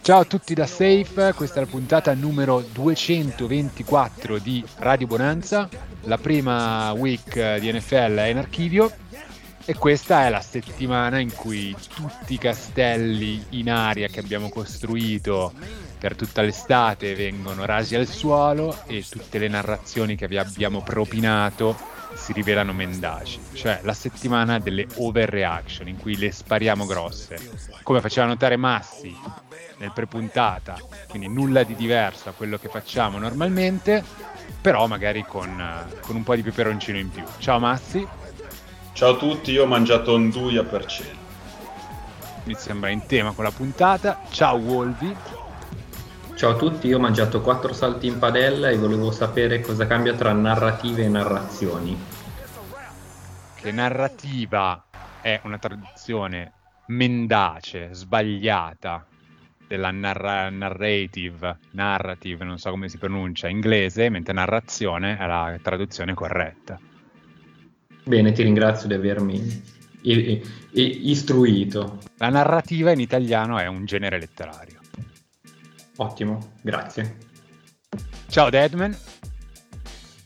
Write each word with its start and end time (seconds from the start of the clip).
Ciao 0.00 0.20
a 0.20 0.24
tutti 0.24 0.54
da 0.54 0.66
Safe, 0.66 1.34
questa 1.34 1.60
è 1.60 1.64
la 1.64 1.70
puntata 1.70 2.14
numero 2.14 2.64
224 2.72 4.38
di 4.38 4.64
Radio 4.76 5.06
Bonanza, 5.06 5.68
la 6.04 6.16
prima 6.16 6.92
week 6.92 7.58
di 7.58 7.70
NFL 7.70 8.14
è 8.16 8.28
in 8.28 8.38
archivio 8.38 8.90
e 9.66 9.74
questa 9.74 10.24
è 10.24 10.30
la 10.30 10.40
settimana 10.40 11.18
in 11.18 11.34
cui 11.34 11.76
tutti 11.94 12.32
i 12.32 12.38
castelli 12.38 13.44
in 13.50 13.70
aria 13.70 14.08
che 14.08 14.20
abbiamo 14.20 14.48
costruito 14.48 15.52
per 15.98 16.16
tutta 16.16 16.40
l'estate 16.40 17.14
vengono 17.14 17.66
rasi 17.66 17.94
al 17.94 18.06
suolo 18.06 18.78
e 18.86 19.04
tutte 19.06 19.36
le 19.36 19.48
narrazioni 19.48 20.16
che 20.16 20.26
vi 20.26 20.38
abbiamo 20.38 20.80
propinato 20.80 21.76
si 22.14 22.32
rivelano 22.32 22.72
mendaci, 22.72 23.38
cioè 23.52 23.80
la 23.82 23.92
settimana 23.92 24.58
delle 24.58 24.86
overreaction 24.94 25.86
in 25.86 25.98
cui 25.98 26.16
le 26.16 26.32
spariamo 26.32 26.86
grosse, 26.86 27.36
come 27.82 28.00
faceva 28.00 28.26
notare 28.26 28.56
Massi 28.56 29.14
nel 29.78 29.92
prepuntata, 29.92 30.76
quindi 31.08 31.28
nulla 31.28 31.62
di 31.62 31.74
diverso 31.74 32.28
a 32.28 32.32
quello 32.32 32.58
che 32.58 32.68
facciamo 32.68 33.18
normalmente, 33.18 34.04
però 34.60 34.86
magari 34.86 35.24
con, 35.24 35.62
con 36.00 36.16
un 36.16 36.22
po' 36.22 36.34
di 36.34 36.42
peperoncino 36.42 36.98
in 36.98 37.10
più. 37.10 37.24
Ciao 37.38 37.58
Massi. 37.58 38.06
Ciao 38.92 39.14
a 39.14 39.16
tutti, 39.16 39.52
io 39.52 39.62
ho 39.62 39.66
mangiato 39.66 40.12
Onduia 40.12 40.64
per 40.64 40.86
cena. 40.86 41.26
Mi 42.44 42.54
sembra 42.54 42.90
in 42.90 43.06
tema 43.06 43.32
con 43.32 43.44
la 43.44 43.50
puntata. 43.50 44.22
Ciao 44.30 44.56
Wolvi. 44.56 45.14
Ciao 46.34 46.50
a 46.50 46.56
tutti, 46.56 46.86
io 46.86 46.96
ho 46.96 47.00
mangiato 47.00 47.40
quattro 47.40 47.72
salti 47.72 48.06
in 48.06 48.18
padella 48.18 48.68
e 48.68 48.76
volevo 48.76 49.10
sapere 49.10 49.60
cosa 49.60 49.86
cambia 49.86 50.14
tra 50.14 50.32
narrative 50.32 51.04
e 51.04 51.08
narrazioni. 51.08 52.00
Che 53.54 53.72
narrativa 53.72 54.84
è 55.20 55.40
una 55.42 55.58
traduzione 55.58 56.52
mendace, 56.86 57.92
sbagliata, 57.92 59.04
della 59.68 59.90
narra- 59.90 60.48
narrative, 60.50 61.58
narrative, 61.72 62.44
non 62.44 62.58
so 62.58 62.70
come 62.70 62.88
si 62.88 62.96
pronuncia, 62.98 63.48
inglese, 63.48 64.08
mentre 64.08 64.32
narrazione 64.32 65.18
è 65.18 65.26
la 65.26 65.56
traduzione 65.62 66.14
corretta. 66.14 66.80
Bene, 68.04 68.32
ti 68.32 68.42
ringrazio 68.42 68.88
di 68.88 68.94
avermi 68.94 69.62
i- 70.00 70.42
i- 70.72 71.10
istruito. 71.10 71.98
La 72.16 72.30
narrativa 72.30 72.90
in 72.90 73.00
italiano 73.00 73.58
è 73.58 73.66
un 73.66 73.84
genere 73.84 74.18
letterario. 74.18 74.80
Ottimo, 75.96 76.52
grazie. 76.62 77.16
Ciao 78.28 78.48
Deadman. 78.48 78.96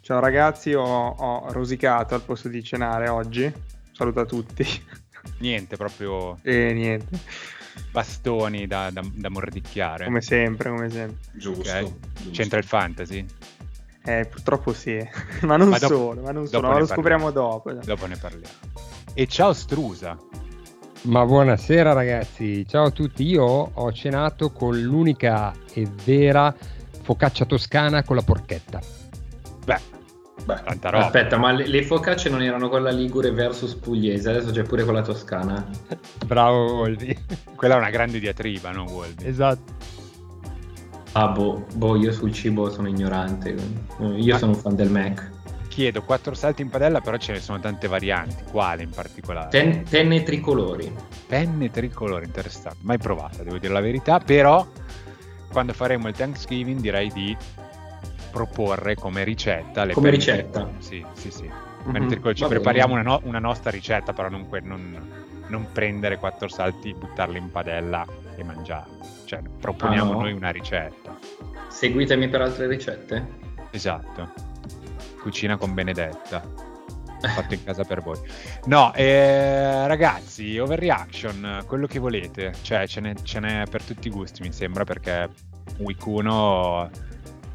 Ciao 0.01 0.21
ragazzi, 0.21 0.73
ho, 0.75 0.83
ho 0.85 1.53
rosicato 1.53 2.15
al 2.15 2.23
posto 2.23 2.49
di 2.49 2.63
cenare 2.63 3.09
oggi. 3.09 3.53
Saluto 3.93 4.21
a 4.21 4.25
tutti. 4.25 4.65
Niente, 5.39 5.77
proprio... 5.77 6.39
E 6.43 6.73
niente 6.73 7.19
bastoni 7.91 8.67
da, 8.67 8.91
da, 8.91 9.03
da 9.13 9.29
mordicchiare. 9.29 10.05
Come 10.05 10.21
sempre, 10.21 10.71
come 10.71 10.91
sempre. 10.91 11.19
Giusto, 11.33 11.61
okay. 11.61 11.83
giusto. 12.15 12.31
C'entra 12.31 12.59
il 12.59 12.65
fantasy? 12.65 13.27
Eh, 14.05 14.27
purtroppo 14.29 14.73
sì, 14.73 14.99
ma 15.43 15.57
non 15.57 15.69
ma 15.69 15.79
dopo, 15.79 15.95
solo, 15.95 16.23
ma 16.23 16.33
non 16.33 16.47
solo, 16.47 16.69
ma 16.69 16.79
lo 16.79 16.87
scopriamo 16.87 17.31
dopo. 17.31 17.73
Dopo 17.73 18.07
ne 18.07 18.17
parliamo. 18.17 18.55
E 19.15 19.27
ciao 19.27 19.53
Strusa. 19.53 20.19
Ma 21.03 21.25
buonasera 21.25 21.93
ragazzi, 21.93 22.67
ciao 22.67 22.87
a 22.87 22.91
tutti. 22.91 23.25
Io 23.25 23.45
ho 23.45 23.93
cenato 23.93 24.51
con 24.51 24.81
l'unica 24.81 25.53
e 25.73 25.89
vera 26.05 26.55
focaccia 27.03 27.45
toscana 27.45 28.05
con 28.05 28.17
la 28.17 28.23
porchetta. 28.23 28.81
Beh, 29.65 29.81
Beh, 30.45 30.61
tanta 30.65 30.91
roba. 30.91 31.05
Aspetta, 31.05 31.37
ma 31.37 31.53
le, 31.53 31.67
le, 31.67 31.83
focacce 31.85 32.29
non 32.29 32.43
erano 32.43 32.69
quella 32.69 32.91
Ligure 32.91 33.31
versus 33.31 33.75
Pugliese, 33.75 34.31
adesso 34.31 34.51
c'è 34.51 34.63
pure 34.63 34.85
quella 34.85 35.03
toscana. 35.03 35.65
Bravo 36.27 36.75
Wolvi. 36.75 37.17
quella 37.55 37.75
è 37.75 37.79
una 37.79 37.91
grande 37.91 38.19
diatriba, 38.19 38.71
no 38.71 38.85
Wolvi? 38.85 39.27
Esatto. 39.27 40.01
Ah 41.13 41.29
boh, 41.29 41.67
boh, 41.75 41.97
io 41.97 42.11
sul 42.11 42.33
cibo 42.33 42.71
sono 42.71 42.89
ignorante. 42.89 43.55
Io 44.01 44.33
ma 44.33 44.39
sono 44.39 44.53
un 44.53 44.59
fan 44.59 44.75
del 44.75 44.91
Mac. 44.91 45.31
Chiedo 45.69 46.03
quattro 46.03 46.35
salti 46.35 46.63
in 46.63 46.69
padella, 46.69 47.01
però 47.01 47.17
ce 47.19 47.33
ne 47.33 47.41
sono 47.41 47.61
tante 47.61 47.87
varianti. 47.87 48.45
Quale 48.51 48.83
in 48.83 48.91
particolare? 48.91 49.49
Ten, 49.49 49.85
penne 49.89 50.23
tricolori. 50.23 50.93
Penne 51.27 51.71
tricolori, 51.71 52.25
interessante. 52.25 52.79
Mai 52.83 52.99
provata, 52.99 53.43
devo 53.43 53.59
dire 53.59 53.73
la 53.73 53.81
verità, 53.81 54.19
però 54.19 54.67
quando 55.51 55.73
faremo 55.75 56.09
il 56.09 56.15
Thanksgiving 56.15 56.81
direi 56.81 57.11
di 57.13 57.37
proporre 58.33 58.95
come 58.97 59.23
ricetta. 59.23 59.87
come 59.89 60.11
ricetta? 60.11 60.69
Sì, 60.79 61.05
sì, 61.13 61.31
sì. 61.31 61.51
Mm-hmm. 61.89 62.33
Ci 62.33 62.47
prepariamo 62.47 62.95
una, 62.95 63.03
no- 63.03 63.21
una, 63.25 63.39
nostra 63.39 63.71
ricetta, 63.71 64.13
però 64.13 64.29
non, 64.29 64.47
non, 64.63 65.45
non, 65.49 65.69
prendere 65.73 66.17
quattro 66.17 66.49
salti, 66.49 66.95
buttarli 66.95 67.39
in 67.39 67.51
padella 67.51 68.05
e 68.37 68.43
mangiarli. 68.43 68.99
Cioè, 69.25 69.41
proponiamo 69.61 70.11
ah, 70.11 70.15
no. 70.15 70.21
noi 70.21 70.33
una 70.33 70.51
ricetta. 70.51 71.19
Seguitemi 71.69 72.29
per 72.29 72.43
altre 72.43 72.67
ricette? 72.67 73.41
Esatto. 73.71 74.33
Cucina 75.21 75.57
con 75.57 75.75
Benedetta. 75.75 76.43
Fatto 77.35 77.55
in 77.55 77.65
casa 77.65 77.85
per 77.85 78.03
voi. 78.03 78.19
No, 78.67 78.93
eh, 78.95 79.87
ragazzi, 79.87 80.59
overreaction, 80.59 81.65
quello 81.67 81.87
che 81.87 81.99
volete. 81.99 82.53
Cioè, 82.63 82.87
ce 82.87 83.01
n'è, 83.01 83.15
ce 83.23 83.41
n'è 83.41 83.65
per 83.69 83.83
tutti 83.83 84.09
i 84.09 84.11
gusti, 84.11 84.43
mi 84.43 84.53
sembra, 84.53 84.85
perché 84.85 85.29
Week 85.79 86.05
1 86.05 86.91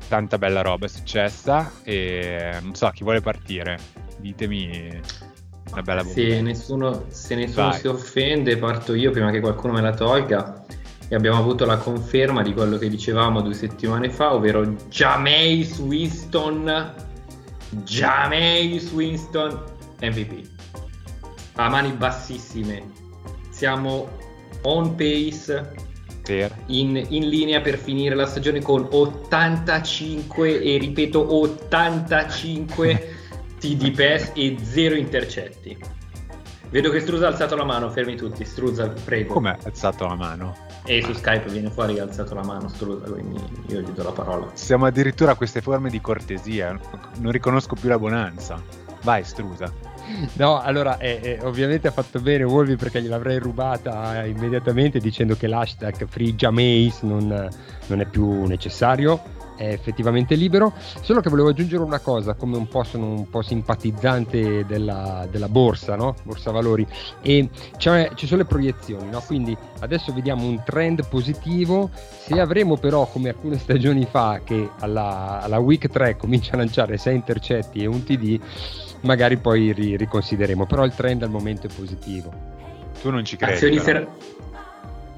tanta 0.08 0.38
bella 0.38 0.62
roba 0.62 0.86
è 0.86 0.90
successa 0.90 1.72
e 1.84 2.58
non 2.62 2.76
so 2.76 2.90
chi 2.90 3.04
vuole 3.04 3.22
partire? 3.22 3.78
Ditemi 4.18 5.00
una 5.72 5.82
bella 5.82 6.04
bomba 6.04 6.20
se 6.20 6.42
nessuno, 6.42 7.06
se 7.10 7.36
nessuno 7.36 7.72
si 7.74 7.88
offende 7.88 8.58
parto 8.58 8.94
io 8.94 9.12
prima 9.12 9.32
che 9.32 9.40
qualcuno 9.40 9.74
me 9.74 9.82
la 9.82 9.94
tolga. 9.94 10.66
E 11.10 11.16
abbiamo 11.16 11.38
avuto 11.38 11.66
la 11.66 11.78
conferma 11.78 12.42
di 12.42 12.54
quello 12.54 12.78
che 12.78 12.90
dicevamo 12.90 13.42
due 13.42 13.54
settimane 13.54 14.10
fa 14.10 14.34
ovvero 14.34 14.66
Jameis 14.90 15.78
Winston 15.78 16.94
Jameis 17.86 18.92
Winston 18.92 19.64
MVP 20.02 20.56
a 21.56 21.70
mani 21.70 21.92
bassissime. 21.92 22.92
Siamo 23.50 24.08
on 24.64 24.96
pace 24.96 25.87
in, 26.68 27.06
in, 27.10 27.28
linea 27.30 27.62
per 27.62 27.78
finire 27.78 28.16
la 28.16 28.26
stagione 28.26 28.62
con 28.62 28.88
85 28.90 30.62
e 30.62 30.78
ripeto 30.78 31.36
85 31.36 33.16
TD 33.60 33.92
pass 33.92 34.32
e 34.34 34.58
0 34.62 34.96
intercetti. 34.96 35.78
Vedo 36.70 36.90
che 36.90 37.00
Struzza 37.00 37.26
ha 37.26 37.30
alzato 37.30 37.56
la 37.56 37.64
mano, 37.64 37.90
fermi 37.90 38.16
tutti. 38.16 38.44
Struzza, 38.44 38.90
prego. 38.90 39.34
Come 39.34 39.52
ha 39.52 39.58
alzato 39.64 40.06
la 40.06 40.16
mano? 40.16 40.56
E 40.84 41.02
su 41.02 41.14
Skype 41.14 41.50
viene 41.50 41.70
fuori 41.70 41.98
ha 42.00 42.04
alzato 42.04 42.34
la 42.34 42.44
mano 42.44 42.68
Struzza, 42.68 43.10
quindi 43.10 43.42
io 43.68 43.80
gli 43.80 43.90
do 43.92 44.04
la 44.04 44.12
parola. 44.12 44.50
Siamo 44.54 44.86
addirittura 44.86 45.32
a 45.32 45.36
queste 45.36 45.62
forme 45.62 45.90
di 45.90 46.02
cortesia, 46.02 46.78
non 47.20 47.32
riconosco 47.32 47.76
più 47.76 47.88
la 47.88 47.98
bonanza. 47.98 48.62
Vai 49.04 49.24
Strusa. 49.24 49.72
No, 50.38 50.60
allora 50.60 50.98
eh, 50.98 51.20
eh, 51.22 51.40
ovviamente 51.44 51.88
ha 51.88 51.92
fatto 51.92 52.20
bene 52.20 52.44
Wolvi 52.44 52.76
perché 52.76 53.02
gliel'avrei 53.02 53.40
rubata 53.40 54.24
immediatamente 54.26 55.00
dicendo 55.00 55.36
che 55.36 55.48
l'hashtag 55.48 56.08
FreeJamaze 56.08 57.06
non, 57.06 57.50
non 57.88 58.02
è 58.02 58.06
più 58.06 58.46
necessario. 58.46 59.36
è 59.58 59.72
effettivamente 59.72 60.36
libero, 60.36 60.72
solo 61.02 61.20
che 61.20 61.30
volevo 61.30 61.50
aggiungere 61.50 61.82
una 61.82 62.00
cosa, 62.00 62.36
come 62.36 62.58
un 62.58 62.68
po' 62.68 62.84
sono 62.84 63.08
un 63.08 63.28
po' 63.28 63.42
simpatizzante 63.42 64.66
della, 64.66 65.28
della 65.32 65.50
borsa, 65.50 65.96
no? 65.96 66.14
borsa 66.24 66.52
valori, 66.52 66.86
e 67.24 67.50
ci 67.78 68.28
sono 68.28 68.42
le 68.42 68.46
proiezioni, 68.46 69.10
no? 69.10 69.20
quindi 69.26 69.58
adesso 69.80 70.14
vediamo 70.14 70.46
un 70.46 70.62
trend 70.64 71.08
positivo, 71.08 71.90
se 71.92 72.40
avremo 72.40 72.78
però 72.78 73.08
come 73.08 73.30
alcune 73.30 73.58
stagioni 73.58 74.06
fa 74.06 74.42
che 74.44 74.70
alla, 74.80 75.42
alla 75.42 75.58
week 75.58 75.88
3 75.88 76.18
comincia 76.18 76.54
a 76.54 76.58
lanciare 76.58 76.98
6 76.98 77.16
intercetti 77.16 77.82
e 77.82 77.88
un 77.88 78.04
TD, 78.04 78.40
magari 79.02 79.38
poi 79.38 79.72
ri- 79.72 79.98
riconsideremo, 79.98 80.66
però 80.66 80.86
il 80.86 80.94
trend 80.94 81.24
al 81.24 81.30
momento 81.30 81.68
è 81.68 81.70
positivo. 81.74 82.32
Tu 83.02 83.10
non 83.10 83.24
ci 83.24 83.36
credi? 83.36 83.80
Ser- 83.80 84.08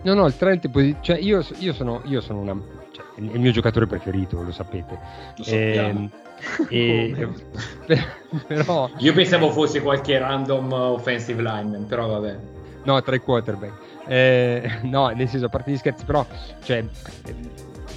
no, 0.01 0.13
no, 0.13 0.25
il 0.25 0.35
trend 0.35 0.65
è 0.65 0.69
positivo, 0.69 0.99
cioè 1.01 1.17
io, 1.17 1.45
io, 1.59 1.73
sono, 1.73 2.01
io 2.05 2.21
sono 2.21 2.39
una 2.39 2.57
è 3.19 3.33
il 3.33 3.39
mio 3.39 3.51
giocatore 3.51 3.85
preferito, 3.85 4.41
lo 4.41 4.51
sapete. 4.51 4.97
Lo 5.35 5.43
e, 5.49 6.09
e, 6.69 7.29
però... 8.47 8.89
Io 8.97 9.13
pensavo 9.13 9.51
fosse 9.51 9.81
qualche 9.81 10.17
random 10.17 10.71
offensive 10.71 11.41
lineman, 11.41 11.85
però 11.85 12.07
vabbè. 12.07 12.37
No, 12.83 13.01
tra 13.01 13.15
i 13.15 13.19
quarterback. 13.19 13.73
Eh, 14.07 14.79
no, 14.83 15.09
nel 15.09 15.27
senso, 15.27 15.47
a 15.47 15.49
parte 15.49 15.71
gli 15.71 15.77
scherzi, 15.77 16.05
però, 16.05 16.25
cioè, 16.63 16.83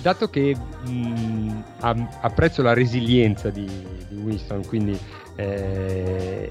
dato 0.00 0.28
che 0.28 0.56
mh, 0.56 1.62
apprezzo 1.78 2.62
la 2.62 2.74
resilienza 2.74 3.50
di 3.50 4.01
Winston, 4.22 4.66
quindi 4.66 4.98
eh, 5.36 6.50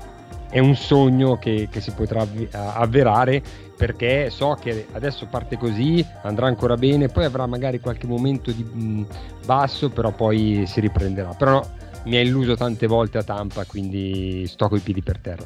è 0.50 0.60
un 0.60 0.76
sogno 0.76 1.38
che, 1.38 1.68
che 1.72 1.82
si 1.82 1.92
potrà 1.92 2.28
avverare 2.52 3.42
perché 3.82 4.30
so 4.30 4.56
che 4.62 4.86
adesso 4.92 5.26
parte 5.26 5.58
così, 5.58 6.06
andrà 6.22 6.46
ancora 6.46 6.76
bene, 6.76 7.08
poi 7.08 7.26
avrà 7.26 7.48
magari 7.48 7.80
qualche 7.80 8.06
momento 8.06 8.52
di 8.52 8.64
mh, 8.64 9.08
basso, 9.44 9.90
però 9.90 10.12
poi 10.12 10.66
si 10.68 10.80
riprenderà. 10.82 11.30
Però 11.30 11.68
mi 12.06 12.18
ha 12.18 12.22
illuso 12.22 12.56
tante 12.56 12.86
volte 12.86 13.18
a 13.18 13.24
Tampa, 13.24 13.66
quindi 13.66 14.46
sto 14.46 14.68
coi 14.68 14.82
piedi 14.82 15.02
per 15.02 15.18
terra. 15.18 15.46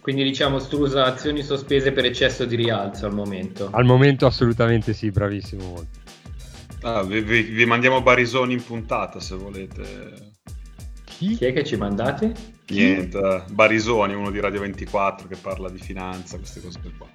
Quindi 0.00 0.22
diciamo 0.22 0.60
Strusa 0.60 1.04
azioni 1.04 1.42
sospese 1.42 1.90
per 1.90 2.04
eccesso 2.04 2.44
di 2.44 2.54
rialzo 2.54 3.06
al 3.06 3.14
momento. 3.14 3.70
Al 3.72 3.84
momento 3.84 4.26
assolutamente 4.26 4.92
sì, 4.92 5.10
bravissimo. 5.10 5.84
Ah, 6.82 7.02
vi, 7.02 7.20
vi, 7.22 7.42
vi 7.42 7.64
mandiamo 7.66 8.00
Barisoni 8.02 8.52
in 8.52 8.64
puntata 8.64 9.18
se 9.18 9.34
volete. 9.34 10.27
Chi? 11.18 11.34
Chi 11.34 11.46
è 11.46 11.52
che 11.52 11.64
ci 11.64 11.74
mandate? 11.74 12.32
Niente, 12.68 13.42
Barisoni, 13.50 14.14
uno 14.14 14.30
di 14.30 14.38
Radio 14.38 14.60
24 14.60 15.26
che 15.26 15.34
parla 15.34 15.68
di 15.68 15.80
finanza, 15.80 16.36
queste 16.36 16.60
cose 16.60 16.78
qua. 16.96 17.08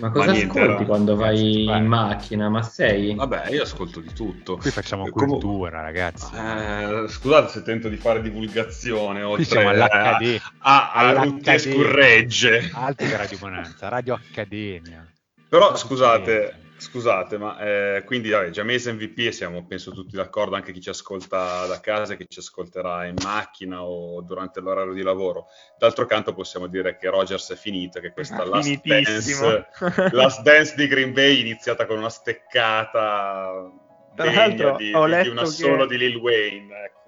Ma 0.00 0.10
cosa 0.10 0.26
Ma 0.26 0.32
niente, 0.32 0.60
ascolti 0.60 0.84
quando 0.84 1.16
vai 1.16 1.64
in 1.64 1.86
macchina? 1.86 2.50
Ma 2.50 2.60
sei? 2.60 3.14
Vabbè, 3.14 3.48
io 3.48 3.62
ascolto 3.62 4.00
di 4.00 4.12
tutto. 4.12 4.58
Qui 4.58 4.70
facciamo 4.70 5.06
eh, 5.06 5.10
cultura, 5.10 5.80
ragazzi. 5.80 6.30
Eh, 6.34 7.06
scusate 7.08 7.48
se 7.48 7.62
tento 7.62 7.88
di 7.88 7.96
fare 7.96 8.20
divulgazione 8.20 9.22
oltre 9.22 9.36
Qui 9.36 9.44
siamo 9.46 9.70
all'Accademia. 9.70 10.42
a, 10.58 10.92
a, 10.92 11.08
a 11.08 11.12
Rutte 11.12 11.58
Scurregge. 11.58 12.70
Altro 12.74 13.06
che 13.06 13.16
Radio 13.16 13.38
Bonanza, 13.38 13.88
Radio 13.88 14.12
Accademia. 14.12 15.10
Però 15.48 15.74
scusate, 15.74 16.54
Scusate, 16.78 17.38
ma 17.38 17.58
eh, 17.58 18.04
quindi 18.04 18.30
vabbè, 18.30 18.50
Giamese 18.50 18.92
MVP 18.92 19.18
e 19.18 19.32
siamo 19.32 19.66
penso 19.66 19.90
tutti 19.90 20.14
d'accordo, 20.14 20.54
anche 20.54 20.72
chi 20.72 20.80
ci 20.80 20.90
ascolta 20.90 21.66
da 21.66 21.80
casa, 21.80 22.14
chi 22.14 22.26
ci 22.28 22.38
ascolterà 22.38 23.04
in 23.06 23.16
macchina 23.22 23.82
o 23.82 24.22
durante 24.22 24.60
l'orario 24.60 24.92
di 24.92 25.02
lavoro. 25.02 25.46
D'altro 25.76 26.06
canto 26.06 26.34
possiamo 26.34 26.68
dire 26.68 26.96
che 26.96 27.10
Rogers 27.10 27.50
è 27.50 27.56
finito, 27.56 27.98
che 27.98 28.12
questa 28.12 28.44
last 28.46 28.80
dance, 28.84 29.66
last 30.12 30.42
dance, 30.42 30.74
di 30.76 30.86
Green 30.86 31.12
Bay 31.12 31.40
iniziata 31.40 31.84
con 31.84 31.98
una 31.98 32.10
steccata 32.10 33.68
degna 34.14 34.76
di, 34.76 34.84
di, 34.84 34.92
una 34.92 35.42
che... 35.42 35.46
solo 35.46 35.84
di 35.84 35.98
Lil 35.98 36.16
Wayne. 36.16 36.84
Ecco. 36.84 36.98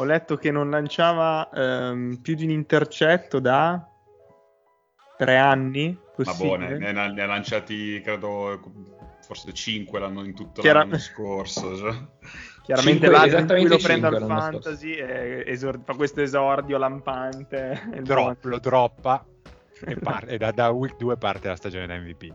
Ho 0.00 0.04
letto 0.04 0.36
che 0.36 0.50
non 0.50 0.68
lanciava 0.68 1.48
ehm, 1.50 2.18
più 2.20 2.34
di 2.34 2.44
un 2.44 2.50
intercetto 2.50 3.40
da 3.40 3.88
tre 5.16 5.36
anni. 5.38 5.98
Possibile. 6.14 6.58
Ma 6.58 6.66
boh, 6.66 6.76
ne, 6.78 6.92
ne, 6.92 7.12
ne 7.12 7.22
ha 7.22 7.26
lanciati 7.26 8.00
credo 8.00 8.60
forse 9.34 9.52
5 9.52 9.98
l'anno 9.98 10.24
in 10.24 10.34
tutto 10.34 10.60
Chiara... 10.60 10.80
l'anno 10.80 10.98
scorso. 10.98 11.76
Cioè. 11.76 11.94
Chiaramente 12.64 13.10
l'anno 13.10 13.38
in 13.38 13.46
cui 13.46 13.66
lo 13.66 13.76
prende 13.76 14.06
al 14.06 14.24
fantasy 14.24 14.96
esor- 14.98 15.82
fa 15.84 15.94
questo 15.94 16.22
esordio 16.22 16.78
lampante. 16.78 17.82
Drop, 18.00 18.44
lo 18.44 18.58
droppa 18.58 19.26
e, 19.84 19.96
par- 20.00 20.30
e 20.30 20.38
da, 20.38 20.52
da, 20.52 20.70
week 20.70 20.96
2 20.96 21.16
parte 21.16 21.48
la 21.48 21.56
stagione 21.56 21.86
da 21.86 21.96
MVP. 21.96 22.32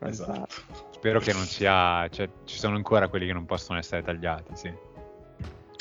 Esatto. 0.00 0.48
Spero 0.90 1.20
che 1.20 1.32
non 1.32 1.44
sia... 1.44 2.08
Cioè, 2.08 2.28
ci 2.44 2.58
sono 2.58 2.76
ancora 2.76 3.08
quelli 3.08 3.26
che 3.26 3.32
non 3.32 3.46
possono 3.46 3.78
essere 3.78 4.02
tagliati, 4.02 4.56
sì. 4.56 4.72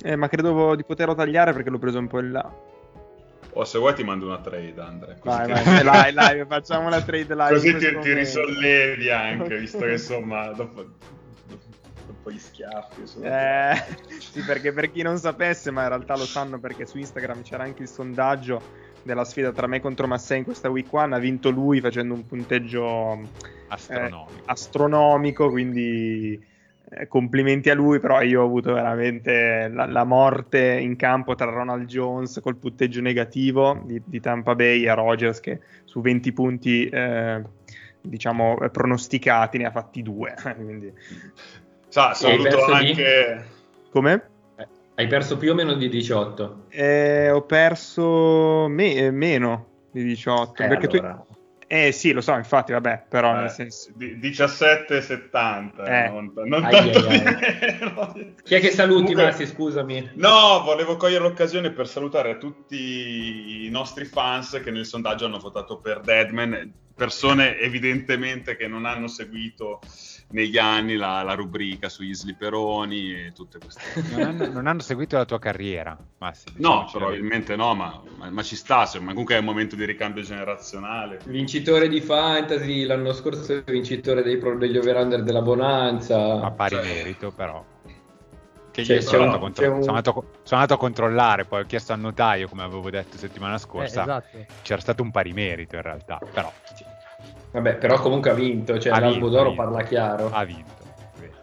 Eh, 0.04 0.16
ma 0.16 0.28
credo 0.28 0.76
di 0.76 0.84
poterlo 0.84 1.16
tagliare 1.16 1.54
perché 1.54 1.70
l'ho 1.70 1.80
preso 1.80 1.98
un 1.98 2.08
po' 2.08 2.20
in 2.20 2.32
là. 2.32 2.54
O 3.56 3.66
se 3.66 3.78
vuoi 3.78 3.94
ti 3.94 4.04
mando 4.04 4.26
una 4.26 4.40
trade, 4.40 4.74
Andre. 4.78 5.20
Vai, 5.24 5.46
che... 5.48 5.54
vai, 5.54 5.84
live, 5.84 6.22
live, 6.22 6.46
facciamo 6.50 6.88
una 6.88 7.02
trade 7.02 7.36
live. 7.36 7.54
Così 7.54 7.76
ti, 7.76 8.00
ti, 8.00 8.14
risollevi 8.14 9.10
anche, 9.10 9.58
visto 9.58 9.80
che 9.80 9.92
insomma 9.92 10.48
dopo, 10.54 10.86
dopo 12.06 12.32
gli 12.32 12.40
schiaffi. 12.40 13.04
Eh, 13.22 13.84
sì, 14.20 14.42
perché 14.42 14.74
per 14.74 14.92
chi 14.92 15.02
non 15.02 15.18
sapesse, 15.18 15.72
ma 15.72 15.84
in 15.84 15.90
realtà 15.90 16.16
lo 16.16 16.26
sanno 16.26 16.60
perché 16.60 16.86
su 16.86 16.98
Instagram 16.98 17.44
c'era 17.44 17.64
anche 17.64 17.84
il 17.84 17.90
sondaggio 17.90 18.82
della 19.04 19.26
sfida 19.26 19.52
tra 19.52 19.68
me 19.68 19.82
contro 19.82 20.08
Massei 20.08 20.40
in 20.40 20.44
questa 20.44 20.70
week 20.70 20.92
one. 20.92 21.16
Ha 21.16 21.20
vinto 21.20 21.50
lui 21.50 21.80
facendo 21.80 22.14
un 22.14 22.26
punteggio 22.26 23.20
astronomico, 23.68 24.32
eh, 24.32 24.42
astronomico 24.46 25.50
quindi 25.50 26.52
complimenti 27.08 27.70
a 27.70 27.76
lui, 27.76 28.00
però 28.00 28.22
io 28.22 28.42
ho 28.42 28.46
avuto 28.46 28.74
veramente 28.74 29.70
la, 29.72 29.86
la, 29.86 30.04
morte 30.04 30.80
in 30.80 30.96
campo 30.96 31.36
tra 31.36 31.46
Ronald 31.46 31.88
Jones 31.88 32.40
col 32.42 32.58
punteggio 32.58 33.02
negativo 33.02 33.82
di, 33.86 34.02
di 34.04 34.20
Tampa 34.20 34.56
Bay 34.56 34.84
e 34.84 34.94
Rogers 34.94 35.40
che 35.40 35.60
su 35.86 36.02
20 36.02 36.34
punti 36.34 36.88
eh, 36.88 37.42
diciamo 38.02 38.58
pronosticati 38.72 39.58
ne 39.58 39.66
ha 39.66 39.72
fatti 39.72 40.02
due. 40.02 40.34
Quindi... 40.56 40.94
Sa, 41.88 42.14
saluto 42.14 42.66
anche... 42.66 43.42
Di... 43.42 43.90
Come? 43.92 44.24
Eh, 44.58 44.68
hai 44.96 45.08
perso 45.08 45.38
più 45.38 45.52
o 45.52 45.54
meno 45.54 45.74
di 45.74 45.90
18? 45.90 46.66
Eh, 46.70 47.30
ho 47.30 47.42
perso 47.44 48.68
me- 48.70 49.12
meno 49.12 49.68
di 49.92 50.04
18. 50.04 50.64
Eh, 50.64 50.68
perché 50.68 50.98
allora. 50.98 51.24
tu 51.28 51.33
eh 51.76 51.92
sì, 51.92 52.12
lo 52.12 52.22
so, 52.22 52.36
infatti, 52.36 52.72
vabbè, 52.72 53.06
però 53.10 53.36
eh, 53.36 53.40
nel 53.40 53.50
senso... 53.50 53.90
17,70, 53.98 55.88
eh. 55.88 56.08
non, 56.08 56.32
non 56.46 56.64
ai 56.64 56.72
tanto 56.72 57.08
ai 57.08 57.18
ai. 57.18 58.36
Chi 58.44 58.54
è 58.54 58.60
che 58.60 58.70
saluti, 58.70 59.14
Comunque, 59.14 59.24
Massi, 59.24 59.48
scusami? 59.48 60.12
No, 60.14 60.62
volevo 60.64 60.98
cogliere 60.98 61.24
l'occasione 61.24 61.72
per 61.72 61.88
salutare 61.88 62.30
a 62.30 62.36
tutti 62.36 63.66
i 63.66 63.70
nostri 63.72 64.06
fans 64.06 64.62
che 64.64 64.70
nel 64.70 64.86
sondaggio 64.86 65.26
hanno 65.26 65.40
votato 65.40 65.80
per 65.80 66.02
Deadman, 66.02 66.72
persone 66.96 67.58
evidentemente 67.58 68.56
che 68.56 68.68
non 68.68 68.86
hanno 68.86 69.08
seguito 69.08 69.82
negli 70.34 70.58
anni 70.58 70.96
la, 70.96 71.22
la, 71.22 71.34
rubrica 71.34 71.90
sugli 71.90 72.14
slipperoni 72.14 73.14
e 73.14 73.32
tutte 73.34 73.60
queste 73.60 73.82
cose. 73.94 74.16
Non 74.16 74.28
hanno, 74.28 74.48
non 74.52 74.68
hanno 74.68 74.82
seguito 74.82 75.16
la 75.16 75.26
tua 75.26 75.40
carriera, 75.40 75.98
Massimo. 76.18 76.56
No, 76.58 76.90
probabilmente 76.92 77.56
no, 77.56 77.74
ma, 77.76 78.02
ma, 78.18 78.30
ma, 78.30 78.44
ci 78.44 78.56
sta, 78.56 78.90
ma 79.00 79.12
comunque 79.12 79.36
è 79.36 79.40
un 79.40 79.46
momento 79.46 79.76
di 79.76 79.86
ricambio 79.86 80.24
generazionale. 80.24 81.20
Vincitore 81.26 81.88
di 81.88 82.02
Fantasy, 82.02 82.86
l'anno 82.86 83.14
scorso 83.14 83.62
vincitore 83.66 84.24
dei, 84.24 84.40
degli 84.58 84.78
over-under 84.78 85.24
della 85.24 85.42
Bonanza. 85.42 86.42
A 86.42 86.52
pari 86.52 86.76
cioè... 86.76 86.84
merito, 86.84 87.32
però. 87.32 87.64
Che 88.72 88.84
cioè, 88.84 89.02
sono, 89.02 89.26
andato 89.26 89.40
contro- 89.40 89.72
un... 89.72 89.84
sono, 89.84 89.98
andato, 89.98 90.12
sono, 90.42 90.62
andato 90.62 90.74
a 90.74 90.78
controllare, 90.78 91.46
poi 91.46 91.62
ho 91.62 91.66
chiesto 91.68 91.94
al 91.94 92.00
notaio, 92.00 92.48
come 92.48 92.64
avevo 92.64 92.90
detto 92.90 93.18
settimana 93.18 93.60
scorsa, 93.60 94.00
eh, 94.00 94.04
esatto. 94.04 94.54
c'era 94.64 94.82
stato 94.82 95.04
un 95.04 95.12
pari 95.12 95.32
merito 95.32 95.76
in 95.76 95.84
realtà, 95.84 96.20
però... 96.32 96.52
Vabbè, 97.54 97.76
però 97.76 98.00
comunque 98.00 98.32
ha 98.32 98.34
vinto, 98.34 98.80
cioè 98.80 98.92
ha 98.92 99.00
l'Albo 99.00 99.30
d'Oro 99.30 99.54
parla 99.54 99.84
chiaro. 99.84 100.32
Ha 100.32 100.44
vinto. 100.44 100.82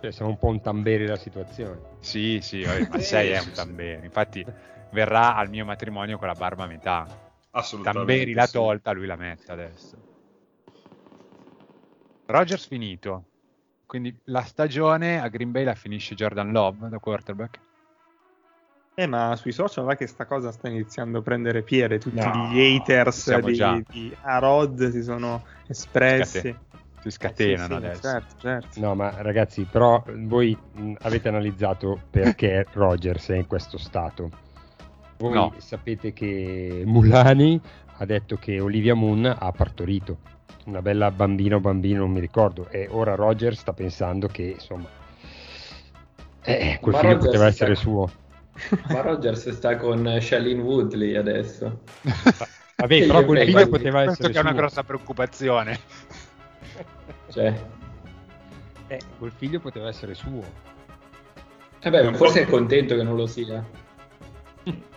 Cioè, 0.00 0.10
siamo 0.10 0.30
un 0.30 0.38
po' 0.38 0.48
un 0.48 0.60
tamberi 0.60 1.04
della 1.04 1.16
situazione. 1.16 1.78
Sì, 2.00 2.40
sì, 2.42 2.64
vabbè, 2.64 2.88
ma 2.88 2.98
sei 3.00 3.30
è 3.30 3.38
un 3.38 3.52
tamberi. 3.52 4.04
Infatti 4.06 4.44
verrà 4.90 5.36
al 5.36 5.48
mio 5.50 5.64
matrimonio 5.64 6.18
con 6.18 6.26
la 6.26 6.34
barba 6.34 6.64
a 6.64 6.66
metà. 6.66 7.06
Assolutamente. 7.52 8.06
Tamberi 8.08 8.32
l'ha 8.32 8.48
tolta, 8.48 8.92
lui 8.92 9.06
la 9.06 9.16
mette 9.16 9.52
adesso. 9.52 9.98
Rogers 12.26 12.66
finito. 12.66 13.26
Quindi 13.86 14.16
la 14.24 14.42
stagione 14.42 15.20
a 15.20 15.28
Green 15.28 15.52
Bay 15.52 15.64
la 15.64 15.74
finisce 15.74 16.14
Jordan 16.14 16.50
Love 16.50 16.88
da 16.88 16.98
quarterback. 16.98 17.60
Eh, 18.94 19.06
ma 19.06 19.34
sui 19.36 19.52
social 19.52 19.84
va 19.84 19.94
che 19.94 20.06
sta 20.06 20.26
cosa 20.26 20.50
sta 20.52 20.68
iniziando 20.68 21.18
a 21.18 21.22
prendere 21.22 21.62
piede. 21.62 21.98
Tutti 21.98 22.16
no, 22.16 22.48
gli 22.48 22.60
haters 22.60 23.38
di, 23.38 23.84
di 23.88 24.16
Arod 24.22 24.90
si 24.90 25.02
sono 25.02 25.44
espressi. 25.66 26.38
Scate- 26.38 26.68
si 27.00 27.10
scatenano 27.10 27.56
eh, 27.56 27.58
sì, 27.58 27.66
sì, 27.66 27.72
adesso. 27.72 28.02
Certo, 28.02 28.34
certo. 28.38 28.80
No, 28.80 28.94
ma 28.94 29.22
ragazzi, 29.22 29.64
però 29.64 30.02
voi 30.06 30.56
mh, 30.72 30.94
avete 31.00 31.28
analizzato 31.28 31.98
perché 32.10 32.66
Rogers 32.72 33.30
è 33.30 33.36
in 33.36 33.46
questo 33.46 33.78
stato. 33.78 34.30
Voi 35.16 35.32
no. 35.32 35.54
sapete 35.58 36.12
che 36.12 36.82
Mulani 36.84 37.60
ha 37.96 38.04
detto 38.04 38.36
che 38.36 38.60
Olivia 38.60 38.94
Moon 38.94 39.24
ha 39.24 39.52
partorito 39.52 40.18
una 40.66 40.82
bella 40.82 41.10
bambina 41.10 41.56
o 41.56 41.60
bambino, 41.60 42.00
non 42.00 42.10
mi 42.10 42.20
ricordo, 42.20 42.68
e 42.68 42.86
ora 42.90 43.14
Rogers 43.14 43.60
sta 43.60 43.72
pensando 43.72 44.26
che 44.28 44.42
insomma 44.42 44.88
Eh, 46.42 46.78
quel 46.80 46.94
figlio 46.96 47.18
poteva 47.18 47.46
essere 47.46 47.74
suo. 47.74 48.10
Ma 48.88 49.00
Rogers 49.00 49.48
sta 49.50 49.76
con 49.76 50.18
Shailene 50.20 50.60
Woodley 50.62 51.16
adesso. 51.16 51.82
Vabbè, 52.76 53.06
però 53.06 53.24
quel 53.24 53.40
figlio 53.44 53.68
poteva 53.68 54.02
Questo 54.04 54.26
essere 54.26 54.32
che 54.32 54.38
è 54.38 54.40
una 54.40 54.50
suo. 54.50 54.58
grossa 54.58 54.82
preoccupazione. 54.84 55.80
Cioè, 57.30 57.54
Eh, 58.88 59.00
quel 59.18 59.32
figlio 59.32 59.60
poteva 59.60 59.88
essere 59.88 60.14
suo. 60.14 60.42
eh 61.80 61.90
beh, 61.90 62.06
Un 62.06 62.14
forse 62.14 62.42
è 62.42 62.46
contento 62.46 62.96
che 62.96 63.02
non 63.02 63.16
lo 63.16 63.26
sia. 63.26 63.64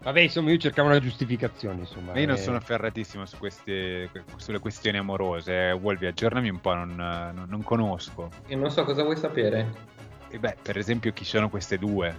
Vabbè, 0.00 0.20
insomma, 0.20 0.50
io 0.50 0.56
cercavo 0.58 0.88
una 0.88 1.00
giustificazione, 1.00 1.80
insomma. 1.80 2.12
Ma 2.12 2.20
io 2.20 2.26
non 2.26 2.36
eh. 2.36 2.38
sono 2.38 2.60
ferratissimo 2.60 3.26
su 3.26 3.36
queste, 3.36 4.10
sulle 4.36 4.60
questioni 4.60 4.96
amorose. 4.96 5.68
eh. 5.68 5.72
Wolvi, 5.72 6.06
aggiornami 6.06 6.48
un 6.48 6.60
po', 6.60 6.72
non, 6.74 6.94
non- 6.94 7.46
non 7.48 7.62
conosco. 7.62 8.30
E 8.46 8.54
non 8.54 8.70
so 8.70 8.84
cosa 8.84 9.02
vuoi 9.02 9.16
sapere. 9.16 9.72
E 10.30 10.38
beh, 10.38 10.56
per 10.62 10.78
esempio, 10.78 11.12
chi 11.12 11.24
sono 11.24 11.48
queste 11.50 11.78
due? 11.78 12.16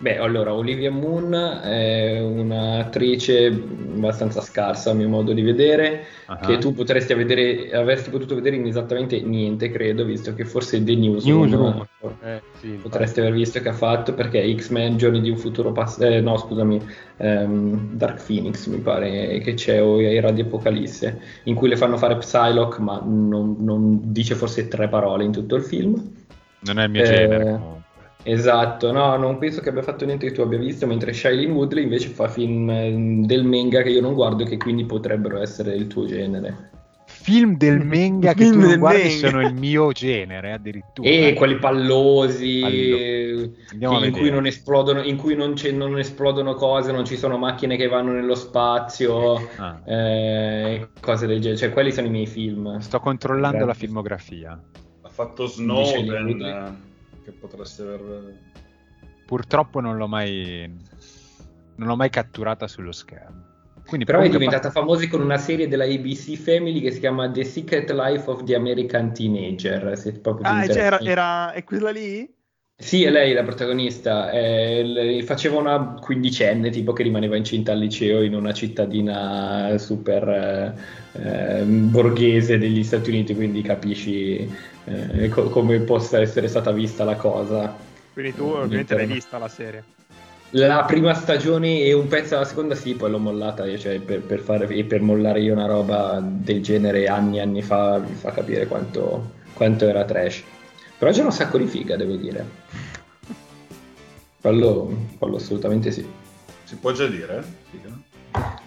Beh, 0.00 0.16
allora, 0.16 0.54
Olivia 0.54 0.90
Moon 0.90 1.34
è 1.34 2.18
un'attrice 2.20 3.48
abbastanza 3.48 4.40
scarsa 4.40 4.92
a 4.92 4.94
mio 4.94 5.08
modo 5.08 5.34
di 5.34 5.42
vedere, 5.42 6.04
Ah. 6.24 6.36
che 6.38 6.56
tu 6.56 6.72
potresti 6.72 7.12
vedere, 7.12 7.70
avresti 7.72 8.08
potuto 8.08 8.34
vedere 8.34 8.56
in 8.56 8.66
esattamente 8.66 9.20
niente, 9.20 9.70
credo, 9.70 10.04
visto 10.04 10.32
che 10.32 10.46
forse 10.46 10.82
The 10.82 10.94
Newsroom, 10.94 11.40
Newsroom. 11.50 11.86
Eh, 12.22 12.40
sì, 12.60 12.68
potresti 12.80 13.20
aver 13.20 13.32
visto 13.32 13.60
che 13.60 13.68
ha 13.68 13.74
fatto, 13.74 14.14
perché 14.14 14.50
X-Men 14.56 14.96
Giorni 14.96 15.20
di 15.20 15.28
un 15.28 15.36
futuro 15.36 15.70
passato, 15.72 16.18
no 16.22 16.38
scusami, 16.38 16.80
ehm, 17.18 17.90
Dark 17.92 18.24
Phoenix 18.24 18.68
mi 18.68 18.78
pare 18.78 19.38
che 19.40 19.52
c'è, 19.52 19.82
o 19.82 20.00
Era 20.00 20.30
di 20.30 20.40
Apocalisse, 20.40 21.20
in 21.44 21.54
cui 21.54 21.68
le 21.68 21.76
fanno 21.76 21.98
fare 21.98 22.16
Psylocke, 22.16 22.80
ma 22.80 23.02
non, 23.04 23.56
non 23.58 24.00
dice 24.04 24.34
forse 24.34 24.66
tre 24.66 24.88
parole 24.88 25.24
in 25.24 25.32
tutto 25.32 25.56
il 25.56 25.62
film. 25.62 26.10
Non 26.60 26.78
è 26.78 26.84
il 26.84 26.90
mio 26.90 27.02
Eh, 27.02 27.04
genere. 27.04 27.60
Esatto, 28.22 28.92
no, 28.92 29.16
non 29.16 29.38
penso 29.38 29.60
che 29.60 29.70
abbia 29.70 29.82
fatto 29.82 30.04
niente 30.04 30.26
che 30.26 30.32
tu 30.32 30.42
abbia 30.42 30.58
visto, 30.58 30.86
mentre 30.86 31.12
Shailene 31.12 31.52
Woodley 31.52 31.84
invece 31.84 32.08
fa 32.08 32.28
film 32.28 32.68
eh, 32.68 33.22
del 33.26 33.44
manga 33.44 33.82
che 33.82 33.88
io 33.90 34.00
non 34.02 34.14
guardo 34.14 34.44
che 34.44 34.56
quindi 34.58 34.84
potrebbero 34.84 35.40
essere 35.40 35.74
il 35.74 35.86
tuo 35.86 36.04
genere. 36.06 36.68
Film 37.06 37.56
del 37.56 37.84
manga 37.84 38.32
che 38.34 38.44
Film 38.44 38.60
tu 38.60 38.68
non 38.68 38.78
guardi 38.78 39.02
manga. 39.08 39.28
sono 39.28 39.40
il 39.46 39.54
mio 39.54 39.90
genere, 39.92 40.52
addirittura. 40.52 41.08
E 41.08 41.34
quelli 41.34 41.56
pallosi, 41.58 42.60
eh, 42.60 43.50
andiamo 43.72 44.04
in 44.04 44.12
cui 44.12 44.30
non 44.30 44.46
esplodono, 44.46 45.02
in 45.02 45.16
cui 45.16 45.34
non, 45.34 45.54
c'è- 45.54 45.72
non 45.72 45.98
esplodono 45.98 46.54
cose, 46.54 46.92
non 46.92 47.04
ci 47.04 47.16
sono 47.16 47.36
macchine 47.36 47.76
che 47.76 47.88
vanno 47.88 48.12
nello 48.12 48.34
spazio, 48.34 49.36
Ah. 49.56 49.80
eh, 49.84 50.88
cose 51.00 51.26
del 51.26 51.40
genere. 51.40 51.58
Cioè, 51.58 51.72
quelli 51.72 51.90
sono 51.92 52.06
i 52.06 52.10
miei 52.10 52.26
film. 52.26 52.78
Sto 52.78 53.00
controllando 53.00 53.58
la 53.58 53.64
Grazie. 53.64 53.86
filmografia. 53.86 54.60
Ha 55.02 55.08
fatto 55.08 55.46
Snowden, 55.46 56.40
eh, 56.42 56.88
che 57.30 57.36
potresti 57.38 57.82
aver... 57.82 58.38
Purtroppo 59.26 59.80
non 59.80 59.96
l'ho 59.96 60.08
mai, 60.08 60.70
non 61.76 61.88
l'ho 61.88 61.96
mai 61.96 62.10
catturata 62.10 62.66
sullo 62.66 62.92
schermo. 62.92 63.48
Quindi 63.86 64.06
Però 64.06 64.20
è 64.20 64.28
diventata 64.28 64.70
famosa 64.70 65.08
con 65.08 65.20
una 65.20 65.38
serie 65.38 65.66
della 65.66 65.84
ABC 65.84 66.36
Family 66.36 66.80
che 66.80 66.92
si 66.92 67.00
chiama 67.00 67.30
The 67.30 67.44
Secret 67.44 67.90
Life 67.90 68.30
of 68.30 68.44
the 68.44 68.54
American 68.54 69.12
Teenager. 69.12 69.96
Se 69.96 70.12
proprio 70.12 70.46
Ah, 70.48 70.66
cioè, 70.66 70.76
era, 70.76 71.00
era- 71.00 71.52
è 71.52 71.64
quella 71.64 71.90
lì? 71.90 72.28
Sì, 72.82 73.04
è 73.04 73.10
lei 73.10 73.34
la 73.34 73.42
protagonista. 73.42 74.30
eh, 74.30 75.22
faceva 75.24 75.58
una 75.58 75.94
quindicenne, 76.00 76.70
tipo 76.70 76.92
che 76.94 77.02
rimaneva 77.02 77.36
incinta 77.36 77.72
al 77.72 77.78
liceo 77.78 78.22
in 78.22 78.34
una 78.34 78.52
cittadina 78.54 79.76
super 79.76 80.26
eh, 81.12 81.60
eh, 81.60 81.64
borghese 81.64 82.56
degli 82.58 82.82
Stati 82.82 83.10
Uniti, 83.10 83.34
quindi 83.34 83.60
capisci 83.62 84.48
eh, 84.84 85.28
co- 85.28 85.50
come 85.50 85.80
possa 85.80 86.20
essere 86.20 86.48
stata 86.48 86.72
vista 86.72 87.04
la 87.04 87.16
cosa. 87.16 87.76
Quindi 88.12 88.34
tu 88.34 88.44
Mm, 88.44 88.54
ovviamente 88.54 88.94
l'hai 88.94 89.06
vista 89.06 89.38
la 89.38 89.48
serie. 89.48 89.84
La 90.52 90.84
prima 90.84 91.14
stagione 91.14 91.80
e 91.82 91.92
un 91.92 92.08
pezzo 92.08 92.30
della 92.34 92.44
seconda, 92.44 92.74
sì, 92.74 92.96
poi 92.96 93.10
l'ho 93.10 93.18
mollata 93.18 93.66
io, 93.66 93.78
cioè 93.78 94.00
per, 94.00 94.22
per 94.24 94.40
fare, 94.40 94.66
e 94.68 94.84
per 94.84 95.00
mollare 95.00 95.40
io 95.40 95.52
una 95.52 95.66
roba 95.66 96.20
del 96.20 96.60
genere 96.62 97.06
anni 97.06 97.38
e 97.38 97.40
anni 97.40 97.62
fa 97.62 97.98
vi 98.00 98.14
fa 98.14 98.32
capire 98.32 98.66
quanto, 98.66 99.42
quanto 99.52 99.86
era 99.86 100.04
trash. 100.04 100.44
Però 101.00 101.12
c'era 101.12 101.24
un 101.24 101.32
sacco 101.32 101.56
di 101.56 101.66
figa, 101.66 101.96
devo 101.96 102.14
dire. 102.14 102.46
Quello, 104.38 105.06
quello 105.18 105.36
assolutamente 105.36 105.90
sì. 105.92 106.06
Si 106.64 106.76
può 106.76 106.92
già 106.92 107.06
dire? 107.06 107.42
Figa. 107.70 108.58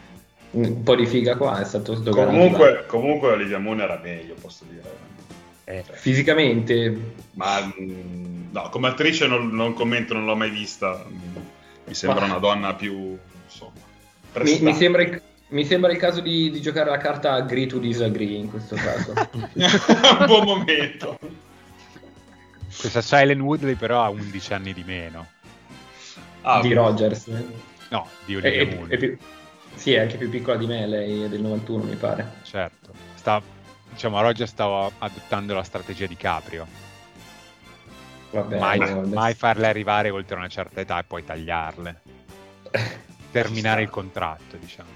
Un 0.50 0.82
po' 0.82 0.96
di 0.96 1.06
figa 1.06 1.38
qua 1.38 1.62
è 1.62 1.63
stato 1.63 1.94
sdoganato. 1.94 2.32
Comunque, 2.32 2.86
comunque 2.88 3.30
Olivia 3.34 3.60
Moon 3.60 3.82
era 3.82 4.00
meglio, 4.02 4.34
posso 4.42 4.66
dire. 4.68 4.92
Eh, 5.66 5.84
Fisicamente, 5.92 7.13
Ma 7.34 7.72
mm, 7.80 8.46
no, 8.52 8.68
come 8.70 8.88
attrice 8.88 9.28
non, 9.28 9.50
non 9.50 9.74
commento, 9.74 10.16
non 10.16 10.25
l'ho 10.25 10.36
mai 10.36 10.50
vista. 10.50 11.06
Mm, 11.08 11.36
Mi 11.86 11.94
sembra 11.94 12.22
Ma- 12.22 12.25
una 12.32 12.40
donna 12.40 12.74
più 12.74 13.16
insomma, 13.46 13.74
mi, 14.42 14.60
mi 14.60 14.74
sembra 14.74 15.04
il, 15.04 15.22
mi 15.50 15.66
sembra 15.66 15.92
il 15.92 15.98
caso 16.00 16.20
di, 16.20 16.50
di 16.50 16.62
giocare 16.62 16.90
la 16.90 16.98
carta 16.98 17.34
agree 17.34 17.68
to 17.68 17.78
disagree 17.78 18.38
in 18.38 18.50
questo 18.50 18.75
caso. 18.75 19.13
un 19.38 20.25
buon 20.25 20.46
momento. 20.46 21.20
Questa 22.90 23.02
Silent 23.02 23.40
Woodley 23.40 23.75
però 23.75 24.04
ha 24.04 24.10
11 24.10 24.54
anni 24.54 24.74
di 24.74 24.84
meno. 24.84 25.28
Ah, 26.42 26.60
di 26.60 26.74
Rogers. 26.74 27.28
No, 27.90 28.08
di 28.25 28.36
Olivia 28.36 28.62
è- 28.62 28.75
Moon. 28.75 28.92
è 28.92 28.98
più, 28.98 29.18
sì, 29.75 29.94
è 29.94 30.00
anche 30.02 30.18
più 30.18 30.30
piccola 30.30 30.58
di 30.58 30.66
me, 30.66 30.86
lei 30.86 31.24
è 31.24 31.30
del 31.30 31.42
91 31.42 31.84
mi 31.84 31.96
pare. 31.96 32.34
Certo. 32.44 32.92
Sta, 33.16 33.42
diciamo, 33.90 34.20
Roger 34.20 34.48
stava 34.50 34.92
adottando 34.98 35.54
la 35.54 35.63
strategia 35.63 36.08
di 36.08 36.18
Caprio. 36.18 36.68
Vabbè, 38.32 38.60
mai, 38.60 39.08
mai 39.08 39.34
farle 39.34 39.68
arrivare 39.68 40.10
oltre 40.10 40.36
una 40.36 40.50
certa 40.50 40.82
età 40.82 41.00
e 41.00 41.04
poi 41.04 41.24
tagliarle. 41.24 42.02
Terminare 43.32 43.82
il 43.84 43.90
contratto, 43.90 44.58
diciamo. 44.58 44.90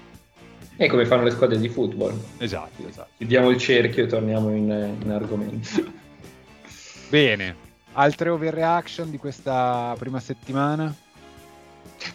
È 0.76 0.86
come 0.88 1.06
fanno 1.06 1.22
le 1.22 1.30
squadre 1.30 1.58
di 1.58 1.70
football. 1.70 2.20
Esatto, 2.36 2.86
esatto. 2.86 3.10
Chiudiamo 3.16 3.48
il 3.48 3.56
cerchio 3.58 4.04
e 4.04 4.06
torniamo 4.06 4.50
in, 4.54 4.96
in 5.00 5.10
argomento. 5.10 5.68
Bene. 7.08 7.66
Altre 7.92 8.28
overreaction 8.28 9.10
di 9.10 9.18
questa 9.18 9.94
prima 9.98 10.20
settimana? 10.20 10.94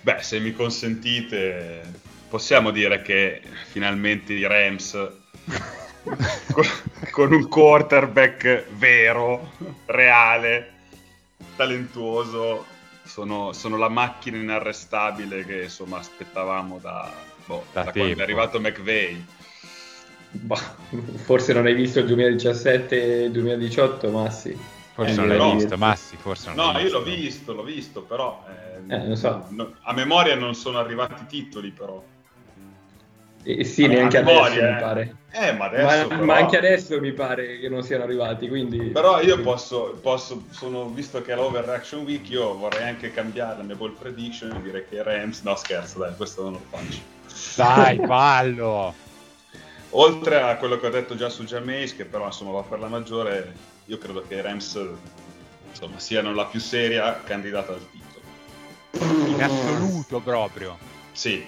Beh, 0.01 0.22
se 0.22 0.39
mi 0.39 0.53
consentite, 0.53 1.82
possiamo 2.30 2.72
dire 2.72 3.01
che 3.01 3.42
finalmente 3.70 4.32
i 4.34 4.48
Rams 4.48 4.94
con, 6.53 6.65
con 7.12 7.34
un 7.34 7.48
quarterback 7.50 8.65
vero, 8.77 9.51
reale, 9.88 10.72
talentuoso, 11.56 12.65
sono, 13.03 13.51
sono 13.51 13.75
la 13.75 13.89
macchina 13.89 14.38
inarrestabile 14.38 15.44
che 15.46 15.63
insomma 15.63 15.98
aspettavamo 15.98 16.77
da, 16.80 17.12
boh, 17.46 17.65
Da 17.74 17.84
da 17.84 17.92
quando 17.92 18.03
tempo. 18.06 18.20
è 18.20 18.24
arrivato 18.24 18.60
McVay. 18.62 19.25
Bah, 20.32 20.75
forse 21.24 21.51
non 21.53 21.65
hai 21.65 21.74
visto 21.75 22.00
il 22.00 22.06
2017-2018, 22.06 24.12
ma 24.12 24.30
sì. 24.30 24.58
Forse 24.94 25.12
Eh, 25.12 25.16
non 25.16 25.28
l'hai 25.28 25.38
no. 25.38 25.56
visto, 25.56 25.78
Massi, 25.78 26.16
forse 26.18 26.52
non 26.54 26.66
No, 26.68 26.72
l'hai 26.74 26.84
io 26.86 26.92
l'ho 26.92 27.02
visto, 27.04 27.54
l'ho 27.54 27.64
visto, 27.64 28.02
però 28.04 28.44
eh, 28.88 29.12
Eh, 29.12 29.16
so. 29.16 29.46
no- 29.50 29.74
a 29.82 29.94
memoria 29.94 30.36
non 30.36 30.54
sono 30.54 30.78
arrivati 30.78 31.24
i 31.24 31.26
titoli, 31.26 31.72
però. 31.72 32.04
E 33.46 33.64
sì, 33.66 33.86
A- 33.86 33.88
neanche 33.90 34.20
adesso 34.20 34.34
memoria, 34.34 34.70
mi 34.70 34.78
eh. 34.78 34.80
pare. 34.80 35.16
Eh, 35.32 35.52
ma 35.54 35.58
Ma, 35.58 35.66
adesso 35.66 36.08
però- 36.08 36.24
ma 36.24 36.36
anche 36.36 36.58
adesso 36.58 37.00
mi 37.00 37.12
pare 37.12 37.60
che 37.60 37.68
non 37.70 37.82
siano 37.82 38.04
arrivati, 38.04 38.48
quindi... 38.48 38.78
Però 38.92 39.20
io 39.20 39.42
posso, 39.42 39.98
posso 40.00 40.44
sono, 40.52 40.90
visto 40.90 41.22
che 41.24 41.34
è 41.34 41.36
l'Overreaction 41.36 42.04
Week, 42.04 42.30
io 42.30 42.56
vorrei 42.56 42.88
anche 42.88 43.12
cambiare 43.12 43.58
la 43.58 43.64
mia 43.64 43.76
ball 43.76 43.98
prediction 43.98 44.52
e 44.56 44.62
dire 44.62 44.88
che 44.88 44.96
i 44.96 45.04
Rams... 45.04 45.42
No, 45.42 45.56
scherzo, 45.56 45.98
dai, 46.00 46.16
questo 46.16 46.44
non 46.44 46.54
lo 46.54 46.62
faccio. 46.70 47.00
Dai, 47.56 47.98
fallo! 48.06 48.94
Oltre 49.96 50.40
a 50.42 50.56
quello 50.58 50.78
che 50.78 50.88
ho 50.88 50.92
detto 50.92 51.16
già 51.16 51.30
su 51.30 51.44
Jameis, 51.44 51.96
che 51.96 52.06
però 52.06 52.26
insomma 52.28 52.52
va 52.52 52.62
per 52.62 52.80
la 52.80 52.88
maggiore, 52.88 53.54
io 53.86 53.98
credo 53.98 54.25
che 54.28 54.36
i 54.36 54.42
Rams 54.42 54.80
insomma, 55.70 56.00
siano 56.00 56.34
la 56.34 56.46
più 56.46 56.60
seria 56.60 57.22
candidata 57.24 57.74
al 57.74 57.86
titolo. 57.90 59.28
In 59.28 59.42
assoluto 59.42 60.20
proprio. 60.20 60.78
Sì, 61.12 61.46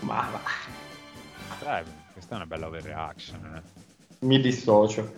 Ma 0.00 0.28
va, 0.30 0.40
Dai, 1.60 1.84
questa 2.12 2.34
è 2.34 2.36
una 2.36 2.46
bella 2.46 2.66
overreaction. 2.66 3.54
Eh. 3.56 3.62
mi 4.20 4.40
dissocio. 4.40 5.12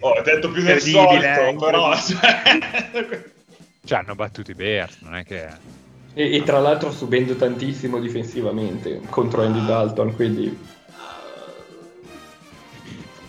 oh, 0.00 0.08
ho 0.08 0.22
detto 0.22 0.50
più 0.50 0.62
del 0.62 0.80
solito, 0.80 1.24
eh, 1.24 1.56
però... 1.58 1.94
cioè, 1.96 3.32
Cioè, 3.84 3.98
hanno 3.98 4.14
battuto 4.16 4.50
i 4.50 4.54
Bears, 4.54 4.98
non 5.02 5.14
è 5.14 5.24
che... 5.24 5.46
E, 6.14 6.34
e 6.34 6.42
tra 6.42 6.58
l'altro 6.58 6.90
subendo 6.90 7.36
tantissimo 7.36 8.00
difensivamente 8.00 9.00
contro 9.08 9.42
Andy 9.42 9.64
Dalton, 9.64 10.14
quindi... 10.14 10.74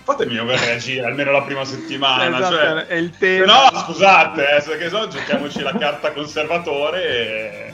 Fatemi 0.07 0.37
overreagire 0.37 1.05
almeno 1.05 1.31
la 1.31 1.41
prima 1.41 1.65
settimana. 1.65 2.27
Esatto, 2.37 2.55
cioè... 2.55 2.85
è 2.85 2.95
il 2.95 3.09
tema. 3.17 3.45
No, 3.45 3.77
scusate, 3.77 4.55
eh, 4.55 4.61
se 4.61 4.77
che 4.77 4.87
so, 4.87 5.05
giochiamoci 5.09 5.59
la 5.59 5.75
carta 5.77 6.13
conservatore 6.13 7.03
e... 7.03 7.73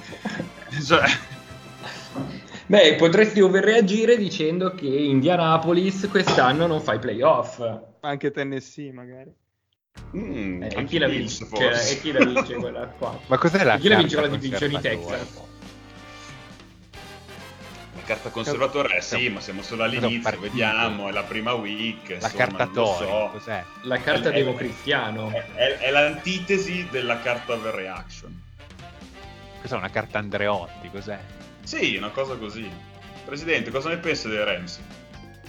Cioè, 0.84 1.04
Beh, 2.66 2.96
potresti 2.96 3.40
overreagire 3.40 4.18
dicendo 4.18 4.74
che 4.74 4.88
Indianapolis 4.88 6.08
quest'anno 6.10 6.66
non 6.66 6.82
fa 6.82 6.96
i 6.96 7.00
playoff. 7.00 7.62
Anche 8.00 8.32
Tennessee, 8.32 8.92
magari. 8.92 9.32
Mm, 10.18 10.64
Eh, 10.64 10.72
e 10.76 10.84
chi 10.86 10.98
vince? 11.06 11.46
E 11.92 12.00
chi 12.02 12.12
la 12.12 12.26
vince 12.26 12.56
quella 12.56 12.88
qua? 12.88 13.16
Ma 13.28 13.38
cos'è 13.38 13.64
la 13.64 13.76
E 13.76 13.78
chi 13.78 13.90
la 13.90 13.98
vince 13.98 14.18
quella 14.18 14.36
divisione 14.36 14.74
conservatore? 14.74 15.18
Texas? 15.20 15.52
La 18.06 18.10
carta 18.10 18.30
conservatore, 18.32 18.98
eh, 18.98 19.02
sì, 19.02 19.30
ma 19.30 19.40
siamo 19.40 19.62
solo 19.62 19.84
all'inizio, 19.84 20.38
vediamo, 20.38 21.08
è 21.08 21.14
la 21.14 21.24
prima 21.24 21.54
week, 21.54 22.10
La 22.10 22.16
insomma, 22.16 22.34
carta 22.36 22.68
Tori, 22.68 23.06
so. 23.06 23.30
cos'è? 23.32 23.64
La 23.84 23.98
carta 24.00 24.30
È- 24.30 24.34
democristiano. 24.34 25.30
È, 25.32 25.46
è- 25.54 25.78
è 25.78 25.90
l'antitesi 25.90 26.86
della 26.92 27.22
carta 27.22 27.54
overreaction. 27.54 28.42
Cos'è 29.62 29.76
una 29.78 29.90
carta 29.90 30.20
Andreotti? 30.20 30.90
Cos'è? 30.92 31.18
Sì, 31.64 31.96
una 31.96 32.10
cosa 32.10 32.36
così. 32.36 32.70
Presidente, 33.24 33.72
cosa 33.72 33.88
ne 33.88 33.98
pensa 33.98 34.28
dei 34.28 34.44
Rams? 34.44 34.82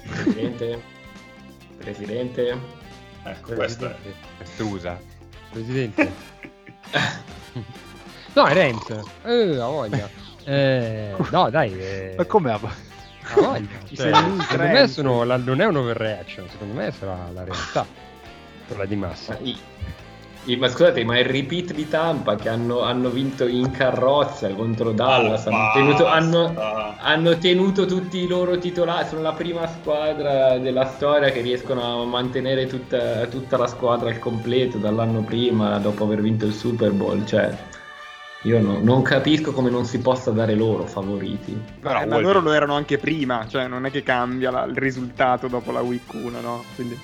Presidente? 0.07 0.81
Presidente? 1.79 2.59
Ecco, 3.25 3.55
questa 3.55 3.91
è. 3.91 3.97
Estrusa. 4.43 5.01
Presidente. 5.51 6.13
no, 8.35 8.47
è 8.47 8.55
Rams. 8.55 8.91
Eh, 9.25 9.59
ha 9.59 9.67
voglia. 9.67 10.09
Eh, 10.45 11.11
no, 11.31 11.51
dai. 11.51 11.73
Eh, 11.79 12.15
Ma 12.17 12.25
come. 12.27 12.59
Ci 13.89 13.97
Cioè, 13.97 14.13
secondo 14.13 14.73
me 14.73 14.87
sono 14.89 15.25
la- 15.25 15.37
non 15.37 15.61
è 15.61 15.67
un 15.67 15.77
overreaction, 15.77 16.47
secondo 16.51 16.75
me 16.75 16.93
sarà 16.93 17.17
la 17.33 17.45
realtà. 17.45 17.87
Quella 18.67 18.85
di 18.85 18.97
massa. 18.97 19.33
Ma, 19.33 19.39
i- 19.47 19.57
i- 20.45 20.57
ma 20.57 20.69
scusate, 20.69 21.05
ma 21.05 21.19
il 21.19 21.25
repeat 21.25 21.73
di 21.73 21.89
Tampa 21.89 22.37
che 22.37 22.49
hanno, 22.51 22.83
hanno 22.83 23.09
vinto 23.09 23.47
in 23.47 23.71
carrozza 23.71 24.49
contro 24.51 24.93
Dallas, 24.93 25.47
hanno 25.47 25.57
basta. 25.57 25.79
tenuto, 25.79 26.07
hanno- 26.07 26.55
hanno 27.01 27.39
tenuto 27.39 27.87
tutti 27.87 28.19
i 28.19 28.27
loro 28.27 28.59
titolari, 28.59 29.07
sono 29.09 29.23
la 29.23 29.33
prima 29.33 29.67
squadra 29.67 30.59
della 30.59 30.85
storia 30.87 31.31
che 31.31 31.41
riescono 31.41 32.03
a 32.03 32.05
mantenere 32.05 32.67
tutta, 32.67 33.27
tutta 33.27 33.57
la 33.57 33.67
squadra 33.67 34.11
al 34.11 34.19
completo 34.19 34.77
dall'anno 34.79 35.21
prima, 35.23 35.79
dopo 35.79 36.05
aver 36.05 36.21
vinto 36.21 36.45
il 36.47 36.53
Super 36.53 36.91
Bowl. 36.93 37.25
Cioè, 37.27 37.51
io 38.45 38.61
no- 38.61 38.79
non 38.83 39.03
capisco 39.03 39.53
come 39.53 39.71
non 39.71 39.85
si 39.85 39.99
possa 40.01 40.31
dare 40.31 40.55
loro 40.55 40.87
favoriti. 40.87 41.59
Però 41.81 42.01
Eh, 42.01 42.07
ma 42.07 42.19
loro 42.19 42.41
lo 42.41 42.53
erano 42.53 42.75
anche 42.75 42.99
prima, 42.99 43.47
cioè 43.49 43.67
non 43.69 43.87
è 43.87 43.91
che 43.91 44.03
cambia 44.03 44.51
la- 44.51 44.65
il 44.65 44.77
risultato 44.77 45.49
dopo 45.49 45.71
la 45.73 45.81
week 45.81 46.13
1, 46.13 46.41
no? 46.41 46.65
Quindi, 46.75 46.99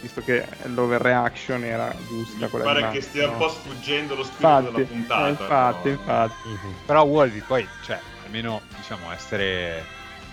visto 0.00 0.20
che 0.22 0.44
l'overreaction 0.64 1.64
era 1.64 1.94
giusta 2.08 2.44
Mi 2.46 2.50
quella 2.50 2.64
pare 2.64 2.86
di 2.88 2.98
che 2.98 3.00
stia 3.00 3.26
no? 3.26 3.32
un 3.32 3.38
po' 3.38 3.48
sfuggendo 3.48 4.14
lo 4.16 4.22
spirito 4.24 4.48
Infatti, 4.48 4.72
della 4.72 4.86
puntata. 4.86 5.26
eh, 5.26 5.30
infatti, 5.30 5.82
però. 5.90 5.94
infatti. 5.94 6.48
Mhm. 6.48 6.74
Però 6.86 7.02
Wolvi 7.04 7.42
poi, 7.46 7.68
cioè, 7.82 8.00
almeno 8.24 8.60
diciamo 8.76 9.12
essere, 9.12 9.84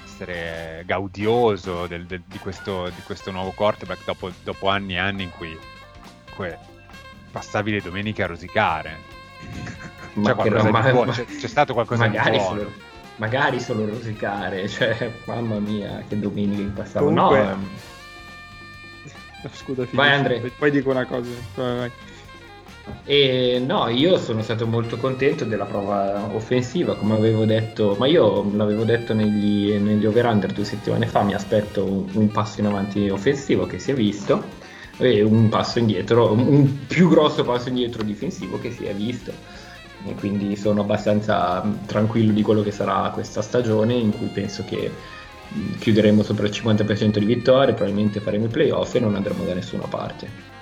essere 0.06 0.84
gaudioso 0.86 1.86
del- 1.88 2.06
del- 2.06 2.24
di, 2.26 2.40
questo, 2.40 2.90
di 2.90 3.02
questo 3.04 3.30
nuovo 3.32 3.52
quarterback 3.52 4.04
dopo, 4.06 4.32
dopo 4.44 4.70
anni 4.70 4.94
e 4.94 4.98
anni 4.98 5.24
in 5.24 5.30
cui 5.32 5.56
comunque 6.32 6.58
passavi 7.32 7.72
le 7.72 7.82
domeniche 7.82 8.24
a 8.24 8.28
rosicare. 8.28 9.14
Ma 10.16 10.34
C'è, 10.34 10.42
che 10.42 10.50
qualcosa 10.50 10.70
ma- 10.72 10.82
di 10.82 10.92
buono, 10.92 11.06
ma- 11.08 11.14
c'è, 11.14 11.26
c'è 11.26 11.48
stato 11.48 11.74
qualcosa 11.74 12.06
magari 12.06 12.32
di 12.32 12.38
buono. 12.38 12.58
solo, 12.58 12.72
magari 13.18 13.60
solo 13.60 13.86
rosicare, 13.86 14.68
cioè, 14.70 15.12
mamma 15.26 15.60
mia, 15.60 16.04
che 16.08 16.20
domenica 16.20 16.62
che 16.64 16.70
passavo. 16.70 17.06
Comunque- 17.06 17.44
No, 17.44 17.50
ehm, 17.52 17.68
Scusa, 19.54 19.86
Vai, 19.92 20.12
Andre. 20.12 20.52
Poi 20.58 20.72
dico 20.72 20.90
una 20.90 21.06
cosa. 21.06 21.30
Vai, 21.56 21.78
vai. 21.78 21.92
E 23.04 23.64
no, 23.66 23.88
io 23.90 24.18
sono 24.20 24.44
stato 24.44 24.68
molto 24.68 24.98
contento 24.98 25.44
della 25.44 25.66
prova 25.66 26.30
offensiva, 26.34 26.96
come 26.96 27.16
avevo 27.16 27.44
detto, 27.46 27.96
ma 27.98 28.06
io 28.06 28.48
l'avevo 28.56 28.84
detto 28.84 29.14
negli, 29.16 29.74
negli 29.74 30.06
over-under 30.06 30.52
due 30.52 30.66
settimane 30.66 31.08
fa, 31.08 31.24
mi 31.24 31.34
aspetto 31.34 31.84
un, 31.84 32.30
passo 32.32 32.60
in 32.60 32.68
avanti 32.68 33.10
offensivo 33.10 33.66
che 33.66 33.80
si 33.80 33.90
è 33.90 33.94
visto 33.96 34.44
e 34.98 35.24
un 35.24 35.50
passo 35.50 35.80
indietro, 35.80 36.32
un 36.32 36.86
più 36.86 37.10
grosso 37.10 37.44
passo 37.44 37.70
indietro 37.70 38.04
difensivo 38.04 38.60
che 38.60 38.72
si 38.72 38.86
è 38.86 38.94
visto. 38.94 39.34
E 40.08 40.14
quindi 40.16 40.56
sono 40.56 40.82
abbastanza 40.82 41.64
mh, 41.64 41.86
tranquillo 41.86 42.32
di 42.32 42.42
quello 42.42 42.62
che 42.62 42.72
sarà 42.72 43.10
questa 43.12 43.42
stagione 43.42 43.94
in 43.94 44.16
cui 44.16 44.28
penso 44.28 44.64
che 44.66 44.92
mh, 45.48 45.78
chiuderemo 45.80 46.22
sopra 46.24 46.46
il 46.46 46.52
50% 46.52 47.18
di 47.18 47.26
vittorie, 47.26 47.74
probabilmente 47.74 48.20
faremo 48.20 48.46
i 48.46 48.50
playoff 48.50 48.94
e 48.96 49.00
non 49.00 49.16
andremo 49.16 49.44
da 49.44 49.54
nessuna 49.54 49.88
parte. 49.88 50.54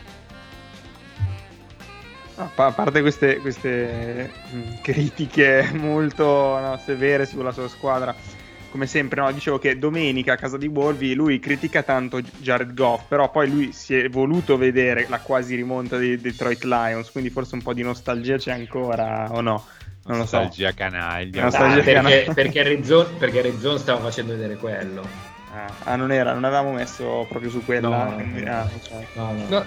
A 2.35 2.49
pa- 2.53 2.65
a 2.67 2.71
parte 2.71 3.01
queste, 3.01 3.37
queste 3.37 4.31
mh, 4.51 4.81
critiche 4.81 5.71
molto 5.73 6.25
no, 6.25 6.79
severe 6.83 7.25
sulla 7.25 7.51
sua 7.51 7.67
squadra, 7.67 8.15
come 8.73 8.87
sempre, 8.87 9.21
no, 9.21 9.31
dicevo 9.31 9.59
che 9.59 9.77
domenica 9.77 10.33
a 10.33 10.35
casa 10.35 10.57
di 10.57 10.65
Wolvi 10.65 11.13
lui 11.13 11.37
critica 11.37 11.83
tanto 11.83 12.19
Jared 12.39 12.73
Goff, 12.73 13.03
però 13.07 13.29
poi 13.29 13.47
lui 13.47 13.71
si 13.71 13.95
è 13.95 14.09
voluto 14.09 14.57
vedere 14.57 15.05
la 15.09 15.19
quasi 15.19 15.53
rimonta 15.55 15.95
dei 15.97 16.17
Detroit 16.19 16.63
Lions, 16.63 17.11
quindi 17.11 17.29
forse 17.29 17.53
un 17.53 17.61
po' 17.61 17.75
di 17.75 17.83
nostalgia 17.83 18.35
c'è 18.37 18.51
ancora 18.51 19.27
o 19.29 19.41
no? 19.41 19.63
Non 20.05 20.17
lo 20.17 20.25
so. 20.25 20.37
Nostalgia 20.37 20.71
canaglia. 20.71 21.43
Nostalgia 21.43 21.73
Ah, 21.81 21.83
perché, 21.83 21.93
canale. 21.93 22.31
perché 22.33 22.63
Red 22.63 22.83
Zone, 22.83 23.09
perché 23.19 23.41
Red 23.43 23.59
Zone 23.59 23.77
stava 23.77 23.99
facendo 23.99 24.31
vedere 24.33 24.55
quello. 24.55 25.07
Ah, 25.53 25.71
ah, 25.83 25.95
non 25.95 26.11
era, 26.11 26.33
non 26.33 26.43
avevamo 26.43 26.71
messo 26.71 27.27
proprio 27.29 27.51
su 27.51 27.63
quella. 27.63 27.87
No, 27.89 27.95
Ah, 28.47 28.67
no, 29.13 29.31
no. 29.33 29.45
No, 29.49 29.65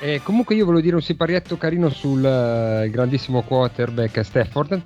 eh, 0.00 0.20
comunque 0.24 0.56
io 0.56 0.64
volevo 0.64 0.82
dire 0.82 0.96
un 0.96 1.00
siparietto 1.02 1.56
carino 1.56 1.90
sul 1.90 2.24
eh, 2.24 2.90
grandissimo 2.90 3.42
quarterback 3.42 4.24
Stafford 4.24 4.82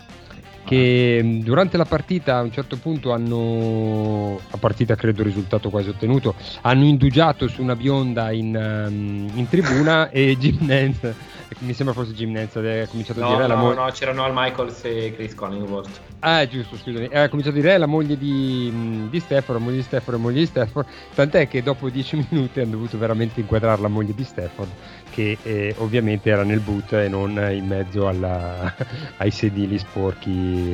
che 0.73 1.23
mh, 1.23 1.43
durante 1.43 1.77
la 1.77 1.85
partita 1.85 2.39
a 2.39 2.43
un 2.43 2.51
certo 2.51 2.77
punto 2.77 3.13
hanno 3.13 4.41
a 4.51 4.57
partita 4.57 4.95
credo 4.95 5.21
il 5.21 5.27
risultato 5.27 5.69
quasi 5.69 5.91
ottenuto 5.91 6.35
hanno 6.63 6.85
indugiato 6.85 7.47
su 7.49 7.61
una 7.63 7.77
bionda 7.77 8.31
in, 8.31 8.57
ehm, 8.57 9.31
in 9.35 9.49
tribuna 9.49 10.09
e 10.11 10.37
Jim 10.39 10.57
Nance 10.61 11.15
mi 11.59 11.75
sembra 11.75 11.95
fosse 11.95 12.13
Jim 12.15 12.33
Nance 12.33 12.59
ha 12.81 12.87
cominciato 12.87 13.21
a 13.21 13.23
No, 13.25 13.29
dire 13.35 13.47
la 13.47 13.55
no, 13.55 13.61
mo- 13.61 13.75
no, 13.75 13.91
c'erano 13.93 14.25
Al 14.25 14.33
Michaels 14.35 14.85
e 14.85 15.13
Chris 15.15 15.35
Collingworth. 15.35 16.01
Ah, 16.25 16.47
giusto, 16.47 16.77
scusami. 16.77 17.07
Ha 17.13 17.29
cominciato 17.29 17.57
a 17.57 17.61
dire 17.61 17.75
"Eh, 17.75 17.79
la 17.79 17.87
moglie 17.87 18.17
di, 18.17 18.71
mh, 18.73 19.11
di 19.11 19.23
la 19.29 19.59
moglie 19.59 19.83
di 19.83 20.01
la 20.07 20.17
moglie 20.19 20.39
di 20.39 20.47
Stafford. 20.47 20.87
Tant'è 21.15 21.49
che 21.49 21.63
dopo 21.63 21.91
dieci 21.91 22.17
minuti 22.31 22.61
hanno 22.61 22.71
dovuto 22.71 22.97
veramente 22.97 23.41
inquadrare 23.41 23.83
la 23.83 23.89
moglie 23.89 24.15
di 24.15 24.23
Stafford, 24.23 24.71
che 25.13 25.37
eh, 25.43 25.75
ovviamente 25.79 26.31
era 26.31 26.43
nel 26.43 26.61
boot 26.61 26.93
e 26.95 27.09
non 27.09 27.31
in 27.53 27.67
mezzo 27.67 28.09
alla- 28.09 28.75
ai 29.19 29.31
sedili 29.31 29.79
sporchi 29.79 30.31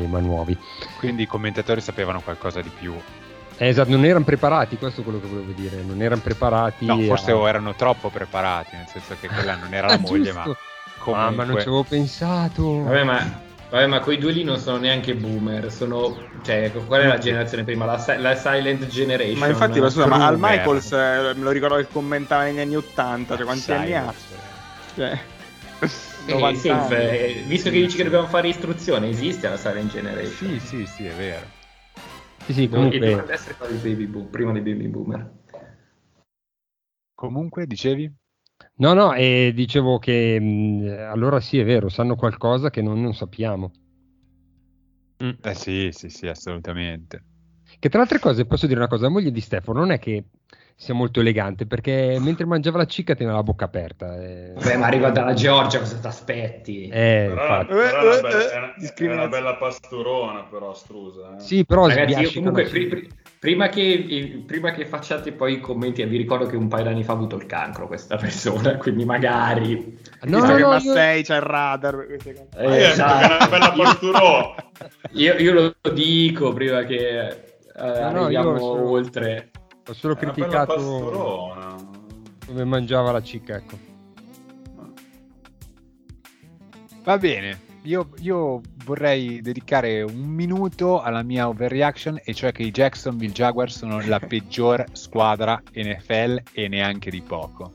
ma 0.08 0.20
nuovi. 0.20 0.56
Quindi 0.98 1.22
i 1.22 1.26
commentatori 1.26 1.80
sapevano 1.80 2.20
qualcosa 2.20 2.60
di 2.62 2.70
più. 2.78 2.94
Esatto, 3.60 3.90
non 3.90 4.04
erano 4.04 4.24
preparati, 4.24 4.76
questo 4.76 5.00
è 5.00 5.04
quello 5.04 5.20
che 5.20 5.26
volevo 5.26 5.50
dire. 5.50 5.82
Non 5.82 6.00
erano 6.00 6.20
preparati. 6.20 6.86
No, 6.86 6.98
forse 7.00 7.32
a- 7.32 7.36
o 7.36 7.48
erano 7.48 7.74
troppo 7.74 8.08
preparati, 8.08 8.76
nel 8.76 8.86
senso 8.86 9.16
che 9.20 9.26
quella 9.28 9.56
non 9.56 9.74
era 9.74 9.88
la 9.88 9.94
Ah, 9.94 9.98
moglie, 9.98 10.32
ma 10.32 10.42
comunque... 10.98 11.26
Ah, 11.26 11.30
ma 11.30 11.44
non 11.44 11.54
ci 11.56 11.66
avevo 11.66 11.82
pensato. 11.82 12.82
Vabbè, 12.84 13.02
ma, 13.02 13.40
vabbè, 13.70 13.86
ma 13.86 14.00
quei 14.00 14.18
due 14.18 14.32
lì 14.32 14.44
non 14.44 14.58
sono 14.58 14.78
neanche 14.78 15.14
boomer, 15.14 15.70
sono... 15.70 16.26
Cioè, 16.42 16.70
qual 16.86 17.02
è 17.02 17.06
la 17.06 17.18
generazione 17.18 17.64
prima? 17.64 17.84
La, 17.84 18.02
la 18.18 18.34
Silent 18.34 18.86
Generation. 18.86 19.38
Ma 19.38 19.48
infatti, 19.48 19.80
ma 19.80 19.90
scusa, 19.90 20.06
ma 20.06 20.26
Al. 20.26 20.36
Michaels 20.38 20.92
eh, 20.92 21.32
me 21.34 21.42
lo 21.42 21.50
ricordo 21.50 21.76
che 21.76 21.86
commentava 21.90 22.44
negli 22.44 22.60
anni 22.60 22.76
80, 22.76 23.36
cioè 23.36 23.44
quanti 23.44 23.72
anni 23.72 23.94
ha? 23.94 24.12
Cioè, 24.94 25.18
Eh, 26.26 26.32
90 26.32 26.58
sì, 26.58 26.68
anni. 26.68 26.94
eh, 26.94 27.44
visto 27.46 27.70
che 27.70 27.80
dici 27.80 27.96
che 27.96 28.04
dobbiamo 28.04 28.26
fare 28.26 28.48
istruzione, 28.48 29.08
esiste 29.08 29.48
la 29.48 29.56
Silent 29.56 29.90
Generation. 29.90 30.58
Sì, 30.58 30.66
sì, 30.66 30.86
sì, 30.86 31.06
è 31.06 31.12
vero. 31.12 31.46
Sì, 32.46 32.52
sì, 32.54 32.68
comunque. 32.68 32.98
dovrebbe 32.98 33.32
essere 33.32 33.54
prima 34.30 34.52
dei 34.52 34.62
baby 34.62 34.86
boomer. 34.86 35.30
Comunque, 37.14 37.66
dicevi? 37.66 38.10
No, 38.78 38.92
no, 38.94 39.12
e 39.12 39.52
dicevo 39.54 39.98
che 39.98 40.38
mh, 40.40 41.08
allora 41.10 41.40
sì, 41.40 41.58
è 41.58 41.64
vero, 41.64 41.88
sanno 41.88 42.14
qualcosa 42.14 42.70
che 42.70 42.80
noi 42.80 43.00
non 43.00 43.12
sappiamo. 43.12 43.72
Eh 45.18 45.54
sì, 45.54 45.88
sì, 45.92 46.08
sì, 46.08 46.28
assolutamente. 46.28 47.24
Che 47.78 47.88
tra 47.88 47.98
le 47.98 48.04
altre 48.04 48.18
cose 48.20 48.46
posso 48.46 48.66
dire 48.66 48.78
una 48.78 48.88
cosa, 48.88 49.04
la 49.04 49.10
moglie 49.10 49.32
di 49.32 49.40
Stefano 49.40 49.80
non 49.80 49.90
è 49.90 49.98
che 49.98 50.24
sia 50.80 50.94
molto 50.94 51.18
elegante 51.18 51.66
perché 51.66 52.18
mentre 52.20 52.44
mangiava 52.44 52.78
la 52.78 52.86
cicca 52.86 53.16
teneva 53.16 53.34
la 53.34 53.42
bocca 53.42 53.64
aperta. 53.64 54.14
eh. 54.22 54.52
Vabbè, 54.54 54.76
ma 54.76 54.86
arriva 54.86 55.10
dalla 55.10 55.34
Georgia, 55.34 55.80
cosa 55.80 55.96
ti 55.98 56.06
aspetti? 56.06 56.86
Eh, 56.86 57.26
Però, 57.30 57.42
infatti. 57.42 57.72
è, 57.72 57.74
una 57.74 57.82
Eh, 57.88 58.20
bella, 58.20 58.28
eh, 58.28 58.50
è 58.52 58.56
una- 58.58 58.74
è 58.74 58.78
discriminazione. 58.78 59.12
una 59.14 59.26
bella 59.26 59.54
pasturona, 59.56 60.42
però, 60.44 60.72
strusa. 60.74 61.34
Eh. 61.36 61.40
Sì, 61.40 61.64
però 61.64 61.88
Ragazzi, 61.88 62.20
io 62.20 62.32
comunque 62.32 62.62
pri- 62.66 62.86
pri- 62.86 63.08
prima, 63.40 63.68
che, 63.68 64.42
prima 64.46 64.70
che 64.70 64.86
facciate 64.86 65.32
poi 65.32 65.54
i 65.54 65.60
commenti, 65.60 66.04
vi 66.04 66.16
ricordo 66.16 66.46
che 66.46 66.54
un 66.54 66.68
paio 66.68 66.84
d'anni 66.84 67.02
fa 67.02 67.10
ha 67.10 67.16
avuto 67.16 67.34
il 67.34 67.46
cancro 67.46 67.88
questa 67.88 68.16
persona, 68.16 68.76
quindi 68.78 69.04
magari... 69.04 69.98
No, 70.26 70.36
visto 70.38 70.46
no, 70.46 70.54
che 70.54 70.62
no, 70.62 70.68
Massei 70.68 71.24
c'ha 71.24 71.34
il 71.34 71.42
radar. 71.42 71.96
Ma 71.96 72.02
io 72.02 72.08
detto 72.08 72.22
che 72.22 73.20
è 73.20 73.26
una 73.26 73.48
bella 73.48 73.72
pasturona. 73.76 74.54
io, 75.10 75.34
io 75.38 75.52
lo 75.82 75.90
dico 75.92 76.52
prima 76.52 76.84
che 76.84 77.18
eh, 77.28 77.34
no, 77.74 78.22
arriviamo 78.22 78.52
io 78.52 78.58
sono- 78.58 78.90
oltre. 78.90 79.50
Ho 79.88 79.94
solo 79.94 80.14
È 80.14 80.18
criticato 80.18 81.96
come 82.48 82.64
mangiava 82.64 83.12
la 83.12 83.22
cicca, 83.22 83.56
ecco. 83.56 83.78
Va 87.04 87.18
bene, 87.18 87.58
io, 87.82 88.10
io 88.20 88.60
vorrei 88.84 89.40
dedicare 89.40 90.02
un 90.02 90.26
minuto 90.26 91.00
alla 91.00 91.22
mia 91.22 91.48
overreaction, 91.48 92.20
e 92.24 92.34
cioè 92.34 92.52
che 92.52 92.62
i 92.62 92.70
Jacksonville 92.70 93.32
Jaguars 93.32 93.76
sono 93.76 94.00
la 94.06 94.18
peggior 94.26 94.84
squadra 94.92 95.62
NFL 95.74 96.42
e 96.52 96.68
neanche 96.68 97.10
di 97.10 97.20
poco. 97.20 97.70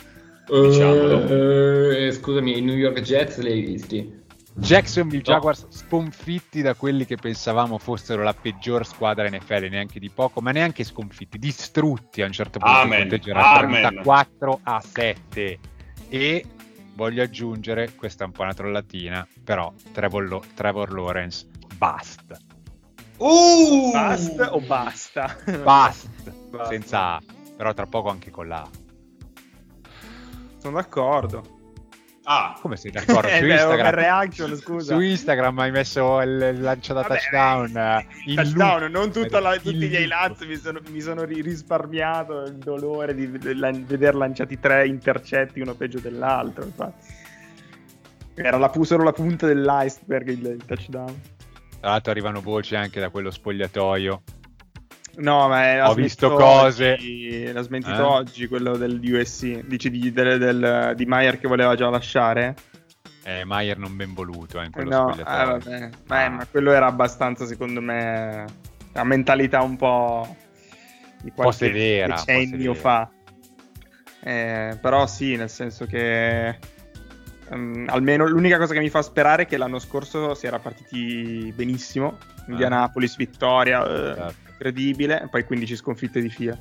Diciamolo. 0.48 1.18
Uh, 1.18 2.12
scusami, 2.12 2.58
i 2.58 2.62
New 2.62 2.76
York 2.76 3.00
Jets 3.02 3.40
li 3.40 3.52
hai 3.52 3.62
visti? 3.62 4.23
Jacksonville 4.56 5.24
no. 5.26 5.34
Jaguars 5.34 5.68
sconfitti 5.70 6.62
da 6.62 6.76
quelli 6.76 7.06
che 7.06 7.16
pensavamo 7.16 7.78
fossero 7.78 8.24
la 8.24 8.34
peggior 8.34 8.86
squadra 8.86 9.28
NFL, 9.28 9.68
neanche 9.70 10.00
di 10.00 10.10
poco, 10.10 10.42
ma 10.42 10.52
neanche 10.52 10.84
sconfitti, 10.84 11.40
distrutti 11.40 12.22
a 12.22 12.26
un 12.26 12.32
certo 12.32 12.60
punto. 12.60 12.78
Amen. 12.78 13.08
34 13.08 14.60
a 14.64 14.80
7. 14.80 15.60
E 16.10 16.46
voglio 16.94 17.24
aggiungere, 17.24 17.94
questa 17.96 18.24
è 18.24 18.28
un 18.28 18.34
po' 18.34 18.44
una 18.44 18.54
trollatina, 18.54 19.28
però 19.44 19.74
Trevor, 19.92 20.28
Lo- 20.28 20.44
Trevor 20.54 20.94
Lawrence, 20.94 21.48
basta. 21.76 22.38
Uh! 23.18 23.92
Basta 23.92 24.54
o 24.54 24.60
basta? 24.60 25.36
Basta, 25.64 26.12
senza 26.68 27.16
A, 27.16 27.22
però 27.56 27.74
tra 27.74 27.86
poco 27.86 28.10
anche 28.10 28.30
con 28.32 28.48
la 28.48 28.62
A. 28.62 28.70
Sono 30.58 30.76
d'accordo. 30.76 31.62
Ah, 32.26 32.58
come 32.62 32.78
sei 32.78 32.92
d'accordo? 32.92 33.28
Su, 33.36 33.46
Instagram, 33.46 33.96
reaction, 33.96 34.56
su 34.56 35.00
Instagram 35.00 35.60
hai 35.60 35.72
messo 35.72 36.22
il 36.22 36.62
lancio 36.62 36.94
da 36.94 37.02
Vabbè, 37.02 37.16
touchdown. 37.16 37.78
Eh, 37.78 38.36
touchdown, 38.36 38.92
loop. 38.92 38.92
non 38.92 39.42
la, 39.42 39.58
tutti 39.58 39.76
gli 39.76 39.94
highlights 39.94 40.46
mi 40.46 40.56
sono, 40.56 40.80
mi 40.90 41.02
sono, 41.02 41.24
risparmiato 41.24 42.44
il 42.44 42.56
dolore 42.56 43.14
di 43.14 43.26
vedere 43.26 44.14
lanciati 44.14 44.58
tre 44.60 44.88
intercetti, 44.88 45.60
uno 45.60 45.74
peggio 45.74 46.00
dell'altro. 46.00 46.64
Infatti. 46.64 47.22
Era 48.36 48.58
la, 48.58 48.72
solo 48.82 49.04
la 49.04 49.12
punta 49.12 49.46
dell'iceberg 49.46 50.28
il, 50.30 50.46
il 50.46 50.66
touchdown. 50.66 51.22
Tra 51.80 51.90
l'altro 51.90 52.12
arrivano 52.12 52.42
voci 52.42 52.76
anche 52.76 53.02
da 53.02 53.10
quello 53.10 53.32
spogliatoio 53.32 54.22
No, 55.16 55.48
ma 55.48 55.90
ho 55.90 55.94
visto 55.94 56.32
cose. 56.34 56.94
Oggi, 56.94 57.52
l'ha 57.52 57.62
smentito 57.62 57.96
eh? 57.96 58.02
oggi 58.02 58.48
quello 58.48 58.76
del 58.78 59.00
USC. 59.04 59.64
Dici 59.66 59.90
di, 59.92 60.12
del, 60.12 60.40
del, 60.40 60.94
di 60.96 61.06
Maier 61.06 61.40
che 61.40 61.48
voleva 61.48 61.76
già 61.76 61.90
lasciare? 61.90 62.56
Eh, 63.24 63.46
Maier 63.46 63.78
non 63.78 63.96
ben 63.96 64.14
voluto 64.14 64.60
eh, 64.60 64.66
in 64.66 64.72
quello 64.72 64.90
no, 64.90 65.16
eh, 65.16 65.24
vabbè. 65.24 65.90
Ma, 66.08 66.26
ah. 66.26 66.30
ma, 66.30 66.48
quello 66.50 66.72
era 66.72 66.88
abbastanza, 66.88 67.46
secondo 67.46 67.80
me, 67.80 68.46
una 68.94 69.04
mentalità 69.04 69.62
un 69.62 69.78
po' 69.78 70.36
di 71.22 71.32
qualche 71.32 71.68
severa, 71.68 72.16
decennio 72.16 72.74
fa. 72.74 73.10
Eh, 74.24 74.78
però 74.82 75.06
sì, 75.06 75.36
nel 75.36 75.50
senso 75.50 75.86
che 75.86 76.58
um, 77.50 77.86
almeno 77.88 78.26
l'unica 78.26 78.58
cosa 78.58 78.74
che 78.74 78.80
mi 78.80 78.90
fa 78.90 79.02
sperare 79.02 79.44
è 79.44 79.46
che 79.46 79.58
l'anno 79.58 79.80
scorso 79.80 80.34
si 80.34 80.48
era 80.48 80.60
partiti 80.60 81.54
benissimo. 81.56 82.18
Ah. 82.18 82.44
Indianapolis, 82.48 83.16
vittoria. 83.16 83.86
Eh, 83.86 84.16
certo 84.16 84.44
credibile, 84.64 85.28
poi 85.30 85.44
15 85.44 85.76
sconfitte 85.76 86.22
di 86.22 86.30
fila. 86.30 86.58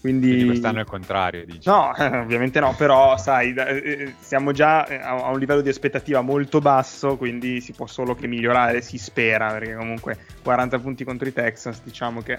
Quindi, 0.00 0.28
Quindi 0.28 0.46
quest'anno 0.46 0.78
è 0.78 0.80
il 0.80 0.86
contrario, 0.86 1.44
dici. 1.46 1.68
No, 1.68 1.94
eh, 1.94 2.04
ovviamente 2.18 2.60
no, 2.60 2.74
però 2.76 3.16
sai, 3.16 3.54
eh, 3.54 4.14
siamo 4.18 4.52
già 4.52 4.84
eh, 4.86 4.96
a 4.96 5.30
un 5.30 5.38
livello 5.38 5.60
di 5.60 5.68
aspettativa 5.68 6.20
molto 6.20 6.60
basso, 6.60 7.16
quindi 7.16 7.60
si 7.60 7.72
può 7.72 7.86
solo 7.86 8.14
che 8.14 8.26
migliorare, 8.26 8.82
si 8.82 8.98
spera, 8.98 9.52
perché 9.52 9.74
comunque 9.74 10.18
40 10.42 10.78
punti 10.80 11.04
contro 11.04 11.28
i 11.28 11.32
Texans, 11.32 11.80
diciamo 11.82 12.20
che 12.20 12.38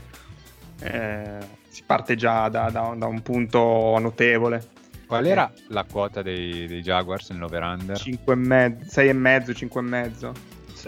eh, 0.82 1.38
si 1.70 1.84
parte 1.86 2.16
già 2.16 2.50
da, 2.50 2.70
da, 2.70 2.94
da, 2.96 3.06
un 3.08 3.22
punto 3.22 3.98
notevole. 4.00 4.74
Qual 5.08 5.26
era 5.26 5.52
la 5.70 5.86
quota 5.90 6.22
dei, 6.22 6.68
dei 6.68 6.82
Jaguars 6.82 7.30
nel 7.30 7.44
over-under? 7.44 7.98
6,5, 7.98 8.26
5,5. 8.26 8.86
6 8.86 9.08
e 9.08 9.14
mezzo, 9.14 10.34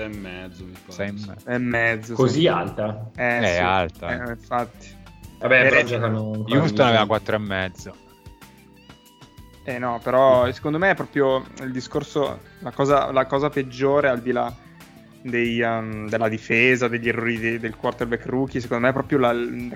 mi 0.06 0.78
pare. 0.86 1.14
6 1.14 1.36
e 1.46 1.58
mezzo. 1.58 2.14
Così 2.14 2.42
sì. 2.42 2.48
alta? 2.48 3.10
Eh, 3.16 3.40
è 3.40 3.54
sì. 3.54 3.62
alta. 3.62 4.12
Eh, 4.12 4.30
infatti. 4.32 4.96
Vabbè, 5.40 5.70
però 5.70 5.84
giocano... 5.84 6.46
Houston 6.48 6.86
aveva 6.86 7.06
4 7.06 7.36
e 7.36 7.40
mezzo. 7.40 7.96
Eh 9.64 9.80
no, 9.80 10.00
però 10.02 10.50
secondo 10.54 10.78
me 10.78 10.92
è 10.92 10.96
proprio 10.96 11.44
il 11.62 11.72
discorso, 11.72 12.40
la 12.60 12.72
cosa, 12.72 13.12
la 13.12 13.26
cosa 13.26 13.50
peggiore 13.50 14.08
al 14.08 14.22
di 14.22 14.32
là 14.32 14.54
dei, 15.22 15.60
um, 15.62 16.08
della 16.08 16.30
difesa, 16.30 16.88
degli 16.88 17.10
errori 17.10 17.38
de, 17.38 17.60
del 17.60 17.76
quarterback 17.76 18.26
rookie, 18.28 18.62
secondo 18.62 18.84
me 18.84 18.90
è 18.90 18.94
proprio 18.94 19.20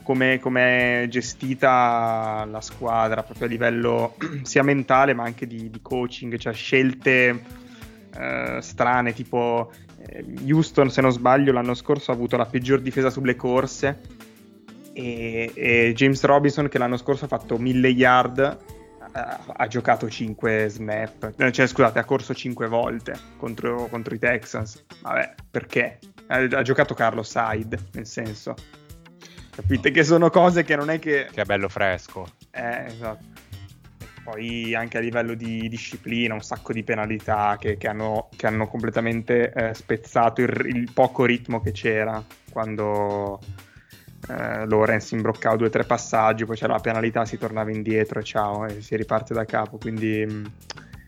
come 0.03 0.36
è 0.36 1.07
gestita 1.10 2.47
la 2.49 2.62
squadra, 2.62 3.23
proprio 3.23 3.47
a 3.47 3.49
livello 3.49 4.15
sia 4.43 4.63
mentale 4.63 5.13
ma 5.13 5.23
anche 5.23 5.45
di, 5.45 5.69
di 5.69 5.81
coaching, 5.81 6.38
cioè 6.38 6.53
scelte 6.53 7.43
uh, 8.15 8.60
strane, 8.60 9.13
tipo 9.13 9.71
eh, 9.71 9.90
Houston, 10.46 10.90
se 10.90 11.02
non 11.02 11.12
sbaglio, 11.12 11.52
l'anno 11.52 11.74
scorso 11.74 12.12
ha 12.12 12.14
avuto 12.14 12.38
la 12.38 12.46
peggior 12.46 12.82
difesa 12.82 13.10
sulle 13.10 13.36
corse. 13.36 14.00
E, 14.94 15.52
e 15.54 15.94
James 15.96 16.24
Robinson, 16.24 16.68
che 16.68 16.78
l'anno 16.78 16.98
scorso 16.98 17.26
ha 17.26 17.28
fatto 17.28 17.58
1000 17.58 17.88
yard, 17.90 18.58
ha, 19.12 19.40
ha 19.48 19.68
giocato 19.68 20.10
5 20.10 20.68
snap. 20.70 21.34
Eh, 21.38 21.52
cioè, 21.52 21.68
scusate, 21.68 22.00
ha 22.00 22.06
corso 22.06 22.34
5 22.34 22.68
volte 22.68 23.14
contro, 23.38 23.88
contro 23.88 24.14
i 24.16 24.20
Texans. 24.20 24.84
Vabbè, 25.02 25.36
perché? 25.50 26.00
Ha, 26.28 26.38
ha 26.38 26.62
giocato 26.62 26.94
Carlos 26.94 27.34
Hyde, 27.36 27.78
nel 27.94 28.06
senso. 28.06 28.56
Capite 29.50 29.92
che 29.92 30.04
sono 30.04 30.30
cose 30.30 30.64
che 30.64 30.76
non 30.76 30.90
è 30.90 31.00
che. 31.00 31.28
Che 31.32 31.42
è 31.42 31.46
bello 31.46 31.70
fresco. 31.70 32.28
Eh, 32.52 32.86
esatto 32.86 33.42
poi 34.23 34.75
anche 34.75 34.97
a 34.97 35.01
livello 35.01 35.34
di 35.34 35.67
disciplina 35.67 36.34
un 36.34 36.41
sacco 36.41 36.73
di 36.73 36.84
penalità 36.84 37.57
che, 37.60 37.77
che, 37.77 37.88
hanno, 37.88 38.29
che 38.36 38.47
hanno, 38.47 38.67
completamente 38.67 39.51
eh, 39.51 39.73
spezzato 39.73 40.41
il, 40.41 40.49
il, 40.65 40.91
poco 40.93 41.25
ritmo 41.25 41.60
che 41.62 41.71
c'era 41.71 42.23
quando 42.51 43.39
eh, 44.29 44.65
Lorenz 44.65 45.12
imbroccava 45.12 45.55
due 45.55 45.67
o 45.67 45.69
tre 45.69 45.84
passaggi, 45.84 46.45
poi 46.45 46.55
c'era 46.55 46.73
la 46.73 46.79
penalità, 46.79 47.25
si 47.25 47.38
tornava 47.38 47.71
indietro 47.71 48.19
e 48.19 48.23
ciao, 48.23 48.65
e 48.65 48.81
si 48.81 48.95
riparte 48.95 49.34
da 49.34 49.45
capo, 49.45 49.77
quindi... 49.77 50.25
Mm, 50.29 50.45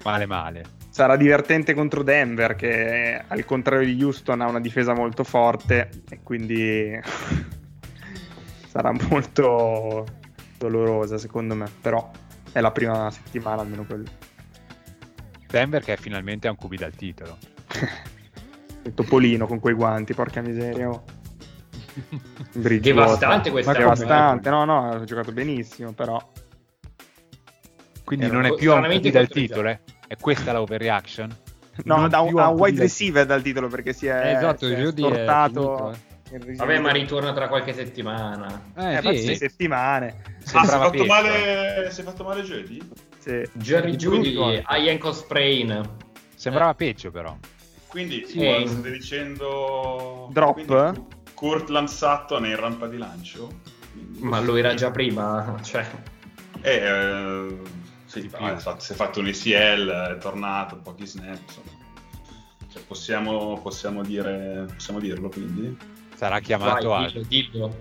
male 0.04 0.26
male. 0.26 0.64
Sarà 0.90 1.16
divertente 1.16 1.74
contro 1.74 2.04
Denver 2.04 2.56
che 2.56 3.24
al 3.28 3.46
contrario 3.46 3.86
di 3.86 4.04
Houston 4.04 4.42
ha 4.42 4.48
una 4.48 4.60
difesa 4.60 4.94
molto 4.94 5.24
forte 5.24 5.90
e 6.08 6.20
quindi 6.22 7.00
sarà 8.70 8.92
molto 9.10 10.06
dolorosa 10.58 11.18
secondo 11.18 11.56
me, 11.56 11.66
però 11.82 12.12
è 12.54 12.62
la 12.62 12.72
prima 12.72 13.12
settimana 13.12 13.62
almeno 13.62 13.84
quello. 13.86 14.10
Denver 15.48 15.84
che 15.84 15.98
finalmente 15.98 16.48
ha 16.48 16.52
un 16.52 16.58
QB 16.58 16.76
dal 16.76 16.96
titolo. 16.96 17.38
Il 18.86 18.94
topolino 18.94 19.48
con 19.48 19.60
quei 19.60 19.74
guanti, 19.74 20.14
porca 20.14 20.42
miseria. 20.42 20.90
Oh. 20.90 21.04
Devastante 22.54 23.52
questa 23.52 23.72
Ma 23.72 23.78
devastante, 23.78 24.50
no, 24.50 24.66
no, 24.66 24.90
ha 24.90 25.04
giocato 25.04 25.32
benissimo, 25.32 25.94
però. 25.94 26.32
Quindi 28.04 28.26
Era 28.26 28.34
non 28.34 28.46
è 28.46 28.54
più 28.56 28.74
un 28.74 28.82
QB 28.82 29.08
dal 29.10 29.28
titolo, 29.28 29.70
eh? 29.70 29.80
È 30.08 30.16
questa 30.18 30.52
la 30.52 30.62
overreaction? 30.62 31.36
No, 31.86 32.08
da 32.08 32.20
un, 32.20 32.34
un 32.34 32.56
wide 32.60 32.82
receiver 32.82 33.26
dal 33.26 33.42
titolo 33.42 33.68
perché 33.68 33.94
si 33.94 34.06
è, 34.06 34.36
esatto, 34.36 34.68
si 34.68 34.74
è 34.74 34.92
stortato. 34.92 35.92
È 35.92 36.13
Vabbè, 36.40 36.80
ma 36.80 36.92
ritorna 36.92 37.32
tra 37.34 37.48
qualche 37.48 37.74
settimana. 37.74 38.72
Eh, 38.76 39.02
eh 39.04 39.18
sì. 39.18 39.36
settimane. 39.36 40.22
Ah, 40.54 40.66
si 40.66 40.74
è 40.74 40.78
fatto, 40.78 41.06
male... 41.06 41.92
si 41.92 42.02
è 42.02 42.04
fatto 42.04 42.24
male 42.24 42.42
Judy? 42.42 42.82
Sì. 43.20 43.48
Jerry 43.54 43.96
Judy 43.96 44.62
a 44.64 44.76
ankle 44.76 45.14
sprain. 45.14 45.90
Sembrava 46.36 46.72
eh. 46.72 46.76
peggio 46.76 47.12
però. 47.12 47.38
Quindi 47.88 48.26
sì. 48.26 48.40
Eh. 48.40 48.66
state 48.68 48.92
dicendo... 48.92 50.30
Drop? 50.32 50.66
Quindi, 50.66 51.06
Kurtland 51.36 51.88
Sutton 51.88 52.46
è 52.46 52.50
in 52.50 52.56
rampa 52.56 52.88
di 52.88 52.98
lancio? 52.98 53.62
Ma 54.20 54.40
lo 54.40 54.56
era 54.56 54.74
già 54.74 54.90
prima, 54.90 55.60
cioè... 55.62 55.86
Eh, 56.62 56.76
eh 56.76 57.58
sì, 58.06 58.30
si 58.78 58.92
è 58.92 58.96
fatto 58.96 59.20
un 59.20 59.28
ECL, 59.28 59.90
è 59.90 60.18
tornato, 60.20 60.78
pochi 60.78 61.06
snap, 61.06 61.40
cioè, 62.72 62.82
possiamo, 62.84 63.60
possiamo, 63.60 64.04
dire, 64.04 64.68
possiamo 64.72 65.00
dirlo 65.00 65.30
quindi? 65.30 65.78
Sarà 66.16 66.40
chiamato 66.40 66.90
Vai, 66.90 67.12
dillo, 67.12 67.26
dillo. 67.28 67.76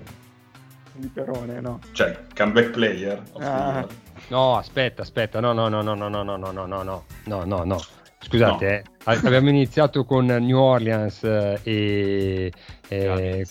Di 0.95 1.07
Perone, 1.09 1.61
no? 1.61 1.81
Cioè, 1.93 2.19
comeback 2.35 2.71
player? 2.71 3.23
Ah. 3.39 3.87
No, 4.29 4.57
aspetta, 4.57 5.03
aspetta, 5.03 5.41
no, 5.41 5.53
no, 5.53 5.69
no, 5.69 5.83
no, 5.83 5.95
no, 5.95 6.09
no, 6.09 6.23
no, 6.23 6.37
no, 6.37 6.51
no, 6.53 6.67
no, 6.67 7.05
no, 7.25 7.45
no, 7.45 7.65
no. 7.65 7.81
Scusate, 8.21 8.85
no. 9.05 9.13
Eh, 9.13 9.17
abbiamo 9.25 9.49
iniziato 9.49 10.05
con 10.05 10.27
New 10.27 10.57
Orleans 10.57 11.25
eh, 11.25 11.61
e, 11.63 12.53
eh, 12.89 13.47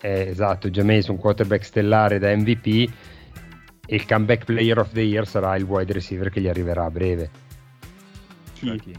eh, 0.00 0.28
esatto, 0.28 0.68
Jameson, 0.68 1.16
quarterback 1.16 1.64
stellare 1.64 2.18
da 2.18 2.34
MVP 2.34 2.90
e 3.86 3.94
il 3.94 4.04
comeback 4.04 4.44
player 4.44 4.78
of 4.78 4.90
the 4.92 5.02
year 5.02 5.26
sarà 5.26 5.54
il 5.56 5.62
wide 5.62 5.92
receiver 5.92 6.28
che 6.30 6.40
gli 6.40 6.48
arriverà 6.48 6.84
a 6.84 6.90
breve. 6.90 7.30
Chi? 8.54 8.80
Chi? 8.80 8.94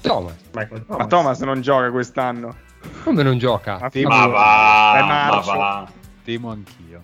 Thomas. 0.00 0.36
Thomas. 0.50 0.82
Ma 0.86 1.06
Thomas 1.06 1.40
non 1.40 1.60
gioca 1.60 1.90
quest'anno. 1.90 2.56
Come 3.02 3.22
non 3.22 3.38
gioca? 3.38 3.78
Ma, 3.78 3.90
ma 4.02 4.26
va, 4.26 5.04
ma 5.06 5.40
va. 5.40 5.92
Temo 6.24 6.50
anch'io. 6.50 7.02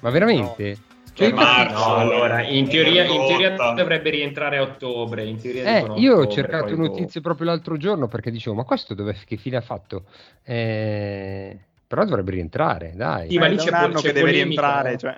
Ma 0.00 0.10
veramente? 0.10 0.70
No. 0.70 0.92
Cioè, 1.14 1.32
marzo, 1.32 1.88
no, 1.88 1.94
allora, 1.94 2.42
in 2.42 2.68
teoria, 2.68 3.04
in 3.04 3.26
teoria, 3.28 3.72
dovrebbe 3.72 4.10
rientrare 4.10 4.56
a 4.56 4.62
ottobre. 4.62 5.24
In 5.24 5.40
teoria 5.40 5.76
eh, 5.76 6.00
io 6.00 6.16
ho 6.16 6.26
cercato 6.26 6.74
notizie 6.74 7.20
dopo. 7.20 7.20
proprio 7.20 7.46
l'altro 7.46 7.76
giorno 7.76 8.08
perché 8.08 8.32
dicevo, 8.32 8.56
ma 8.56 8.64
questo 8.64 8.94
dove, 8.94 9.16
che 9.24 9.36
fine 9.36 9.56
ha 9.56 9.60
fatto? 9.60 10.06
Eh, 10.42 11.56
però 11.86 12.04
dovrebbe 12.04 12.32
rientrare, 12.32 12.94
dai. 12.96 13.30
Sì, 13.30 13.38
ma 13.38 13.46
lì 13.46 13.56
c'è, 13.56 13.68
un 13.68 13.74
anno 13.74 14.00
c'è 14.00 14.08
che 14.08 14.12
deve 14.12 14.32
rientrare. 14.32 14.98
Cioè. 14.98 15.14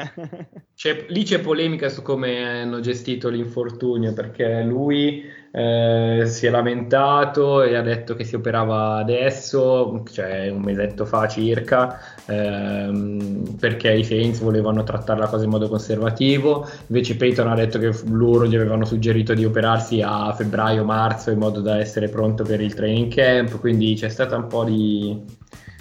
C'è, 0.76 1.06
lì 1.08 1.22
c'è 1.24 1.40
polemica 1.40 1.88
su 1.88 2.02
come 2.02 2.60
hanno 2.60 2.80
gestito 2.80 3.30
l'infortunio, 3.30 4.12
perché 4.12 4.62
lui 4.62 5.24
eh, 5.56 6.26
si 6.26 6.44
è 6.44 6.50
lamentato 6.50 7.62
e 7.62 7.76
ha 7.76 7.80
detto 7.80 8.14
che 8.14 8.24
si 8.24 8.34
operava 8.34 8.96
adesso, 8.96 10.02
cioè 10.12 10.50
un 10.50 10.60
mesetto 10.60 11.06
fa 11.06 11.26
circa, 11.28 11.98
ehm, 12.26 13.56
perché 13.58 13.90
i 13.90 14.04
Saints 14.04 14.40
volevano 14.40 14.82
trattare 14.82 15.18
la 15.18 15.28
cosa 15.28 15.44
in 15.44 15.50
modo 15.50 15.70
conservativo, 15.70 16.68
invece 16.88 17.16
Peyton 17.16 17.48
ha 17.48 17.54
detto 17.54 17.78
che 17.78 17.90
loro 18.10 18.46
gli 18.46 18.54
avevano 18.54 18.84
suggerito 18.84 19.32
di 19.32 19.46
operarsi 19.46 20.02
a 20.02 20.30
febbraio-marzo 20.34 21.30
in 21.30 21.38
modo 21.38 21.62
da 21.62 21.78
essere 21.78 22.10
pronto 22.10 22.44
per 22.44 22.60
il 22.60 22.74
training 22.74 23.10
camp, 23.14 23.58
quindi 23.58 23.94
c'è 23.94 24.10
stata 24.10 24.36
un 24.36 24.48
po' 24.48 24.64
di 24.64 25.24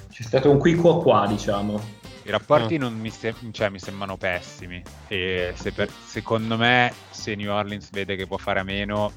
c'è 0.10 0.24
stato 0.24 0.50
un 0.50 0.58
qui 0.58 0.76
qua 0.76 1.02
qua, 1.02 1.26
diciamo. 1.28 2.04
I 2.24 2.32
rapporti 2.32 2.78
non 2.78 2.98
mi, 2.98 3.10
se- 3.10 3.36
cioè, 3.52 3.68
mi 3.68 3.80
sembrano 3.80 4.16
pessimi. 4.16 4.82
E 5.10 5.52
se 5.54 5.74
per- 5.74 5.92
secondo 5.92 6.56
me 6.56 6.94
se 7.10 7.36
New 7.36 7.52
Orleans 7.52 7.90
vede 7.92 8.16
che 8.16 8.26
può 8.26 8.38
fare 8.38 8.62
a 8.62 8.64
meno, 8.64 9.12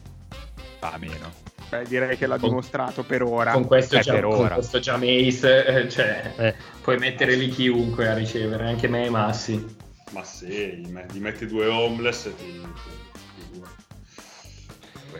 fa 0.79 0.93
a 0.93 0.99
meno. 0.99 1.33
Beh, 1.69 1.85
direi 1.85 2.17
che 2.17 2.27
l'ha 2.27 2.39
con, 2.39 2.49
dimostrato 2.49 3.03
per 3.03 3.23
ora. 3.23 3.53
Con 3.53 3.67
questo, 3.67 3.97
eh, 3.97 4.01
già, 4.01 4.13
per 4.13 4.23
con 4.23 4.39
ora. 4.39 4.55
questo 4.55 4.79
già 4.79 4.97
Mace, 4.97 5.67
eh, 5.67 5.89
cioè, 5.89 6.33
eh. 6.37 6.55
puoi 6.81 6.99
mettere 6.99 7.35
lì 7.35 7.49
chiunque 7.49 8.09
a 8.09 8.15
ricevere, 8.15 8.67
anche 8.67 8.89
me 8.89 9.05
e 9.05 9.11
Massi. 9.11 9.77
Ma 10.13 10.25
sì, 10.25 10.77
gli 10.77 11.19
metti 11.21 11.47
due 11.47 11.67
homeless 11.67 12.27
e 12.27 12.35
ti, 12.35 12.63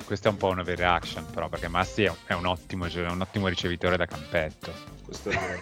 questa 0.09 0.31
è 0.31 0.33
un 0.33 0.39
po' 0.39 0.49
una 0.49 0.63
overreaction, 0.63 1.27
però, 1.31 1.51
perché 1.51 1.69
Massi 1.69 2.05
è 2.05 2.09
un, 2.09 2.17
è 2.25 2.33
un, 2.33 2.47
ottimo, 2.47 2.87
è 2.87 3.11
un 3.11 3.21
ottimo 3.21 3.47
ricevitore 3.47 3.99
da 3.99 4.07
campetto. 4.07 4.98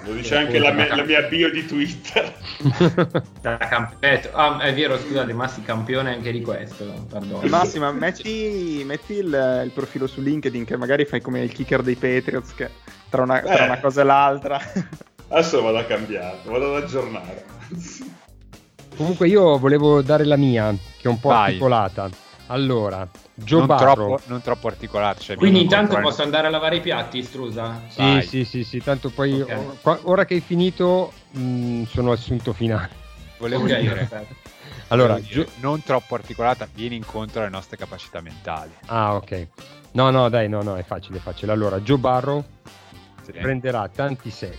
Lo 0.04 0.12
dice 0.12 0.37
anche 0.37 0.59
la 0.59 0.72
mia, 0.72 0.96
la 0.96 1.04
mia, 1.04 1.22
bio 1.22 1.48
di 1.50 1.64
Twitter. 1.64 2.35
da 3.40 3.56
campetto. 3.59 4.30
Ah, 4.32 4.59
è 4.59 4.74
vero, 4.74 4.98
scusate, 4.98 5.32
Massi 5.32 5.62
campione 5.62 6.14
anche 6.14 6.32
di 6.32 6.42
questo. 6.42 6.85
Perdono. 7.09 7.46
Massima, 7.46 7.92
metti, 7.92 8.82
metti 8.85 9.14
il, 9.14 9.62
il, 9.64 9.70
profilo 9.72 10.09
su 10.09 10.20
LinkedIn 10.20 10.64
che 10.64 10.76
magari 10.76 11.04
fai 11.04 11.20
come 11.20 11.42
il 11.42 11.52
kicker 11.52 11.82
dei 11.82 11.94
Patriots 11.94 12.54
che 12.54 12.70
tra 13.09 13.22
una, 13.22 13.40
tra 13.40 13.64
una 13.66 13.78
cosa 13.78 14.00
e 14.00 14.04
l'altra. 14.04 14.61
Adesso 15.28 15.62
vado 15.62 15.78
a 15.78 15.85
cambiare, 15.85 16.38
vado 16.44 16.74
ad 16.74 16.82
aggiornare. 16.82 17.44
Comunque 18.96 19.28
io 19.28 19.59
volevo 19.59 20.02
dare 20.02 20.24
la 20.24 20.37
mia, 20.37 20.72
che 20.72 21.06
è 21.06 21.09
un 21.09 21.20
po' 21.20 21.28
Vai. 21.28 21.50
articolata. 21.50 22.11
Allora, 22.48 23.09
Joe 23.35 23.59
non, 23.59 23.66
Barrow. 23.66 23.94
troppo, 23.94 24.20
non 24.26 24.40
troppo 24.40 24.68
articolato. 24.68 25.20
Cioè 25.20 25.37
Quindi 25.37 25.62
intanto 25.62 25.98
posso 25.98 26.22
andare 26.22 26.46
a 26.46 26.50
lavare 26.50 26.76
i 26.76 26.80
piatti, 26.80 27.22
Strusa? 27.22 27.82
Sì, 27.88 28.00
Vai. 28.00 28.22
sì, 28.22 28.44
sì, 28.44 28.62
sì, 28.62 28.82
tanto 28.82 29.11
poi 29.11 29.40
okay. 29.40 29.98
ora 30.02 30.24
che 30.24 30.35
hai 30.35 30.40
finito 30.40 31.12
mh, 31.30 31.40
mm, 31.40 31.82
sono 31.85 32.12
assunto 32.12 32.52
finale. 32.52 33.04
Volevo 33.38 33.64
okay, 33.64 33.80
dire. 33.80 34.09
Allora, 34.88 35.14
Volevo 35.14 35.28
dire, 35.32 35.48
non 35.59 35.82
troppo 35.82 36.14
articolata, 36.14 36.68
vieni 36.72 36.94
incontro 36.94 37.40
alle 37.40 37.50
nostre 37.50 37.76
capacità 37.76 38.20
mentali. 38.20 38.70
Ah, 38.87 39.16
ok. 39.16 39.48
No, 39.92 40.11
no, 40.11 40.28
dai, 40.28 40.48
no, 40.48 40.62
no, 40.62 40.76
è 40.76 40.85
facile, 40.85 41.18
è 41.18 41.20
facile. 41.20 41.50
Allora, 41.50 41.80
Joe 41.80 41.98
Barrow 41.98 42.44
sì. 43.22 43.32
prenderà 43.32 43.88
tanti 43.88 44.30
sec. 44.30 44.56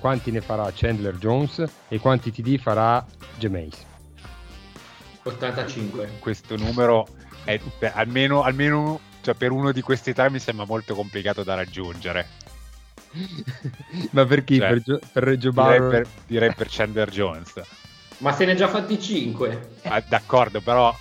Quanti 0.00 0.30
ne 0.30 0.40
farà 0.40 0.70
Chandler 0.72 1.16
Jones 1.16 1.62
e 1.88 1.98
quanti 1.98 2.30
TD 2.32 2.58
farà 2.58 3.04
Jameis? 3.36 3.84
85. 5.24 6.18
Questo 6.20 6.56
numero 6.56 7.06
è, 7.46 7.60
per, 7.78 7.92
almeno, 7.94 8.42
almeno 8.42 9.00
cioè 9.22 9.34
per 9.34 9.52
uno 9.52 9.72
di 9.72 9.80
questi 9.80 10.12
tre 10.12 10.30
mi 10.30 10.38
sembra 10.38 10.66
molto 10.66 10.94
complicato 10.94 11.42
da 11.42 11.54
raggiungere. 11.54 12.28
Ma 14.10 14.26
per 14.26 14.44
chi? 14.44 14.58
Cioè, 14.58 14.68
per, 14.68 14.82
Gio, 14.82 15.00
per 15.12 15.22
Reggio 15.22 15.50
direi 15.50 15.80
per, 15.80 16.06
direi 16.26 16.54
per 16.54 16.66
Chandler 16.68 17.10
Jones. 17.10 17.54
Ma 18.18 18.32
se 18.32 18.44
ne 18.44 18.52
ha 18.52 18.54
già 18.54 18.68
fatti 18.68 19.00
5. 19.00 19.68
Ah, 19.82 20.02
d'accordo, 20.06 20.60
però 20.60 20.94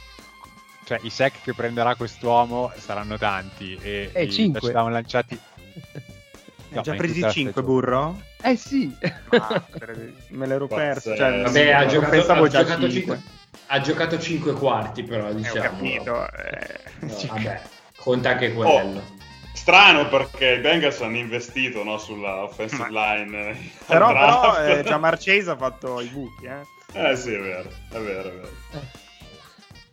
cioè, 0.85 0.99
i 1.01 1.09
sec 1.09 1.41
che 1.41 1.53
prenderà 1.53 1.95
quest'uomo 1.95 2.71
saranno 2.77 3.17
tanti 3.17 3.77
e, 3.81 4.09
e 4.13 4.23
i 4.23 4.31
5. 4.31 4.59
touchdown 4.59 4.91
lanciati 4.91 5.39
No, 6.75 6.81
già 6.81 6.93
presi 6.95 7.23
5 7.29 7.63
burro? 7.63 8.21
Eh 8.41 8.57
sì. 8.57 8.93
Ah, 9.29 9.63
me 10.29 10.45
l'ero 10.45 10.67
perso. 10.67 11.15
Cioè, 11.15 11.43
Vabbè, 11.43 11.71
ha 11.71 11.85
giocato, 11.85 12.11
pensavo 12.11 12.43
ha 12.43 12.47
già 12.49 12.63
giocato 12.63 12.89
5. 12.89 13.15
5. 13.15 13.21
Ha 13.67 13.81
giocato 13.81 14.19
5 14.19 14.53
quarti, 14.53 15.03
però 15.03 15.31
diciamo. 15.33 15.55
Eh, 15.55 15.59
ho 15.59 15.61
capito. 15.61 16.27
Eh... 16.31 16.79
No, 16.99 17.15
vabbè, 17.27 17.61
conta 17.97 18.29
anche 18.31 18.53
quello. 18.53 18.69
Oh, 18.69 19.03
strano 19.53 20.07
perché 20.07 20.53
i 20.53 20.59
Bengals 20.59 21.01
hanno 21.01 21.17
investito 21.17 21.83
no, 21.83 21.97
sulla 21.97 22.43
offensive 22.43 22.89
Ma... 22.89 23.15
line. 23.15 23.49
Eh, 23.49 23.71
però, 23.87 24.07
però 24.07 24.63
eh, 24.63 24.83
già 24.83 24.97
Marchese 24.97 25.49
ha 25.51 25.57
fatto 25.57 25.99
i 26.01 26.07
buchi, 26.07 26.45
eh. 26.45 26.73
Eh 26.93 27.15
sì, 27.15 27.33
è 27.33 27.39
vero, 27.39 27.69
è 27.89 27.97
vero, 27.97 28.29
è 28.29 28.33
vero. 28.33 28.49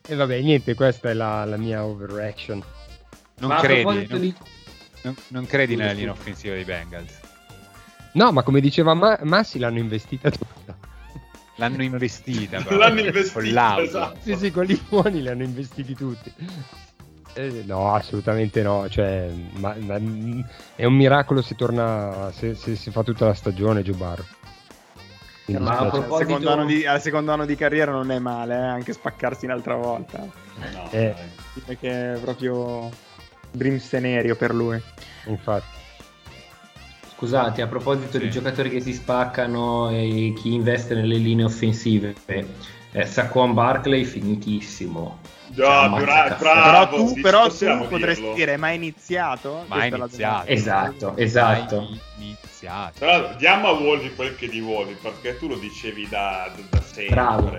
E 0.07 0.15
vabbè, 0.15 0.41
niente, 0.41 0.75
questa 0.75 1.11
è 1.11 1.15
la, 1.15 1.45
la 1.45 1.57
mia 1.57 1.85
overreaction. 1.85 2.63
Non 3.39 3.51
ma 3.51 3.61
credi, 3.61 4.07
non, 4.09 4.21
di... 4.21 4.35
non, 5.03 5.17
non 5.29 5.47
credi 5.47 5.75
nella 5.75 5.93
linea 5.93 6.13
offensiva 6.13 6.55
dei 6.55 6.65
Bengals? 6.65 7.21
No, 8.13 8.31
ma 8.31 8.43
come 8.43 8.61
diceva 8.61 8.95
Ma- 8.95 9.19
Massi 9.23 9.59
l'hanno 9.59 9.79
investita 9.79 10.31
tutta. 10.31 10.77
L'hanno 11.57 11.83
investita, 11.83 12.61
però, 12.65 12.79
l'hanno 12.79 13.01
investita, 13.01 13.81
esatto. 13.83 14.19
Sì, 14.23 14.37
sì, 14.37 14.51
quelli 14.51 14.81
buoni 14.89 15.23
li 15.23 15.29
hanno 15.29 15.43
investiti 15.43 15.95
tutti. 15.95 16.33
Eh, 17.35 17.63
no, 17.67 17.95
assolutamente 17.95 18.63
no. 18.63 18.89
Cioè, 18.89 19.31
ma, 19.59 19.75
ma, 19.81 19.97
è 20.77 20.85
un 20.85 20.95
miracolo 20.95 21.43
se 21.43 21.55
torna, 21.55 22.31
se, 22.33 22.55
se, 22.55 22.77
se 22.77 22.91
fa 22.91 23.03
tutta 23.03 23.27
la 23.27 23.35
stagione 23.35 23.83
Giubarro. 23.83 24.25
Ma 25.47 25.79
a 25.79 25.89
proposito... 25.89 26.15
al, 26.15 26.27
secondo 26.27 26.51
anno 26.53 26.65
di, 26.65 26.87
al 26.87 27.01
secondo 27.01 27.33
anno 27.33 27.45
di 27.45 27.57
carriera 27.57 27.91
non 27.91 28.11
è 28.11 28.19
male, 28.19 28.55
eh? 28.55 28.59
anche 28.59 28.93
spaccarsi 28.93 29.45
un'altra 29.45 29.75
volta. 29.75 30.19
No, 30.19 30.89
eh. 30.91 31.15
Perché 31.65 32.15
è 32.15 32.19
proprio 32.19 32.91
dream 33.51 33.79
scenario 33.79 34.37
per 34.37 34.55
lui. 34.55 34.81
Infatti. 35.27 35.81
Scusate, 37.23 37.63
a 37.63 37.69
proposito 37.69 38.19
sì. 38.19 38.25
di 38.25 38.31
giocatori 38.31 38.69
che 38.69 38.81
si 38.81 38.93
spaccano 38.93 39.91
e 39.91 40.33
chi 40.37 40.55
investe 40.55 40.97
nelle 40.97 41.15
linee 41.15 41.45
offensive, 41.45 42.17
eh, 42.27 43.07
Saquon 43.07 43.55
Barkley 43.55 44.03
finitissimo. 44.03 45.21
Già, 45.47 45.89
cioè, 45.89 46.01
bra- 46.01 46.37
bravo, 46.37 46.59
però 46.67 46.89
tu, 46.89 47.21
però 47.21 47.49
tu 47.49 47.89
potresti 47.89 48.23
dirlo. 48.23 48.35
dire, 48.35 48.57
ma 48.57 48.71
è 48.71 48.73
iniziato? 48.73 49.63
Ma 49.69 49.85
è 49.85 49.87
iniziato. 49.87 50.49
Esatto, 50.49 51.17
esatto. 51.17 51.97
iniziato. 52.19 52.99
Però 52.99 53.35
diamo 53.37 53.69
a 53.69 53.73
Wolvi 53.73 54.13
quel 54.17 54.35
che 54.35 54.49
di 54.49 54.61
Wolvi, 54.61 54.95
perché 55.01 55.39
tu 55.39 55.47
lo 55.47 55.59
dicevi 55.59 56.09
da, 56.09 56.51
da 56.71 56.83
sempre. 56.83 57.15
Bravo. 57.15 57.57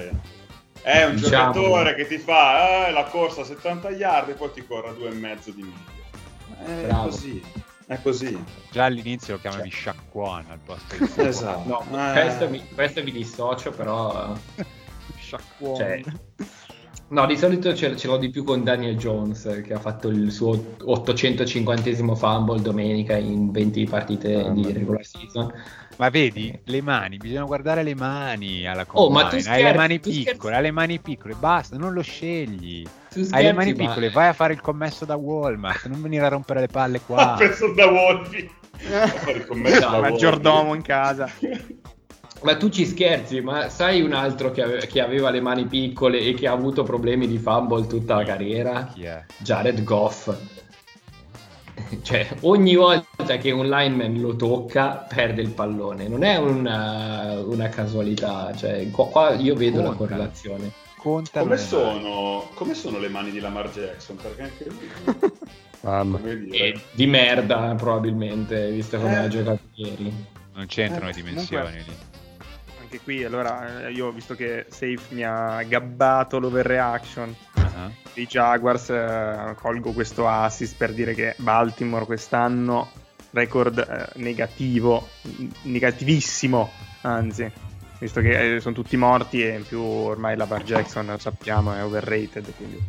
È 0.81 1.05
un 1.05 1.15
diciamo. 1.15 1.53
giocatore 1.53 1.95
che 1.95 2.05
ti 2.05 2.17
fa 2.17 2.87
eh, 2.87 2.91
la 2.91 3.05
corsa 3.05 3.41
a 3.41 3.45
70 3.45 3.91
yard 3.91 4.27
e 4.27 4.33
poi 4.33 4.51
ti 4.51 4.65
corre 4.67 4.89
a 4.89 4.91
due 4.91 5.07
e 5.07 5.13
mezzo 5.13 5.51
di 5.51 5.61
media. 5.61 6.81
È 6.81 6.85
Bravo. 6.85 7.03
così. 7.03 7.41
È 7.85 8.01
così. 8.01 8.41
Già 8.71 8.85
all'inizio 8.85 9.35
lo 9.35 9.39
chiamavi 9.41 9.69
cioè. 9.69 9.79
Sciacquan 9.79 10.45
al 10.49 10.59
posto 10.59 10.95
di 10.97 11.11
Esatto. 11.27 11.85
No, 11.89 12.09
eh. 12.09 12.21
questo, 12.21 12.49
mi, 12.49 12.67
questo 12.73 13.03
mi 13.03 13.11
dissocio, 13.11 13.71
però... 13.71 14.33
Sciacquan. 15.19 15.75
Cioè, 15.75 16.03
no, 17.09 17.25
di 17.25 17.37
solito 17.37 17.73
ce, 17.75 17.95
ce, 17.95 18.07
l'ho 18.07 18.17
di 18.17 18.29
più 18.29 18.43
con 18.43 18.63
Daniel 18.63 18.97
Jones, 18.97 19.61
che 19.65 19.73
ha 19.73 19.79
fatto 19.79 20.09
il 20.09 20.31
suo 20.31 20.75
850 20.83 22.15
fumble 22.15 22.61
domenica 22.61 23.15
in 23.17 23.51
20 23.51 23.83
partite 23.85 24.35
oh, 24.35 24.49
di 24.51 24.71
regular 24.71 25.05
season. 25.05 25.51
Ma 25.97 26.09
vedi, 26.09 26.57
le 26.65 26.81
mani, 26.81 27.17
bisogna 27.17 27.43
guardare 27.43 27.83
le 27.83 27.93
mani 27.93 28.65
alla 28.67 28.85
combine. 28.85 29.19
Oh, 29.19 29.23
ma 29.23 29.29
tu 29.29 29.39
scherzi, 29.39 29.49
hai 29.49 29.63
le 29.63 29.73
mani 29.73 29.99
piccole, 29.99 30.23
scherzi. 30.23 30.47
hai 30.47 30.61
le 30.61 30.71
mani 30.71 30.99
piccole, 30.99 31.35
basta, 31.35 31.77
non 31.77 31.93
lo 31.93 32.01
scegli. 32.01 32.83
Scherzi, 33.09 33.33
hai 33.33 33.43
le 33.43 33.53
mani 33.53 33.73
ma... 33.73 33.85
piccole, 33.85 34.09
vai 34.09 34.27
a 34.29 34.33
fare 34.33 34.53
il 34.53 34.61
commesso 34.61 35.05
da 35.05 35.15
Walmart, 35.15 35.85
non 35.87 36.01
venire 36.01 36.25
a 36.25 36.29
rompere 36.29 36.61
le 36.61 36.67
palle 36.67 36.99
qua. 37.05 37.35
Penso 37.37 37.73
da 37.73 37.85
Wolfi. 37.85 38.49
no, 39.81 39.99
maggiordomo 40.01 40.73
in 40.73 40.81
casa. 40.81 41.29
Ma 42.43 42.57
tu 42.57 42.69
ci 42.69 42.85
scherzi, 42.85 43.39
ma 43.39 43.69
sai 43.69 44.01
un 44.01 44.11
altro 44.11 44.51
che, 44.51 44.61
ave- 44.61 44.87
che, 44.87 44.99
aveva 44.99 45.29
le 45.29 45.39
mani 45.39 45.65
piccole 45.65 46.19
e 46.19 46.33
che 46.33 46.47
ha 46.47 46.51
avuto 46.51 46.83
problemi 46.83 47.25
di 47.25 47.37
fumble 47.37 47.87
tutta 47.87 48.15
la 48.15 48.23
carriera? 48.23 48.91
Chi 48.93 49.03
è? 49.03 49.23
Jared 49.37 49.81
Goff. 49.83 50.35
cioè, 52.03 52.27
ogni 52.41 52.75
volta 52.75 53.37
che 53.37 53.51
un 53.51 53.67
lineman 53.69 54.19
lo 54.19 54.35
tocca, 54.35 55.05
perde 55.07 55.41
il 55.41 55.51
pallone. 55.51 56.09
Non 56.09 56.23
è 56.23 56.35
una, 56.35 57.39
una 57.45 57.69
casualità. 57.69 58.53
Cioè, 58.53 58.89
qua, 58.91 59.07
qua 59.07 59.33
io 59.35 59.55
vedo 59.55 59.77
Conta. 59.77 59.89
la 59.89 59.95
correlazione. 59.95 60.71
Conta 60.97 61.41
come, 61.41 61.57
sono, 61.57 62.49
come 62.53 62.73
sono 62.73 62.99
le 62.99 63.09
mani 63.09 63.31
di 63.31 63.39
Lamar 63.39 63.69
Jackson? 63.69 64.17
Perché 64.17 64.41
anche 64.41 64.65
lui... 64.65 65.31
Mamma. 65.83 66.19
di 66.91 67.07
merda, 67.07 67.75
probabilmente, 67.75 68.71
visto 68.71 68.97
come 68.97 69.13
eh. 69.13 69.17
ha 69.17 69.27
giocato 69.27 69.59
ieri. 69.75 70.13
Non 70.53 70.65
c'entrano 70.67 71.09
eh, 71.09 71.13
le 71.13 71.13
dimensioni 71.13 71.63
comunque, 71.63 71.91
lì. 71.91 72.12
Anche 72.93 73.05
qui, 73.05 73.23
allora, 73.23 73.89
io 73.89 74.05
ho 74.05 74.11
visto 74.11 74.35
che 74.35 74.67
Safe 74.69 75.15
mi 75.15 75.23
ha 75.23 75.63
gabbato 75.63 76.37
l'overreaction 76.37 77.35
uh-huh. 77.55 77.91
dei 78.13 78.27
Jaguars, 78.27 78.91
eh, 78.91 79.55
colgo 79.59 79.93
questo 79.93 80.27
assist 80.27 80.75
per 80.77 80.93
dire 80.93 81.15
che 81.15 81.33
Baltimore 81.37 82.05
quest'anno 82.05 82.91
record 83.31 83.79
eh, 83.79 84.19
negativo, 84.19 85.07
negativissimo, 85.63 86.69
anzi, 87.01 87.51
visto 87.97 88.21
che 88.21 88.57
eh, 88.57 88.59
sono 88.59 88.75
tutti 88.75 88.95
morti 88.95 89.43
e 89.43 89.55
in 89.55 89.65
più 89.65 89.81
ormai 89.81 90.37
la 90.37 90.45
Bar 90.45 90.61
Jackson, 90.61 91.07
lo 91.07 91.17
sappiamo, 91.17 91.73
è 91.73 91.83
overrated, 91.83 92.53
quindi 92.55 92.79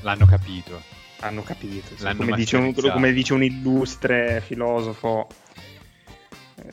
L'hanno 0.00 0.26
capito. 0.26 0.82
hanno 1.20 1.44
capito. 1.44 1.96
sì. 1.96 2.16
Come, 2.16 2.34
dice 2.34 2.56
un, 2.56 2.74
come 2.74 3.12
dice 3.12 3.32
un 3.32 3.44
illustre 3.44 4.42
filosofo 4.44 5.28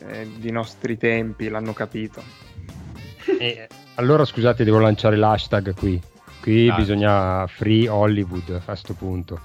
eh, 0.08 0.28
di 0.38 0.50
nostri 0.50 0.98
tempi, 0.98 1.48
l'hanno 1.48 1.72
capito. 1.72 2.49
E, 3.38 3.68
allora 3.94 4.24
scusate, 4.24 4.64
devo 4.64 4.78
lanciare 4.78 5.16
l'hashtag 5.16 5.74
qui. 5.74 6.00
Qui 6.42 6.66
Dai. 6.66 6.76
bisogna 6.76 7.46
free 7.46 7.86
Hollywood 7.88 8.62
a 8.64 8.74
sto 8.74 8.94
punto. 8.94 9.38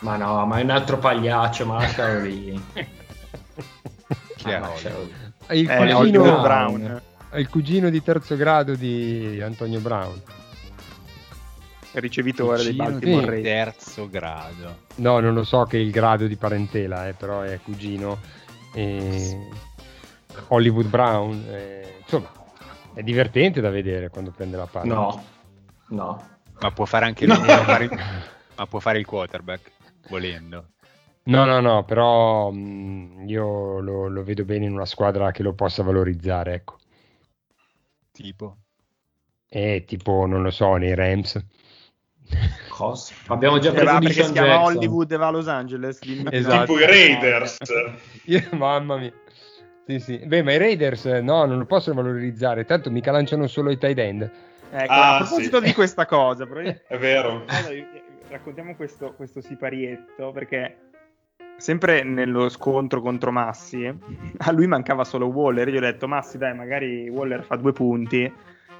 Ma 0.00 0.16
no, 0.16 0.44
ma 0.46 0.58
è 0.58 0.62
un 0.62 0.70
altro 0.70 0.98
pagliaccio, 0.98 1.64
ma 1.66 1.74
lascialo 1.74 2.20
lì. 2.20 2.60
Chi 4.36 4.50
è. 4.50 4.60
Il 5.50 5.68
Eh, 5.70 5.76
cugino, 5.76 5.98
Oliver 5.98 6.40
Brown, 6.40 7.02
il 7.34 7.48
cugino 7.48 7.90
di 7.90 8.02
terzo 8.02 8.36
grado 8.36 8.74
di 8.74 9.40
Antonio 9.42 9.80
Brown. 9.80 10.20
ricevitore 11.92 12.62
dei 12.62 12.74
Cugino 12.76 12.90
Baltimore 12.90 13.36
di 13.36 13.42
terzo 13.42 14.08
grado. 14.08 14.78
No, 14.96 15.20
non 15.20 15.34
lo 15.34 15.44
so 15.44 15.64
che 15.64 15.76
è 15.78 15.80
il 15.80 15.90
grado 15.90 16.26
di 16.26 16.36
parentela, 16.36 17.08
eh, 17.08 17.12
però 17.12 17.42
è 17.42 17.58
cugino. 17.62 18.18
E... 18.74 19.48
Hollywood 20.48 20.86
Brown. 20.86 21.44
eh, 21.48 21.96
insomma, 22.00 22.30
è 22.94 23.02
divertente 23.02 23.60
da 23.60 23.70
vedere 23.70 24.08
quando 24.10 24.30
prende 24.30 24.56
la 24.56 24.66
palla. 24.66 24.94
No, 24.94 25.24
no. 25.88 26.28
Ma 26.60 26.70
può 26.70 26.84
fare 26.84 27.06
anche 27.06 27.26
No. 27.26 27.34
lui, 27.36 27.44
fare 27.64 27.84
il- 27.84 27.98
ma 28.56 28.66
può 28.66 28.78
fare 28.78 28.98
il 28.98 29.06
quarterback 29.06 29.70
volendo. 30.08 30.66
No, 31.24 31.44
no, 31.44 31.60
no, 31.60 31.84
però 31.84 32.50
mh, 32.50 33.24
io 33.28 33.78
lo, 33.80 34.08
lo 34.08 34.24
vedo 34.24 34.44
bene 34.44 34.64
in 34.66 34.72
una 34.72 34.86
squadra 34.86 35.30
che 35.30 35.42
lo 35.42 35.54
possa 35.54 35.82
valorizzare, 35.82 36.54
ecco. 36.54 36.78
Tipo. 38.10 38.56
E 39.48 39.84
tipo, 39.86 40.26
non 40.26 40.42
lo 40.42 40.50
so, 40.50 40.74
nei 40.76 40.94
Rams. 40.94 41.38
Cosa? 42.68 43.14
Abbiamo 43.28 43.58
già 43.58 43.70
Eh, 43.70 43.74
preso 43.74 43.98
perché 43.98 44.24
si 44.24 44.32
chiama 44.32 44.48
Jackson. 44.48 44.76
Hollywood 44.76 45.12
e 45.12 45.16
va 45.16 45.26
a 45.26 45.30
Los 45.30 45.48
Angeles. 45.48 45.98
Esatto. 46.30 46.64
Tipo 46.74 46.78
i 46.80 46.86
Raiders. 46.86 47.58
Mamma 48.52 48.96
mia. 48.96 49.12
Sì, 49.86 49.98
sì. 49.98 50.18
Beh, 50.18 50.42
ma 50.42 50.52
i 50.52 50.58
Raiders 50.58 51.06
eh, 51.06 51.20
no, 51.20 51.44
non 51.44 51.58
lo 51.58 51.64
possono 51.66 52.00
valorizzare, 52.02 52.64
tanto 52.64 52.90
mica 52.90 53.10
lanciano 53.10 53.46
solo 53.46 53.70
i 53.70 53.78
tight 53.78 53.98
end. 53.98 54.30
Ecco, 54.70 54.92
Ah, 54.92 55.16
a 55.16 55.18
proposito 55.18 55.58
sì. 55.58 55.64
di 55.66 55.72
questa 55.74 56.06
cosa, 56.06 56.46
però 56.46 56.60
È 56.86 56.96
vero. 56.98 57.44
Allora, 57.46 57.74
io- 57.74 57.86
raccontiamo 58.28 58.74
questo, 58.76 59.12
questo 59.14 59.40
siparietto 59.40 60.30
perché 60.32 60.76
sempre 61.58 62.02
nello 62.02 62.48
scontro 62.48 63.02
contro 63.02 63.30
Massi 63.30 63.84
a 64.38 64.50
lui 64.52 64.66
mancava 64.66 65.04
solo 65.04 65.26
Waller 65.26 65.68
io 65.68 65.76
ho 65.76 65.80
detto 65.82 66.08
Massi 66.08 66.38
dai 66.38 66.54
magari 66.54 67.08
Waller 67.10 67.44
fa 67.44 67.56
due 67.56 67.72
punti 67.72 68.22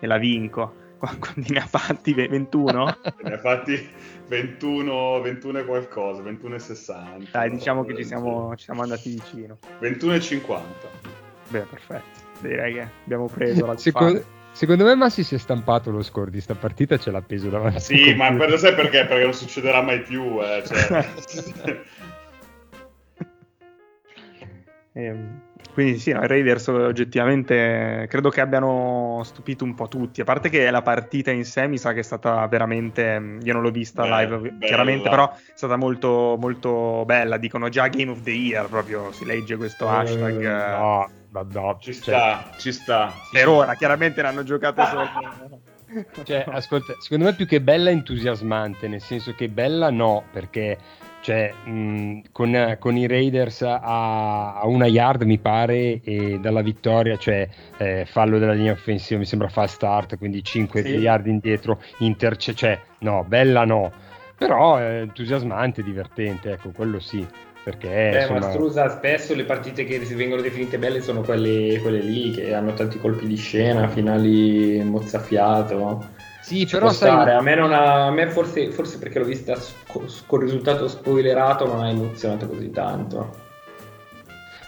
e 0.00 0.06
la 0.06 0.16
vinco 0.16 0.74
quanti 1.18 1.50
ne 1.52 1.58
ha 1.58 1.66
fatti? 1.66 2.14
Ve- 2.14 2.28
21? 2.28 2.96
Ne 3.22 3.34
ha 3.34 3.38
fatti 3.38 3.88
21, 4.28 5.20
21 5.20 5.58
e 5.58 5.64
qualcosa, 5.64 6.22
21 6.22 6.54
e 6.54 6.58
60. 6.58 7.28
dai 7.30 7.50
diciamo 7.50 7.84
che 7.84 7.96
ci 7.96 8.04
siamo, 8.04 8.54
ci 8.56 8.64
siamo 8.64 8.82
andati 8.82 9.10
vicino 9.10 9.58
21 9.80 10.14
e 10.14 10.20
50. 10.20 10.88
beh 11.48 11.60
perfetto 11.60 12.30
direi 12.40 12.74
che 12.74 12.88
abbiamo 13.04 13.26
preso 13.26 13.66
la 13.66 13.76
Secondo, 13.76 14.24
secondo 14.52 14.84
me 14.84 14.94
Massi 14.94 15.22
si 15.22 15.34
è 15.34 15.38
stampato 15.38 15.90
lo 15.90 16.02
score 16.02 16.30
di 16.30 16.40
sta 16.40 16.54
partita, 16.54 16.98
ce 16.98 17.10
l'ha 17.10 17.18
appeso 17.18 17.48
davanti. 17.48 17.80
Sì, 17.80 18.14
ma 18.14 18.32
per 18.32 18.58
sai 18.58 18.74
perché? 18.74 19.06
Perché 19.06 19.24
non 19.24 19.34
succederà 19.34 19.82
mai 19.82 20.02
più. 20.02 20.40
Eh. 20.42 20.62
Cioè, 20.66 21.06
Ehm, 24.94 25.40
quindi 25.72 25.98
sì, 25.98 26.12
no, 26.12 26.22
i 26.22 26.26
Raiders 26.26 26.66
oggettivamente 26.68 28.06
credo 28.08 28.28
che 28.30 28.40
abbiano 28.40 29.22
stupito 29.24 29.64
un 29.64 29.74
po' 29.74 29.88
tutti, 29.88 30.20
a 30.20 30.24
parte 30.24 30.48
che 30.48 30.70
la 30.70 30.82
partita 30.82 31.30
in 31.30 31.44
sé 31.44 31.66
mi 31.66 31.78
sa 31.78 31.92
che 31.92 32.00
è 32.00 32.02
stata 32.02 32.46
veramente, 32.46 33.38
io 33.42 33.52
non 33.52 33.62
l'ho 33.62 33.70
vista 33.70 34.02
Beh, 34.02 34.08
live 34.26 34.38
bella. 34.50 34.66
chiaramente, 34.66 35.08
però 35.08 35.30
è 35.30 35.36
stata 35.54 35.76
molto, 35.76 36.36
molto 36.38 37.04
bella, 37.06 37.36
dicono 37.38 37.68
già 37.68 37.88
Game 37.88 38.10
of 38.10 38.22
the 38.22 38.30
Year, 38.30 38.68
proprio 38.68 39.10
si 39.12 39.24
legge 39.24 39.56
questo 39.56 39.86
Eh, 39.86 39.94
hashtag. 39.94 40.40
eh, 40.42 40.70
No, 40.70 41.10
ma 41.30 41.46
no, 41.50 41.78
ci 41.80 41.92
cioè, 41.94 42.02
sta, 42.14 42.50
ci 42.58 42.72
sta. 42.72 43.12
Per 43.30 43.48
ora, 43.48 43.74
chiaramente 43.74 44.20
ne 44.22 44.28
hanno 44.28 44.42
giocate 44.42 44.84
solo... 44.86 45.08
Cioè, 46.24 46.46
ascolta, 46.48 46.94
secondo 47.00 47.26
me 47.26 47.34
più 47.34 47.46
che 47.46 47.60
bella 47.60 47.90
è 47.90 47.92
entusiasmante, 47.92 48.88
nel 48.88 49.02
senso 49.02 49.34
che 49.34 49.48
bella 49.50 49.90
no, 49.90 50.24
perché 50.32 50.78
cioè, 51.22 51.52
mh, 51.64 52.20
con, 52.32 52.76
con 52.78 52.96
i 52.96 53.06
Raiders 53.06 53.62
a, 53.62 54.54
a 54.60 54.66
una 54.66 54.86
yard 54.86 55.22
mi 55.22 55.38
pare 55.38 56.00
e 56.02 56.38
dalla 56.40 56.62
vittoria, 56.62 57.16
cioè 57.16 57.48
eh, 57.78 58.04
fallo 58.06 58.38
della 58.38 58.52
linea 58.52 58.72
offensiva, 58.72 59.18
mi 59.20 59.24
sembra 59.26 59.48
fast 59.48 59.74
start, 59.74 60.18
quindi 60.18 60.42
5 60.44 60.82
Sì. 60.82 60.88
yard 60.96 61.26
indietro, 61.26 61.80
interce, 61.98 62.54
cioè 62.54 62.78
no, 63.00 63.24
bella 63.24 63.64
no, 63.64 63.92
però 64.36 64.76
è 64.76 65.00
entusiasmante, 65.00 65.82
divertente, 65.82 66.52
ecco, 66.52 66.70
quello 66.72 66.98
sì, 67.00 67.26
perché 67.62 68.14
Eh, 68.14 68.14
insomma... 68.16 68.40
ma 68.40 68.50
Strusa, 68.50 68.88
spesso 68.90 69.34
le 69.34 69.44
partite 69.44 69.84
che 69.84 70.04
si 70.04 70.14
vengono 70.14 70.42
definite 70.42 70.78
belle 70.78 71.00
sono 71.00 71.22
quelle, 71.22 71.78
quelle 71.80 72.00
lì 72.02 72.30
che 72.32 72.52
hanno 72.52 72.74
tanti 72.74 72.98
colpi 72.98 73.26
di 73.26 73.36
scena, 73.36 73.88
finali 73.88 74.82
mozzafiato. 74.84 76.11
Sì, 76.42 76.66
però 76.66 76.90
sai, 76.90 77.30
a 77.30 77.40
me, 77.40 77.54
non 77.54 77.72
ha, 77.72 78.06
a 78.06 78.10
me 78.10 78.28
forse, 78.28 78.70
forse 78.72 78.98
perché 78.98 79.20
l'ho 79.20 79.24
vista 79.24 79.54
sco- 79.54 80.04
col 80.26 80.40
risultato 80.40 80.88
spoilerato 80.88 81.66
non 81.66 81.80
ha 81.80 81.88
emozionato 81.88 82.48
così 82.48 82.70
tanto. 82.70 83.50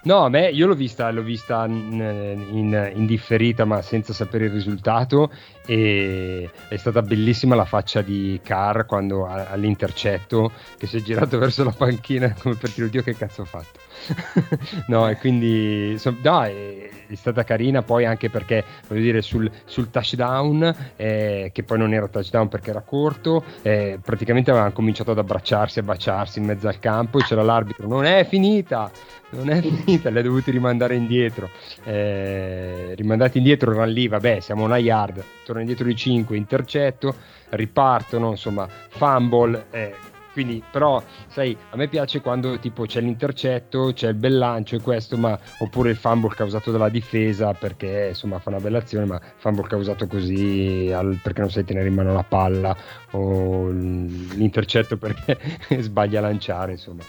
No, 0.04 0.18
a 0.18 0.28
me 0.28 0.50
io 0.50 0.66
l'ho 0.66 0.74
vista, 0.74 1.10
l'ho 1.10 1.22
vista 1.22 1.64
in, 1.66 2.46
in- 2.50 2.92
in 2.94 3.06
differita, 3.06 3.64
ma 3.64 3.80
senza 3.80 4.12
sapere 4.12 4.44
il 4.44 4.52
risultato. 4.52 5.30
E 5.66 6.48
è 6.68 6.76
stata 6.76 7.00
bellissima 7.02 7.54
la 7.54 7.64
faccia 7.64 8.02
di 8.02 8.38
Carr 8.44 8.84
quando 8.84 9.26
all'intercetto 9.26 10.52
che 10.76 10.86
si 10.86 10.98
è 10.98 11.00
girato 11.00 11.38
verso 11.40 11.64
la 11.64 11.74
panchina 11.76 12.34
come 12.38 12.54
per 12.54 12.70
dire, 12.70 12.86
oddio, 12.86 13.02
che 13.02 13.16
cazzo 13.16 13.42
ho 13.42 13.46
fatto. 13.46 13.80
no, 14.88 15.08
e 15.08 15.16
quindi 15.16 15.98
no, 16.22 16.42
è, 16.42 16.90
è 17.06 17.14
stata 17.14 17.44
carina 17.44 17.82
poi 17.82 18.04
anche 18.04 18.30
perché 18.30 18.64
voglio 18.88 19.02
dire 19.02 19.22
sul, 19.22 19.50
sul 19.64 19.90
touchdown, 19.90 20.74
eh, 20.96 21.50
che 21.52 21.62
poi 21.62 21.78
non 21.78 21.92
era 21.92 22.08
touchdown 22.08 22.48
perché 22.48 22.70
era 22.70 22.80
corto, 22.80 23.42
eh, 23.62 23.98
praticamente 24.02 24.50
avevano 24.50 24.72
cominciato 24.72 25.12
ad 25.12 25.18
abbracciarsi, 25.18 25.78
a 25.78 25.82
baciarsi 25.82 26.38
in 26.38 26.46
mezzo 26.46 26.68
al 26.68 26.78
campo 26.78 27.18
e 27.18 27.22
c'era 27.22 27.42
l'arbitro, 27.42 27.86
non 27.86 28.04
è 28.04 28.24
finita 28.24 28.90
non 29.34 29.50
è 29.50 29.60
finita, 29.84 30.10
li 30.10 30.18
ha 30.18 30.22
dovuti 30.22 30.50
rimandare 30.50 30.94
indietro. 30.94 31.50
Eh, 31.84 32.94
rimandati 32.94 33.38
indietro, 33.38 33.72
erano 33.72 33.90
lì, 33.90 34.08
vabbè, 34.08 34.40
siamo 34.40 34.64
una 34.64 34.78
yard, 34.78 35.22
torna 35.44 35.60
indietro 35.60 35.86
di 35.86 35.96
5, 35.96 36.36
intercetto, 36.36 37.14
ripartono, 37.50 38.30
insomma, 38.30 38.66
fumble. 38.88 39.66
eh, 39.70 39.94
quindi, 40.34 40.60
però, 40.68 41.00
sai, 41.28 41.56
a 41.70 41.76
me 41.76 41.86
piace 41.86 42.20
quando 42.20 42.58
tipo 42.58 42.84
c'è 42.86 43.00
l'intercetto, 43.00 43.92
c'è 43.94 44.08
il 44.08 44.14
bel 44.14 44.36
lancio 44.36 44.74
e 44.74 44.80
questo, 44.80 45.16
ma 45.16 45.38
oppure 45.58 45.90
il 45.90 45.96
fumble 45.96 46.34
causato 46.34 46.72
dalla 46.72 46.88
difesa 46.88 47.52
perché 47.54 48.08
insomma 48.08 48.40
fa 48.40 48.50
una 48.50 48.58
bella 48.58 48.78
azione, 48.78 49.06
ma 49.06 49.20
fumble 49.36 49.68
causato 49.68 50.08
così 50.08 50.90
al- 50.92 51.20
perché 51.22 51.40
non 51.40 51.50
sai 51.50 51.64
tenere 51.64 51.86
in 51.86 51.94
mano 51.94 52.12
la 52.12 52.24
palla 52.24 52.76
o 53.12 53.68
l'intercetto 53.70 54.96
perché 54.96 55.38
sbaglia 55.78 56.18
a 56.18 56.22
lanciare, 56.22 56.72
insomma 56.72 57.02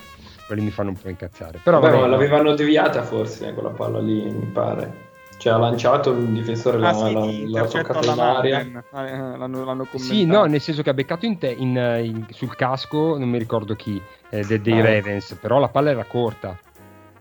quelli 0.46 0.62
mi 0.62 0.70
fanno 0.70 0.90
un 0.90 0.98
po' 1.02 1.10
incazzare. 1.10 1.60
Però 1.64 1.80
Vabbè, 1.80 1.96
vabbè, 1.96 2.08
l'avevano 2.08 2.54
deviata 2.54 3.02
forse 3.02 3.52
quella 3.54 3.72
palla 3.72 4.00
lì, 4.00 4.24
mi 4.32 4.46
pare. 4.46 5.05
Cioè 5.38 5.54
ha 5.54 5.58
lanciato 5.58 6.12
il 6.12 6.28
difensore 6.28 6.80
la, 6.80 6.90
Ah 6.90 6.94
sì, 6.94 7.14
la, 7.14 7.22
di 7.22 7.42
l'ha 7.52 7.60
intercetto 7.60 7.94
toccata 7.94 8.12
in 8.14 8.20
aria. 8.20 8.84
L'hanno, 8.92 9.64
l'hanno 9.66 9.84
commentato. 9.86 9.98
Sì, 9.98 10.26
no, 10.26 10.46
nel 10.46 10.62
senso 10.62 10.82
che 10.82 10.90
ha 10.90 10.94
beccato 10.94 11.26
in 11.26 11.38
te, 11.38 11.52
in, 11.52 11.76
in- 12.04 12.26
sul 12.30 12.56
casco, 12.56 13.18
non 13.18 13.30
mi 13.30 13.38
ricordo 13.38 13.76
chi, 13.76 14.02
eh, 14.30 14.44
de- 14.46 14.62
dei 14.62 14.80
Ah. 14.80 14.84
Ravens, 14.84 15.38
però 15.40 15.60
la 15.60 15.68
palla 15.68 15.92
era 15.92 16.06
corta, 16.06 16.58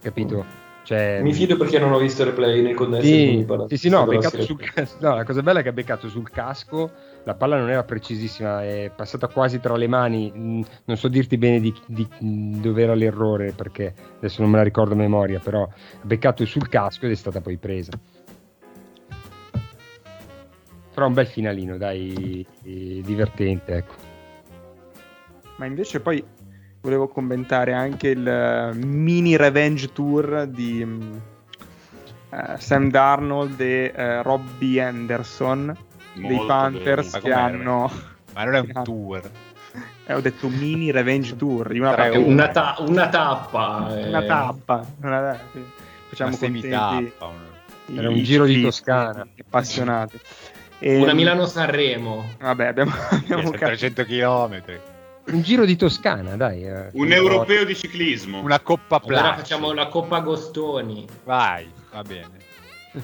capito? 0.01 0.63
Cioè, 0.85 1.21
Mi 1.23 1.33
fido 1.33 1.57
perché 1.57 1.79
non 1.79 1.93
ho 1.93 1.99
visto 1.99 2.21
il 2.23 2.29
replay 2.29 2.61
nei 2.61 2.75
connessi. 2.75 3.07
Sì, 3.07 3.47
sì, 3.69 3.77
sì, 3.79 3.89
no, 3.89 4.05
sul 4.05 4.59
casco. 4.59 4.99
No, 5.01 5.15
la 5.15 5.25
cosa 5.25 5.41
bella 5.43 5.61
è 5.61 5.63
che 5.63 5.71
ha 5.71 5.73
beccato 5.73 6.09
sul 6.11 6.29
casco, 6.31 6.91
la 7.25 7.33
palla 7.35 7.57
non 7.57 7.71
era 7.71 7.83
precisissima, 7.85 8.63
è 8.63 8.91
passata 8.95 9.27
quasi 9.29 9.61
tra 9.61 9.77
le 9.77 9.87
mani. 9.89 10.31
mm, 10.37 10.63
Non 10.85 10.97
so 10.99 11.09
dirti 11.09 11.39
bene 11.39 11.59
di, 11.61 11.75
di- 11.87 12.07
mm, 12.23 12.61
dove 12.61 12.83
era 12.83 12.95
l'errore 12.95 13.53
perché 13.53 13.95
adesso 14.19 14.43
non 14.43 14.51
me 14.51 14.59
la 14.59 14.63
ricordo 14.63 14.93
a 14.93 14.97
memoria, 14.99 15.39
però 15.39 15.63
ha 15.63 15.69
beccato 16.03 16.45
sul 16.45 16.69
casco 16.69 17.07
ed 17.07 17.13
è 17.13 17.17
stata 17.17 17.41
poi 17.41 17.57
presa. 17.57 17.93
Però 20.93 21.07
un 21.07 21.15
bel 21.15 21.27
finalino, 21.27 21.79
dai, 21.79 22.47
eh, 22.63 23.01
divertente, 23.03 23.73
ecco. 23.75 23.95
Ma 25.57 25.65
invece 25.65 26.01
poi 26.01 26.23
volevo 26.85 27.09
commentare 27.09 27.73
anche 27.73 28.09
il 28.09 28.29
eh, 28.29 28.75
mini 28.75 29.37
revenge 29.37 29.91
tour 29.93 30.47
di 30.47 30.83
eh, 32.31 32.59
Sam 32.59 32.91
Darnold 32.91 33.59
e 33.59 33.91
eh, 33.97 34.23
Robbie 34.23 34.83
Anderson 34.83 35.75
dei 36.13 36.23
Molto 36.31 36.47
Panthers 36.47 37.11
bene. 37.13 37.23
che 37.25 37.31
Ma 37.31 37.43
hanno 37.43 37.91
Ma 38.35 38.45
non 38.45 38.55
è 38.55 38.59
un 38.61 38.73
tour. 38.85 39.31
Eh, 40.07 40.13
ho 40.15 40.21
detto 40.21 40.49
mini 40.49 40.91
revenge 40.91 41.35
tour 41.37 41.69
di 41.69 41.79
una, 41.79 41.95
una, 42.19 42.49
ta- 42.49 42.77
una 42.81 43.09
tappa. 43.09 43.87
Una 43.91 44.23
eh. 44.23 44.27
tappa. 44.27 44.87
Una- 45.01 45.39
Facciamo 46.09 46.29
Una 46.31 46.39
contenti 46.39 46.69
un- 46.69 47.99
Era 47.99 48.09
un 48.11 48.23
giro 48.23 48.45
di 48.45 48.61
Toscana. 48.61 49.27
Appassionati. 49.41 50.21
E- 50.81 51.01
Una 51.01 51.15
Milano-Sanremo. 51.15 52.25
Vabbè, 52.41 52.67
abbiamo, 52.67 52.93
abbiamo 53.11 53.43
Sono 53.43 53.57
capito. 53.57 53.89
300 53.95 54.05
km. 54.05 54.63
Un 55.27 55.41
giro 55.43 55.65
di 55.65 55.77
Toscana, 55.77 56.37
dai. 56.37 56.67
eh. 56.67 56.89
Un 56.93 57.11
europeo 57.13 57.65
di 57.65 57.75
ciclismo. 57.75 58.41
Una 58.41 58.61
coppa 58.61 59.01
Allora 59.03 59.23
Plus. 59.33 59.37
facciamo 59.37 59.73
la 59.73 59.89
Coppa 59.89 60.17
Agostoni. 60.17 61.07
Vai, 61.25 61.71
va 61.91 62.03
bene. 62.03 62.43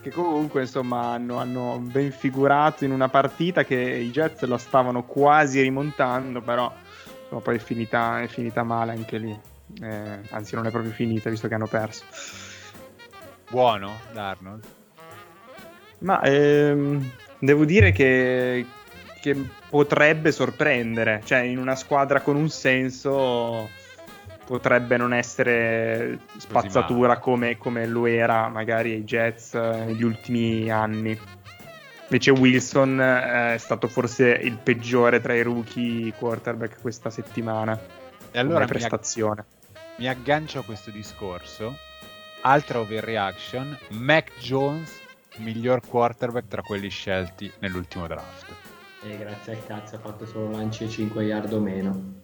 che 0.00 0.10
comunque 0.10 0.62
insomma 0.62 1.12
hanno, 1.12 1.36
hanno 1.38 1.78
ben 1.80 2.10
figurato 2.10 2.84
in 2.84 2.90
una 2.90 3.08
partita 3.08 3.64
che 3.64 3.76
i 3.76 4.10
Jets 4.10 4.42
la 4.44 4.56
stavano 4.58 5.04
quasi 5.04 5.60
rimontando 5.60 6.40
però 6.40 6.72
insomma, 7.22 7.40
poi 7.42 7.56
è 7.56 7.58
finita, 7.58 8.22
è 8.22 8.26
finita 8.26 8.62
male 8.62 8.92
anche 8.92 9.18
lì 9.18 9.38
Eh, 9.82 10.18
anzi 10.30 10.54
non 10.54 10.66
è 10.66 10.70
proprio 10.70 10.90
finita 10.92 11.28
visto 11.28 11.48
che 11.48 11.54
hanno 11.54 11.66
perso 11.66 12.04
Buono, 13.50 13.98
Darnold. 14.12 14.64
ma 15.98 16.22
ehm, 16.22 17.10
devo 17.38 17.64
dire 17.66 17.92
che, 17.92 18.64
che 19.20 19.36
potrebbe 19.70 20.32
sorprendere 20.32 21.22
cioè 21.24 21.38
in 21.38 21.56
una 21.56 21.76
squadra 21.76 22.20
con 22.20 22.36
un 22.36 22.50
senso 22.50 23.68
potrebbe 24.50 24.96
non 24.96 25.14
essere 25.14 26.18
spazzatura 26.36 27.20
come, 27.20 27.56
come 27.56 27.86
lo 27.86 28.06
era 28.06 28.48
magari 28.48 28.90
ai 28.94 29.04
Jets 29.04 29.54
eh, 29.54 29.84
negli 29.84 30.02
ultimi 30.02 30.68
anni. 30.68 31.16
Invece 32.02 32.32
Wilson 32.32 33.00
eh, 33.00 33.54
è 33.54 33.58
stato 33.58 33.86
forse 33.86 34.30
il 34.30 34.56
peggiore 34.56 35.20
tra 35.20 35.34
i 35.34 35.42
rookie 35.42 36.12
quarterback 36.14 36.80
questa 36.80 37.10
settimana. 37.10 37.78
E 38.32 38.38
allora 38.40 38.54
come 38.54 38.58
mi, 38.58 38.62
ag- 38.62 38.68
prestazione. 38.68 39.44
mi 39.98 40.08
aggancio 40.08 40.58
a 40.58 40.64
questo 40.64 40.90
discorso. 40.90 41.76
Altra 42.40 42.80
overreaction. 42.80 43.78
Mac 43.90 44.32
Jones, 44.40 45.00
miglior 45.36 45.80
quarterback 45.86 46.48
tra 46.48 46.62
quelli 46.62 46.88
scelti 46.88 47.52
nell'ultimo 47.60 48.08
draft. 48.08 48.59
E 49.02 49.16
grazie 49.18 49.52
al 49.52 49.66
cazzo 49.66 49.96
ha 49.96 49.98
fatto 49.98 50.26
solo 50.26 50.50
lanci 50.50 50.88
5 50.88 51.22
yard 51.24 51.52
o 51.52 51.60
meno. 51.60 52.18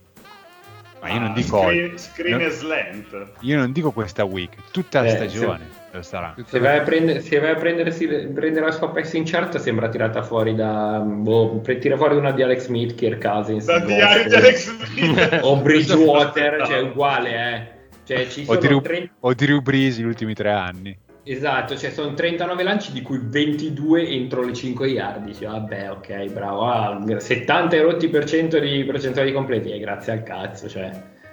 Ma 1.00 1.10
io 1.10 1.18
non 1.20 1.30
Ah, 1.30 1.34
dico 1.34 1.58
Screen, 1.60 1.98
screen 1.98 2.36
no. 2.38 2.42
e 2.44 2.50
slant. 2.50 3.30
Io 3.40 3.56
non 3.58 3.72
dico 3.72 3.92
questa 3.92 4.24
week, 4.24 4.56
tutta 4.72 5.00
la 5.02 5.06
Eh, 5.08 5.10
stagione 5.10 5.68
lo 5.92 6.02
sarà. 6.02 6.34
Se 6.46 6.58
vai 6.58 6.78
a, 6.78 6.82
prendere, 6.82 7.20
se 7.20 7.38
vai 7.38 7.50
a 7.50 7.54
prendersi, 7.54 8.06
prendere 8.06 8.66
la 8.66 8.72
sua 8.72 8.90
passing 8.90 9.26
chart 9.28 9.56
sembra 9.58 9.88
tirata 9.88 10.22
fuori 10.22 10.54
da... 10.54 10.98
Boh, 11.04 11.60
tira 11.62 11.96
fuori 11.96 12.16
una 12.16 12.32
di 12.32 12.42
Alex 12.42 12.64
Smith, 12.64 12.94
Kirk 12.94 13.22
Cousins. 13.22 13.64
Da 13.66 13.78
di 13.78 14.00
Alex 14.00 14.70
Smith. 14.86 15.38
o 15.42 15.56
Bridgewater, 15.60 16.64
cioè 16.66 16.80
uguale, 16.80 17.30
eh. 17.54 17.74
Cioè 18.04 18.28
ci 18.28 18.40
O 18.42 18.44
sono 18.54 18.58
di, 18.60 18.66
Ru- 18.68 18.80
30 18.82 19.12
o 19.20 19.34
di 19.34 19.60
Brees 19.60 19.98
gli 19.98 20.04
ultimi 20.04 20.34
tre 20.34 20.50
anni. 20.50 20.96
Esatto, 21.28 21.76
cioè 21.76 21.90
sono 21.90 22.14
39 22.14 22.62
lanci 22.62 22.92
di 22.92 23.02
cui 23.02 23.18
22 23.20 24.08
entro 24.10 24.44
le 24.44 24.54
5 24.54 24.86
yard. 24.86 25.24
Dici, 25.24 25.44
vabbè, 25.44 25.90
ok, 25.90 26.26
bravo. 26.30 26.66
Ah, 26.66 27.18
70 27.18 27.74
e 27.74 27.82
rotti 27.82 28.08
per 28.08 28.24
cento 28.24 28.60
di 28.60 28.84
percentuali 28.84 29.32
completi. 29.32 29.72
E 29.72 29.80
grazie 29.80 30.12
al 30.12 30.22
cazzo, 30.22 30.68
cioè, 30.68 30.88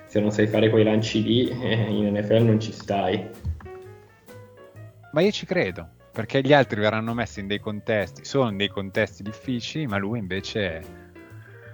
se 0.07 0.19
non 0.19 0.31
sai 0.31 0.47
fare 0.47 0.71
quei 0.71 0.83
lanci 0.83 1.21
lì, 1.21 1.47
eh, 1.47 1.75
in 1.93 2.11
NFL 2.11 2.41
non 2.41 2.59
ci 2.59 2.71
stai. 2.71 3.23
Ma 5.11 5.21
io 5.21 5.29
ci 5.29 5.45
credo, 5.45 5.87
perché 6.11 6.41
gli 6.41 6.53
altri 6.53 6.81
verranno 6.81 7.13
messi 7.13 7.41
in 7.41 7.45
dei 7.45 7.59
contesti, 7.59 8.25
sono 8.25 8.49
in 8.49 8.57
dei 8.57 8.69
contesti 8.69 9.21
difficili, 9.21 9.85
ma 9.85 9.97
lui 9.97 10.17
invece... 10.17 10.81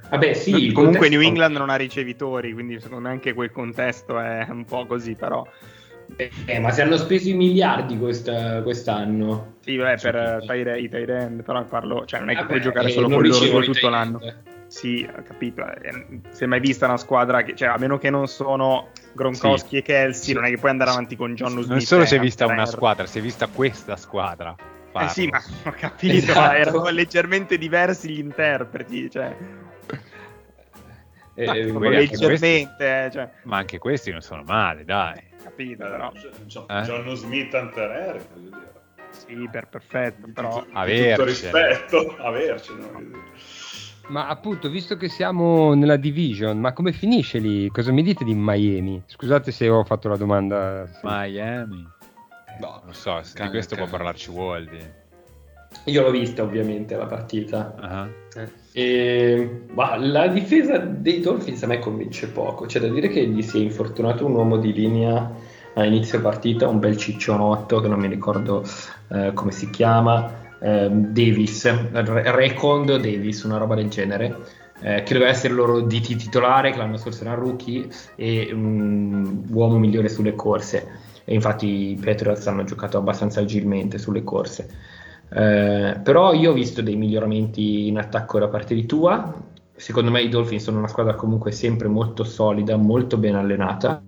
Vabbè, 0.10 0.34
sì. 0.34 0.52
Comunque 0.52 0.74
contesto- 0.74 1.08
New 1.08 1.22
England 1.22 1.56
non 1.56 1.70
ha 1.70 1.78
ricevitori, 1.78 2.52
quindi 2.52 2.82
secondo 2.82 3.08
me 3.08 3.12
anche 3.12 3.34
quel 3.34 3.52
contesto 3.52 4.20
è 4.20 4.46
un 4.50 4.66
po' 4.66 4.86
così, 4.86 5.16
però... 5.16 5.48
Eh, 6.46 6.60
ma 6.60 6.72
se 6.72 6.82
hanno 6.82 6.98
speso 6.98 7.30
i 7.30 7.34
miliardi 7.34 7.98
questa- 7.98 8.62
quest'anno. 8.62 9.56
Sì, 9.62 9.78
vabbè, 9.78 9.98
Sì, 9.98 10.10
per 10.10 10.76
i 10.78 10.90
tight 10.90 11.10
end, 11.10 11.44
però 11.44 11.64
parlo, 11.66 12.06
cioè 12.06 12.20
non 12.20 12.30
è 12.30 12.34
che 12.34 12.40
Vabbè, 12.42 12.50
puoi 12.50 12.62
giocare 12.62 12.88
eh, 12.88 12.92
solo 12.92 13.08
con 13.10 13.26
loro 13.26 13.62
tutto 13.64 13.90
l'anno. 13.90 14.22
Sì, 14.68 15.08
ho 15.18 15.24
capito. 15.24 15.66
eh, 15.66 16.20
Se 16.30 16.46
mai 16.46 16.60
vista 16.60 16.86
una 16.86 16.98
squadra 16.98 17.42
che, 17.44 17.56
cioè, 17.56 17.70
a 17.70 17.78
meno 17.78 17.98
che 17.98 18.10
non 18.10 18.28
sono 18.28 18.90
Gronkowski 19.14 19.70
Sì. 19.70 19.78
e 19.78 19.82
Kelsey, 19.82 20.24
Sì. 20.26 20.34
non 20.34 20.46
è 20.46 20.50
che 20.50 20.58
puoi 20.58 20.72
andare 20.72 20.92
avanti 20.92 21.16
con 21.16 21.34
John 21.36 21.52
Smith. 21.52 21.68
Non 21.68 21.80
solo 21.82 22.06
si 22.06 22.16
è 22.16 22.20
vista 22.20 22.46
una 22.46 22.66
squadra, 22.66 23.06
si 23.06 23.20
è 23.20 23.22
vista 23.22 23.48
questa 23.48 23.96
squadra. 23.96 24.56
Eh 24.60 24.92
farlo. 24.92 25.10
sì, 25.10 25.28
ma 25.28 25.40
ho 25.66 25.74
capito, 25.78 26.14
Esatto. 26.16 26.40
ma 26.40 26.58
erano 26.58 26.90
leggermente 26.90 27.58
diversi 27.58 28.10
gli 28.10 28.20
interpreti, 28.20 29.10
cioè, 29.10 29.36
Eh, 31.36 31.48
Ah, 31.48 31.56
eh, 31.56 31.72
leggermente, 31.72 33.06
eh, 33.06 33.10
cioè, 33.12 33.30
Ma 33.44 33.58
anche 33.58 33.78
questi 33.78 34.12
non 34.12 34.20
sono 34.22 34.44
male, 34.44 34.84
dai. 34.84 35.22
Capito, 35.60 35.84
però. 35.84 36.12
John, 36.46 36.66
Eh? 36.70 36.82
John 36.84 37.16
Smith 37.16 37.54
Hunter 37.54 37.92
Henry, 37.92 38.20
voglio 38.34 38.50
dire. 38.50 38.78
Sì, 39.12 39.50
per 39.52 39.68
perfetto, 39.68 40.28
però... 40.34 40.64
Tutto- 40.64 41.24
rispetto, 41.26 42.16
avercene. 42.22 42.80
voglio 42.92 43.08
dire. 43.08 43.20
Ma 44.08 44.28
appunto, 44.28 44.70
visto 44.70 44.98
che 44.98 45.08
siamo 45.08 45.76
nella 45.76 45.96
division, 45.98 46.60
ma 46.60 46.74
come 46.74 46.92
finisce 46.94 47.38
lì? 47.38 47.68
Cosa 47.70 47.92
mi 47.92 48.02
dite 48.02 48.24
di 48.24 48.34
Miami? 48.36 49.04
Scusate 49.06 49.52
se 49.52 49.70
ho 49.70 49.84
fatto 49.84 50.08
la 50.10 50.18
domanda. 50.18 50.88
sì. 50.88 51.00
Miami. 51.04 51.88
No, 52.60 52.82
Non 52.84 52.94
so, 52.94 53.22
se 53.22 53.42
di 53.44 53.50
questo 53.50 53.76
può 53.76 53.86
cane. 53.86 53.98
parlarci 53.98 54.30
Woldi. 54.32 54.80
Io 55.86 56.02
l'ho 56.02 56.10
vista 56.10 56.42
ovviamente 56.42 56.96
la 56.98 57.06
partita. 57.06 57.76
Ah. 57.80 58.10
E, 58.74 59.62
ma 59.74 59.96
la 59.98 60.28
difesa 60.28 60.78
dei 60.80 61.20
Dolphins 61.20 61.62
a 61.64 61.68
me 61.68 61.78
convince 61.80 62.28
poco. 62.30 62.66
C'è 62.66 62.80
da 62.80 62.88
dire 62.88 63.08
che 63.10 63.26
gli 63.28 63.44
si 63.44 63.60
è 63.60 63.62
infortunato 63.64 64.26
un 64.26 64.34
uomo 64.34 64.58
di 64.58 64.74
linea 64.74 65.32
a 65.74 65.86
inizio 65.86 66.22
partita, 66.22 66.68
un 66.68 66.80
bel 66.80 66.98
ciccionotto 66.98 67.80
che 67.80 67.88
non 67.88 68.00
mi 68.00 68.08
ricordo 68.08 68.64
eh, 69.10 69.32
come 69.34 69.52
si 69.52 69.70
chiama, 69.70 70.56
ehm, 70.60 71.08
Davis, 71.12 71.66
Re- 71.92 72.32
Recondo 72.36 72.98
Davis, 72.98 73.44
una 73.44 73.58
roba 73.58 73.76
del 73.76 73.90
genere. 73.90 74.44
eh, 74.82 75.04
che 75.04 75.12
doveva 75.14 75.32
essere 75.32 75.50
il 75.50 75.56
loro 75.60 75.82
DT 75.82 76.16
titolare, 76.16 76.72
che 76.72 76.78
l'anno 76.78 76.96
scorso 76.98 77.24
era 77.26 77.34
rookie 77.34 77.90
e 78.16 78.50
un 78.54 79.44
uomo 79.50 79.78
migliore 79.78 80.08
sulle 80.08 80.36
corse. 80.36 80.88
E 81.26 81.34
infatti 81.34 81.92
i 81.92 82.00
Patriots 82.02 82.48
hanno 82.48 82.64
giocato 82.64 82.98
abbastanza 82.98 83.42
agilmente 83.42 83.98
sulle 83.98 84.24
corse. 84.24 84.70
Eh, 85.32 86.00
però 86.02 86.34
io 86.34 86.52
ho 86.52 86.54
visto 86.54 86.82
dei 86.82 86.96
miglioramenti 86.96 87.88
in 87.88 87.98
attacco 87.98 88.40
da 88.40 88.48
parte 88.48 88.74
di 88.74 88.86
Tua. 88.86 89.32
Secondo 89.76 90.12
me 90.12 90.22
i 90.22 90.30
Dolphins 90.30 90.64
sono 90.64 90.78
una 90.80 90.88
squadra 90.88 91.16
comunque 91.16 91.52
sempre 91.52 91.88
molto 91.88 92.24
solida, 92.24 92.76
molto 92.78 93.18
ben 93.18 93.36
allenata. 93.36 94.04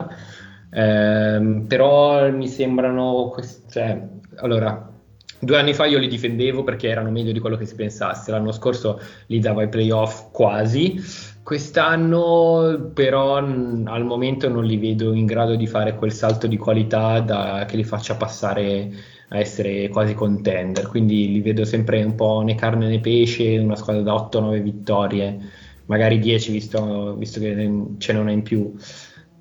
Ehm, 0.73 1.65
però 1.67 2.29
mi 2.31 2.47
sembrano. 2.47 3.29
quest- 3.33 3.69
cioè, 3.71 4.07
allora, 4.37 4.89
due 5.39 5.57
anni 5.57 5.73
fa 5.73 5.85
io 5.85 5.97
li 5.99 6.07
difendevo 6.07 6.63
perché 6.63 6.87
erano 6.89 7.09
meglio 7.11 7.31
di 7.31 7.39
quello 7.39 7.57
che 7.57 7.65
si 7.65 7.75
pensasse. 7.75 8.31
L'anno 8.31 8.51
scorso 8.51 8.99
li 9.27 9.39
davo 9.39 9.59
ai 9.59 9.69
playoff 9.69 10.29
quasi. 10.31 10.99
Quest'anno, 11.43 12.91
però, 12.93 13.35
al 13.37 14.03
momento 14.05 14.47
non 14.47 14.63
li 14.63 14.77
vedo 14.77 15.13
in 15.13 15.25
grado 15.25 15.55
di 15.55 15.67
fare 15.67 15.95
quel 15.95 16.11
salto 16.13 16.47
di 16.47 16.57
qualità 16.57 17.19
da- 17.19 17.65
che 17.67 17.75
li 17.77 17.83
faccia 17.83 18.15
passare 18.15 18.89
a 19.29 19.39
essere 19.39 19.89
quasi 19.89 20.13
contender. 20.13 20.87
Quindi 20.87 21.31
li 21.31 21.41
vedo 21.41 21.65
sempre 21.65 22.03
un 22.03 22.15
po' 22.15 22.41
né 22.41 22.55
carne 22.55 22.87
né 22.87 22.99
pesce, 22.99 23.57
una 23.57 23.75
squadra 23.75 24.01
da 24.03 24.13
8-9 24.13 24.59
vittorie, 24.61 25.37
magari 25.85 26.19
10 26.19 26.51
visto, 26.51 27.15
visto 27.15 27.39
che 27.39 27.55
ce 27.97 28.13
n'è 28.13 28.19
una 28.19 28.31
in 28.31 28.43
più. 28.43 28.73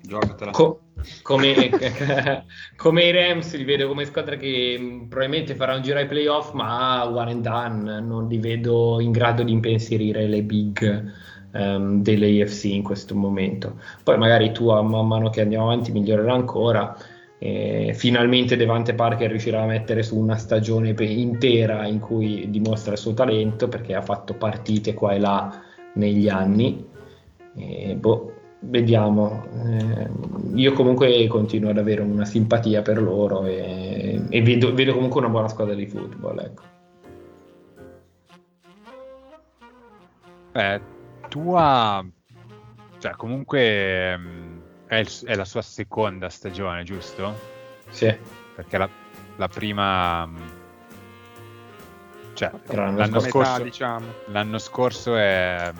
Giocatela. 0.01 0.51
Co- 0.51 0.81
come, 1.21 1.69
come 2.75 3.03
i 3.03 3.11
Rams 3.11 3.55
li 3.55 3.63
vedo 3.63 3.87
come 3.87 4.05
squadra 4.05 4.35
che 4.35 4.77
mh, 4.77 5.07
probabilmente 5.07 5.55
farà 5.55 5.75
un 5.75 5.81
giro 5.81 5.99
ai 5.99 6.07
playoff, 6.07 6.53
ma 6.53 7.07
one 7.07 7.31
and 7.31 7.41
done, 7.41 8.01
non 8.01 8.27
li 8.27 8.37
vedo 8.37 8.99
in 8.99 9.11
grado 9.11 9.43
di 9.43 9.51
impensierire 9.51 10.27
le 10.27 10.43
big 10.43 11.11
ehm, 11.53 12.01
delle 12.01 12.41
AFC 12.41 12.65
in 12.65 12.83
questo 12.83 13.15
momento. 13.15 13.79
Poi 14.03 14.17
magari 14.17 14.51
tu 14.51 14.69
a 14.69 14.81
man 14.81 15.07
mano 15.07 15.29
che 15.29 15.41
andiamo 15.41 15.65
avanti 15.65 15.91
migliorerà 15.91 16.33
ancora. 16.33 16.95
E 17.43 17.93
finalmente 17.95 18.55
Devante 18.55 18.93
Parker 18.93 19.29
riuscirà 19.29 19.63
a 19.63 19.65
mettere 19.65 20.03
su 20.03 20.15
una 20.15 20.35
stagione 20.37 20.93
pe- 20.93 21.05
intera 21.05 21.87
in 21.87 21.99
cui 21.99 22.47
dimostra 22.51 22.91
il 22.91 22.99
suo 22.99 23.15
talento 23.15 23.67
perché 23.67 23.95
ha 23.95 24.01
fatto 24.03 24.35
partite 24.35 24.93
qua 24.93 25.13
e 25.13 25.19
là 25.19 25.61
negli 25.95 26.29
anni. 26.29 26.85
E, 27.55 27.95
boh, 27.95 28.40
vediamo. 28.61 29.45
Eh, 29.65 30.09
io 30.53 30.73
comunque 30.73 31.27
continuo 31.27 31.69
ad 31.71 31.77
avere 31.77 32.01
una 32.01 32.25
simpatia 32.25 32.81
per 32.81 33.01
loro 33.01 33.45
e, 33.45 34.21
e 34.29 34.41
vedo, 34.41 34.73
vedo 34.73 34.93
comunque 34.93 35.19
una 35.19 35.29
buona 35.29 35.47
squadra 35.47 35.73
di 35.73 35.87
football. 35.87 36.39
Ecco. 36.39 36.63
Beh, 40.51 40.81
tua... 41.29 42.05
Cioè, 42.99 43.11
comunque 43.13 44.17
mh, 44.17 44.61
è, 44.87 44.95
il- 44.97 45.23
è 45.25 45.35
la 45.35 45.45
sua 45.45 45.61
seconda 45.61 46.29
stagione, 46.29 46.83
giusto? 46.83 47.33
Sì. 47.89 48.15
Perché 48.55 48.77
la, 48.77 48.89
la 49.37 49.47
prima... 49.47 50.25
mh, 50.25 50.39
Cioè, 52.33 52.51
l'anno 52.67 52.97
l'anno 52.97 53.15
Metà, 53.15 53.29
scorso, 53.29 53.63
diciamo. 53.63 54.05
l'anno 54.27 54.57
scorso 54.57 55.15
è, 55.15 55.71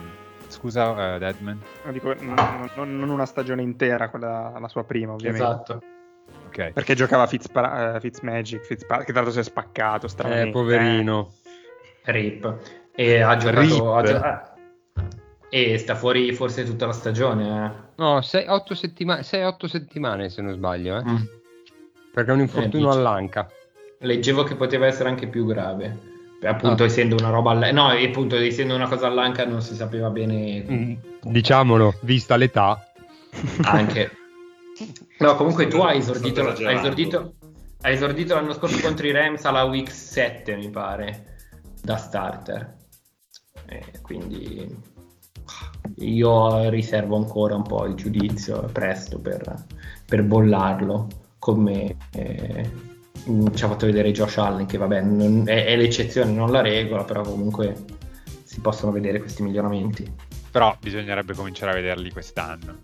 scusa, 0.52 0.90
uh, 0.90 1.18
Deadman? 1.18 1.60
No, 1.84 1.92
dico, 1.92 2.14
non, 2.20 2.70
non, 2.76 3.08
una 3.08 3.26
stagione 3.26 3.62
intera, 3.62 4.08
quella 4.08 4.56
la 4.58 4.68
sua 4.68 4.84
prima, 4.84 5.12
ovviamente. 5.12 5.44
Esatto. 5.44 5.82
Okay. 6.48 6.72
Perché 6.72 6.94
giocava 6.94 7.26
Fitzpa- 7.26 7.94
uh, 7.96 8.00
Fitzmagic, 8.00 8.64
Fitzpa- 8.64 8.98
che 8.98 9.12
tra 9.12 9.22
l'altro 9.22 9.32
si 9.32 9.40
è 9.40 9.42
spaccato, 9.42 10.06
Eh, 10.24 10.50
poverino. 10.50 11.32
Rip. 12.04 12.56
E 12.94 13.20
ha 13.20 13.36
giocato... 13.36 13.94
Ha 13.94 14.02
giocato 14.02 14.50
e 15.54 15.76
sta 15.76 15.94
fuori 15.94 16.32
forse 16.32 16.64
tutta 16.64 16.86
la 16.86 16.94
stagione. 16.94 17.66
Eh. 17.66 17.70
No, 17.96 18.20
6-8 18.20 18.72
settima- 18.72 19.22
settimane 19.22 20.30
se 20.30 20.40
non 20.40 20.54
sbaglio. 20.54 20.96
Eh. 20.96 21.04
Mm. 21.04 21.16
Perché 22.10 22.30
è 22.30 22.34
un 22.34 22.40
infortunio 22.40 22.90
eh, 22.90 22.96
all'anca. 22.96 23.50
Leggevo 23.98 24.44
che 24.44 24.54
poteva 24.54 24.86
essere 24.86 25.10
anche 25.10 25.26
più 25.26 25.44
grave. 25.44 26.11
Appunto, 26.42 26.82
ah. 26.82 26.86
essendo 26.86 27.16
una 27.16 27.30
roba. 27.30 27.52
All- 27.52 27.72
no, 27.72 27.88
appunto, 27.88 28.36
essendo 28.36 28.74
una 28.74 28.88
cosa 28.88 29.06
all'anca 29.06 29.44
non 29.44 29.62
si 29.62 29.74
sapeva 29.74 30.10
bene. 30.10 30.64
Mm, 30.68 30.94
diciamolo, 31.22 31.94
vista 32.02 32.36
l'età. 32.36 32.84
Anche. 33.62 34.10
No, 35.18 35.36
comunque 35.36 35.68
tu 35.68 35.78
hai 35.78 35.98
esordito, 35.98 36.48
hai 36.48 36.76
esordito, 36.76 37.34
hai 37.82 37.94
esordito 37.94 38.34
l'anno 38.34 38.52
scorso 38.54 38.80
contro 38.80 39.06
i 39.06 39.12
Rams 39.12 39.44
alla 39.44 39.64
week 39.64 39.90
7, 39.90 40.56
mi 40.56 40.70
pare, 40.70 41.36
da 41.80 41.96
starter. 41.96 42.76
Eh, 43.66 44.00
quindi 44.02 44.90
io 45.96 46.68
riservo 46.68 47.16
ancora 47.16 47.54
un 47.54 47.62
po' 47.62 47.86
il 47.86 47.94
giudizio, 47.94 48.62
presto 48.72 49.18
per, 49.18 49.64
per 50.06 50.22
bollarlo, 50.22 51.08
come 51.38 51.96
eh, 52.14 52.70
ci 53.54 53.64
ha 53.64 53.68
fatto 53.68 53.86
vedere 53.86 54.12
Josh 54.12 54.38
Allen, 54.38 54.66
che 54.66 54.78
vabbè 54.78 55.00
non, 55.02 55.42
è, 55.46 55.66
è, 55.66 55.76
l'eccezione, 55.76 56.32
non 56.32 56.50
la 56.50 56.60
regola, 56.60 57.04
però 57.04 57.22
comunque 57.22 57.74
si 58.44 58.60
possono 58.60 58.92
vedere 58.92 59.20
questi 59.20 59.42
miglioramenti. 59.42 60.10
Però 60.50 60.76
bisognerebbe 60.80 61.34
cominciare 61.34 61.72
a 61.72 61.74
vederli 61.74 62.10
quest'anno. 62.10 62.78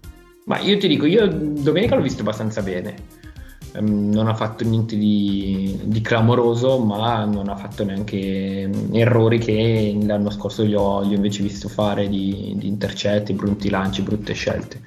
Ma 0.45 0.59
io 0.61 0.79
ti 0.79 0.89
dico, 0.89 1.07
io 1.07 1.27
domenica 1.29 1.95
l'ho 1.95 2.03
visto 2.03 2.23
abbastanza 2.23 2.63
bene 2.63 3.27
Ehm, 3.73 4.11
non 4.11 4.29
ha 4.29 4.35
fatto 4.35 4.65
niente 4.65 4.97
di, 4.97 5.79
di, 5.85 6.01
clamoroso, 6.01 6.79
ma 6.79 7.25
non 7.25 7.49
ha 7.49 7.57
fatto 7.57 7.85
neanche 7.85 8.71
errori 8.93 9.39
che 9.39 9.97
l'anno 10.03 10.31
scorso 10.31 10.65
gli 10.65 10.75
ho, 10.75 11.05
gli 11.05 11.13
ho 11.13 11.17
invece 11.17 11.43
visto 11.43 11.69
fare 11.69 12.09
di, 12.09 12.55
di, 12.57 12.67
intercetti, 12.67 13.35
brutti 13.35 13.69
lanci, 13.71 14.03
brutte 14.03 14.33
scelte. 14.33 14.81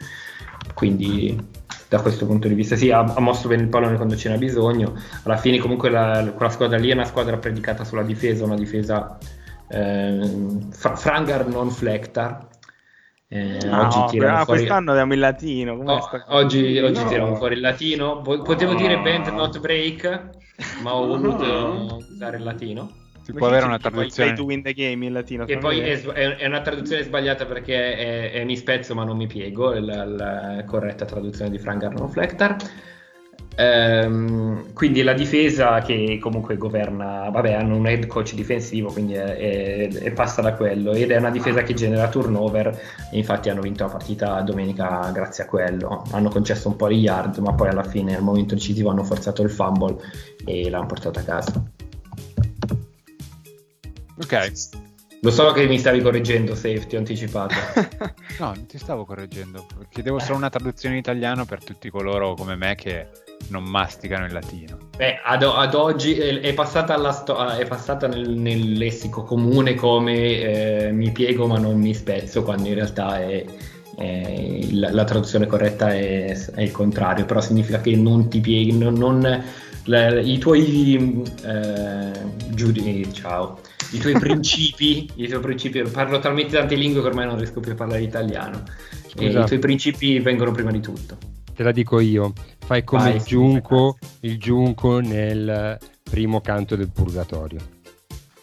Quindi 0.73 1.37
da 1.91 2.01
questo 2.01 2.25
punto 2.25 2.47
di 2.47 2.53
vista 2.53 2.77
sì, 2.77 2.89
ha, 2.89 2.99
ha 2.99 3.19
mosso 3.19 3.49
bene 3.49 3.63
il 3.63 3.67
pallone 3.67 3.97
quando 3.97 4.15
ce 4.15 4.29
n'è 4.29 4.37
bisogno. 4.37 4.93
Alla 5.23 5.35
fine 5.35 5.57
comunque 5.57 5.89
la, 5.89 6.31
quella 6.33 6.49
squadra 6.49 6.77
lì 6.77 6.89
è 6.89 6.93
una 6.93 7.03
squadra 7.03 7.35
predicata 7.35 7.83
sulla 7.83 8.03
difesa, 8.03 8.45
una 8.45 8.55
difesa 8.55 9.17
eh, 9.67 10.21
Frangar 10.71 11.47
non 11.47 11.69
Flectar, 11.69 12.47
eh, 13.27 13.57
no, 13.65 13.87
oggi 13.87 14.05
tirano 14.11 14.45
fuori... 14.45 14.59
quest'anno 14.59 14.91
abbiamo 14.91 15.11
il 15.11 15.19
latino. 15.19 15.73
Oh, 15.73 16.09
oggi, 16.27 16.79
oggi 16.79 17.03
no. 17.03 17.09
tirano 17.09 17.35
fuori 17.35 17.55
il 17.55 17.61
latino. 17.61 18.21
Potevo 18.21 18.71
no. 18.71 18.77
dire 18.77 18.97
band 18.97 19.27
not 19.27 19.59
break, 19.59 20.29
ma 20.83 20.95
ho 20.95 21.07
voluto 21.07 21.97
usare 22.09 22.37
il 22.37 22.43
latino. 22.43 22.89
Si 23.21 23.33
può 23.33 23.47
avere 23.47 23.65
una 23.65 23.77
traduzione. 23.77 24.33
to 24.33 24.43
win 24.43 24.63
the 24.63 24.73
game 24.73 25.05
in 25.05 25.13
latino. 25.13 25.45
Che 25.45 25.57
poi 25.57 25.79
è, 25.79 26.01
è, 26.01 26.45
una 26.45 26.61
traduzione 26.61 27.03
sbagliata 27.03 27.45
perché 27.45 27.95
è, 27.95 28.31
è 28.31 28.43
mi 28.43 28.57
spezzo 28.57 28.95
ma 28.95 29.03
non 29.03 29.17
mi 29.17 29.27
piego. 29.27 29.73
La, 29.73 30.05
la 30.05 30.63
corretta 30.65 31.05
traduzione 31.05 31.51
di 31.51 31.59
Frank 31.59 31.83
Arnold 31.83 32.11
Flectar. 32.11 32.55
Ehm, 33.55 34.73
quindi 34.73 35.03
la 35.03 35.13
difesa 35.13 35.81
che 35.81 36.17
comunque 36.19 36.57
governa, 36.57 37.29
vabbè, 37.29 37.53
hanno 37.53 37.75
un 37.75 37.85
head 37.85 38.07
coach 38.07 38.33
difensivo, 38.33 38.91
quindi 38.91 39.13
è, 39.13 39.35
è, 39.35 39.87
è 39.87 40.11
passa 40.13 40.41
da 40.41 40.53
quello 40.53 40.93
ed 40.93 41.11
è 41.11 41.17
una 41.17 41.29
difesa 41.29 41.61
che 41.61 41.73
genera 41.73 42.09
turnover. 42.09 42.67
E 43.11 43.17
infatti 43.17 43.49
hanno 43.49 43.61
vinto 43.61 43.83
la 43.83 43.91
partita 43.91 44.41
domenica 44.41 45.11
grazie 45.13 45.43
a 45.43 45.47
quello. 45.47 46.03
Hanno 46.11 46.29
concesso 46.29 46.69
un 46.69 46.75
po' 46.75 46.87
di 46.87 46.99
yard, 46.99 47.37
ma 47.37 47.53
poi 47.53 47.69
alla 47.69 47.83
fine 47.83 48.15
al 48.15 48.23
momento 48.23 48.55
decisivo 48.55 48.89
hanno 48.89 49.03
forzato 49.03 49.43
il 49.43 49.49
fumble 49.51 49.97
e 50.45 50.69
l'hanno 50.69 50.87
portato 50.87 51.19
a 51.19 51.23
casa. 51.23 51.63
Ok. 54.21 54.51
Lo 55.23 55.29
so 55.29 55.51
che 55.51 55.67
mi 55.67 55.77
stavi 55.77 56.01
correggendo, 56.01 56.55
safety 56.55 56.95
anticipato. 56.95 57.53
no, 58.39 58.53
non 58.55 58.65
ti 58.65 58.79
stavo 58.79 59.05
correggendo. 59.05 59.67
Chiedevo 59.89 60.17
solo 60.17 60.37
una 60.37 60.49
traduzione 60.49 60.95
in 60.95 61.01
italiano 61.01 61.45
per 61.45 61.63
tutti 61.63 61.91
coloro 61.91 62.33
come 62.33 62.55
me 62.55 62.73
che 62.73 63.07
non 63.49 63.63
masticano 63.63 64.25
il 64.25 64.33
latino. 64.33 64.77
Beh, 64.97 65.19
ad, 65.23 65.43
ad 65.43 65.75
oggi 65.75 66.15
è 66.15 66.53
passata, 66.53 67.11
sto- 67.11 67.47
è 67.49 67.67
passata 67.67 68.07
nel, 68.07 68.29
nel, 68.29 68.73
lessico 68.73 69.23
comune 69.23 69.75
come 69.75 70.39
eh, 70.39 70.91
mi 70.91 71.11
piego 71.11 71.45
ma 71.45 71.59
non 71.59 71.79
mi 71.79 71.93
spezzo, 71.93 72.41
quando 72.41 72.69
in 72.69 72.75
realtà 72.75 73.19
è, 73.19 73.45
è, 73.97 74.59
la, 74.71 74.91
la, 74.91 75.03
traduzione 75.03 75.45
corretta 75.45 75.93
è, 75.93 76.35
il 76.57 76.71
contrario, 76.71 77.25
però 77.25 77.41
significa 77.41 77.79
che 77.79 77.95
non 77.95 78.27
ti 78.27 78.39
pieghi, 78.39 78.75
non, 78.75 78.95
non 78.95 79.43
la, 79.85 80.19
i 80.19 80.39
tuoi 80.39 81.23
eh, 81.43 82.11
giudi- 82.49 83.13
ciao, 83.13 83.59
i 83.91 83.99
tuoi 83.99 84.13
principi, 84.19 85.09
i 85.15 85.27
tuoi 85.27 85.41
principi, 85.41 85.81
parlo 85.83 86.19
talmente 86.19 86.57
tante 86.57 86.75
lingue 86.75 87.01
che 87.01 87.07
ormai 87.07 87.25
non 87.25 87.37
riesco 87.37 87.59
più 87.59 87.71
a 87.71 87.75
parlare 87.75 88.01
italiano, 88.01 88.63
i 89.17 89.31
tuoi 89.31 89.59
principi 89.59 90.19
vengono 90.19 90.51
prima 90.51 90.71
di 90.71 90.79
tutto 90.79 91.17
te 91.61 91.63
la 91.63 91.71
dico 91.71 91.99
io, 91.99 92.33
fai 92.57 92.83
come 92.83 93.03
Vai, 93.03 93.15
il, 93.17 93.21
giunco, 93.21 93.97
il 94.21 94.39
giunco 94.39 94.99
nel 94.99 95.77
primo 96.03 96.41
canto 96.41 96.75
del 96.75 96.89
purgatorio. 96.91 97.59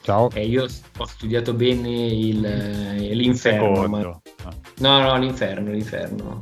Ciao. 0.02 0.30
Eh, 0.32 0.46
io 0.46 0.64
ho 0.96 1.06
studiato 1.06 1.52
bene 1.52 1.90
il, 1.90 2.40
l'inferno. 2.40 3.86
Ma... 3.88 4.20
No, 4.78 5.00
no, 5.00 5.18
l'inferno, 5.18 5.70
l'inferno. 5.70 6.40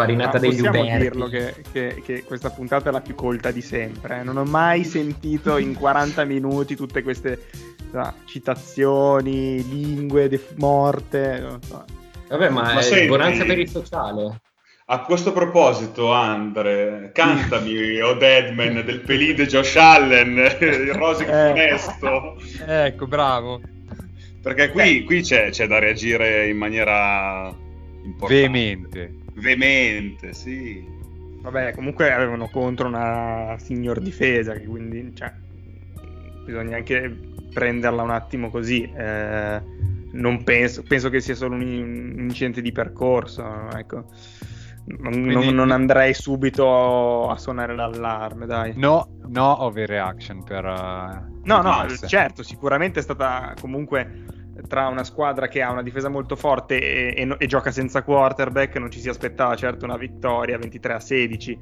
Farinata 0.00 0.36
ah, 0.36 0.40
degli 0.40 0.60
Uberti. 0.60 0.98
dirlo 0.98 1.26
che, 1.28 1.54
che, 1.72 2.02
che, 2.04 2.24
questa 2.24 2.50
puntata 2.50 2.88
è 2.88 2.92
la 2.92 3.00
più 3.00 3.14
colta 3.14 3.50
di 3.50 3.62
sempre. 3.62 4.20
Eh. 4.20 4.22
Non 4.22 4.36
ho 4.36 4.44
mai 4.44 4.84
sentito 4.84 5.56
in 5.58 5.74
40 5.74 6.24
minuti 6.24 6.74
tutte 6.76 7.02
queste 7.02 7.46
no, 7.92 8.14
citazioni, 8.24 9.66
lingue 9.68 10.28
def- 10.28 10.54
morte. 10.56 11.38
Non 11.40 11.62
so. 11.62 11.84
Vabbè, 12.28 12.48
ma, 12.48 12.62
ma 12.62 12.78
è 12.78 12.82
senti... 12.82 13.06
bonanza 13.06 13.44
per 13.44 13.58
il 13.58 13.68
sociale. 13.68 14.40
A 14.92 15.02
questo 15.02 15.32
proposito, 15.32 16.10
Andre, 16.12 17.10
cantami 17.14 18.00
O 18.00 18.14
Deadman 18.14 18.82
del 18.84 19.00
Pelide 19.00 19.46
Josh 19.46 19.76
Allen, 19.76 20.36
il 20.60 20.92
Rosic 20.94 21.28
eh, 21.28 21.48
funesto. 21.48 22.36
Ecco, 22.66 23.06
bravo. 23.06 23.60
Perché 24.42 24.70
qui, 24.70 25.04
qui 25.04 25.22
c'è, 25.22 25.50
c'è, 25.50 25.68
da 25.68 25.78
reagire 25.78 26.48
in 26.48 26.56
maniera 26.56 27.54
importante. 28.02 28.34
Veemente. 28.34 29.14
Veemente, 29.40 30.32
sì. 30.32 30.84
Vabbè, 31.40 31.72
comunque 31.74 32.12
avevano 32.12 32.48
contro 32.48 32.88
una 32.88 33.56
signor 33.58 34.00
difesa, 34.00 34.52
che 34.52 34.66
quindi 34.66 35.14
cioè, 35.14 35.32
bisogna 36.44 36.76
anche 36.76 37.18
prenderla 37.52 38.02
un 38.02 38.10
attimo 38.10 38.50
così. 38.50 38.82
Eh, 38.82 39.60
non 40.12 40.44
penso, 40.44 40.82
penso 40.82 41.08
che 41.08 41.20
sia 41.20 41.34
solo 41.34 41.54
un, 41.54 41.62
un 41.62 42.22
incidente 42.24 42.60
di 42.60 42.72
percorso, 42.72 43.70
ecco 43.74 44.04
non, 44.98 45.12
Quindi, 45.12 45.52
non, 45.52 45.70
andrei 45.70 46.14
subito 46.14 47.28
a 47.28 47.36
suonare 47.36 47.74
l'allarme, 47.74 48.46
dai. 48.46 48.72
No, 48.76 49.08
no 49.28 49.62
overreaction 49.62 50.42
per... 50.42 50.64
Uh, 50.64 51.40
no, 51.44 51.62
no, 51.62 51.86
certo, 52.06 52.42
sicuramente 52.42 53.00
è 53.00 53.02
stata 53.02 53.54
comunque 53.60 54.24
tra 54.66 54.88
una 54.88 55.04
squadra 55.04 55.48
che 55.48 55.62
ha 55.62 55.70
una 55.70 55.82
difesa 55.82 56.08
molto 56.08 56.36
forte 56.36 56.80
e, 56.80 57.14
e, 57.22 57.36
e, 57.38 57.46
gioca 57.46 57.70
senza 57.70 58.02
quarterback 58.02 58.76
non 58.76 58.90
ci 58.90 59.00
si 59.00 59.08
aspettava 59.08 59.54
certo 59.56 59.84
una 59.84 59.96
vittoria 59.96 60.58
23 60.58 60.92
a 60.92 61.00
16 61.00 61.58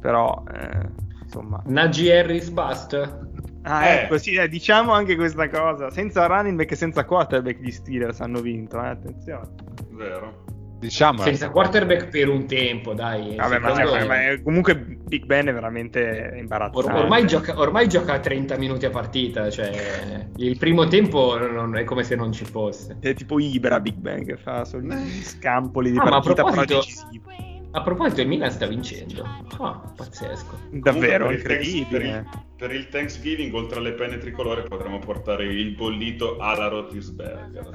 però 0.00 0.42
eh, 0.52 0.88
insomma. 1.22 1.62
Najee 1.66 2.18
Harris 2.18 2.50
bust? 2.50 3.18
Ah 3.62 3.86
eh. 3.86 4.02
ecco 4.02 4.18
sì 4.18 4.34
eh, 4.34 4.48
diciamo 4.48 4.92
anche 4.92 5.16
questa 5.16 5.48
cosa. 5.48 5.90
Senza 5.90 6.26
running 6.26 6.56
back 6.56 6.70
e 6.72 6.76
senza 6.76 7.04
quarterback 7.04 7.60
gli 7.60 7.70
Steelers 7.70 8.20
hanno 8.20 8.40
vinto 8.40 8.82
eh, 8.82 8.88
attenzione. 8.88 9.48
Vero 9.90 10.56
Diciamo, 10.78 11.22
senza 11.22 11.50
quarterback 11.50 12.08
per 12.08 12.28
un 12.28 12.46
tempo, 12.46 12.94
dai. 12.94 13.34
Vabbè, 13.34 13.58
ma, 13.58 13.74
cioè, 13.74 14.06
ma 14.06 14.42
comunque 14.42 14.76
Big 14.76 15.24
Ben 15.24 15.46
è 15.46 15.52
veramente 15.52 16.34
imbarazzante. 16.36 16.88
Or- 16.88 17.02
ormai, 17.02 17.26
gioca, 17.26 17.58
ormai 17.58 17.88
gioca 17.88 18.20
30 18.20 18.56
minuti 18.58 18.86
a 18.86 18.90
partita, 18.90 19.50
cioè 19.50 20.28
il 20.36 20.56
primo 20.56 20.86
tempo 20.86 21.36
non, 21.36 21.76
è 21.76 21.82
come 21.82 22.04
se 22.04 22.14
non 22.14 22.30
ci 22.32 22.44
fosse. 22.44 22.96
È 23.00 23.12
tipo 23.14 23.40
Ibra 23.40 23.80
Big 23.80 23.96
Ben 23.96 24.24
che 24.24 24.36
fa 24.36 24.64
solo 24.64 24.94
scampoli 25.22 25.90
di 25.90 25.98
ah, 25.98 26.08
partita 26.08 26.44
però 26.44 26.64
decisivi. 26.64 27.22
A 27.72 27.82
proposito, 27.82 28.22
il 28.22 28.28
Milan 28.28 28.50
sta 28.50 28.66
vincendo. 28.66 29.24
Ah, 29.58 29.92
pazzesco. 29.94 30.58
Davvero, 30.70 31.26
per 31.26 31.36
incredibile. 31.36 31.80
Il 31.80 31.86
per, 31.86 32.02
il, 32.02 32.26
per, 32.56 32.74
il, 32.74 32.88
Thanksgiving, 32.88 33.52
oltre 33.52 33.78
alle 33.78 33.92
penne 33.92 34.16
tricolore, 34.18 34.62
potremmo 34.62 34.98
portare 35.00 35.44
il 35.44 35.74
bollito 35.74 36.38
alla 36.38 36.68
Rotisberger. 36.68 37.68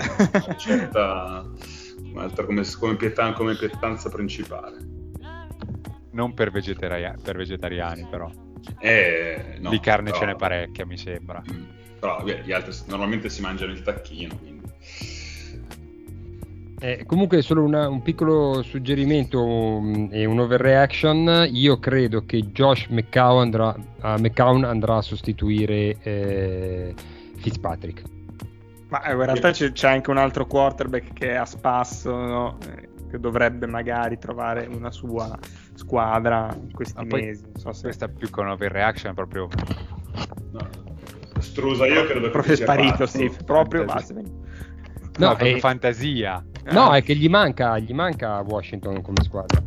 Ricetta 0.47 1.45
un'altra 2.13 2.45
come, 2.45 2.63
come, 2.79 2.95
pietan- 2.95 3.33
come 3.33 3.55
pietanza 3.55 4.09
principale. 4.09 4.77
Non 6.11 6.33
per, 6.33 6.51
vegetari- 6.51 7.11
per 7.21 7.35
vegetariani, 7.35 8.07
però. 8.09 8.29
Eh, 8.79 9.57
no, 9.59 9.69
di 9.69 9.79
carne 9.79 10.11
però, 10.11 10.21
ce 10.21 10.25
n'è 10.27 10.35
parecchia, 10.35 10.85
mi 10.85 10.97
sembra. 10.97 11.41
Però 11.99 12.23
gli 12.23 12.51
altri 12.51 12.73
normalmente 12.87 13.29
si 13.29 13.41
mangiano 13.41 13.71
il 13.71 13.81
tacchino, 13.81 14.37
quindi... 14.37 14.61
Eh, 16.79 17.05
comunque 17.05 17.41
solo 17.41 17.63
una, 17.63 17.87
un 17.87 18.01
piccolo 18.01 18.61
suggerimento 18.61 19.41
um, 19.41 20.09
e 20.11 20.25
un 20.25 20.37
overreaction. 20.37 21.47
Io 21.49 21.79
credo 21.79 22.25
che 22.25 22.41
Josh 22.51 22.87
McCown 22.89 23.39
andrà, 23.39 23.73
uh, 24.01 24.19
McCown 24.19 24.65
andrà 24.65 24.97
a 24.97 25.01
sostituire 25.01 25.95
eh, 26.01 26.93
Fitzpatrick. 27.37 28.12
Ma 28.93 29.01
eh, 29.05 29.13
in 29.13 29.25
realtà 29.25 29.49
c'è, 29.49 29.71
c'è, 29.71 29.89
anche 29.89 30.11
un 30.11 30.17
altro 30.17 30.45
quarterback 30.45 31.13
che 31.13 31.31
è 31.31 31.33
a 31.33 31.45
spasso, 31.45 32.15
no? 32.15 32.59
eh, 32.69 32.89
che 33.09 33.19
dovrebbe 33.19 33.65
magari 33.65 34.19
trovare 34.19 34.67
una 34.67 34.91
sua 34.91 35.35
squadra 35.73 36.55
in 36.55 36.71
questi 36.71 37.03
Ma 37.03 37.17
mesi. 37.17 37.43
So 37.55 37.73
se... 37.73 37.81
Questa 37.85 38.07
più 38.07 38.29
un 38.37 38.49
overreaction 38.49 39.15
proprio... 39.15 39.47
No. 40.51 40.69
Strusa, 41.39 41.87
io 41.87 42.05
credo 42.05 42.25
che 42.25 42.29
proprio 42.29 42.55
sparito, 42.55 43.07
sì, 43.07 43.31
proprio 43.43 43.83
basta. 43.83 44.13
No, 44.13 44.23
no 45.17 45.35
è 45.37 45.57
fantasia. 45.57 46.45
No, 46.65 46.93
è 46.93 47.01
che 47.01 47.15
gli 47.15 47.27
manca, 47.27 47.79
gli 47.79 47.93
manca 47.93 48.41
Washington 48.41 49.01
come 49.01 49.23
squadra. 49.23 49.59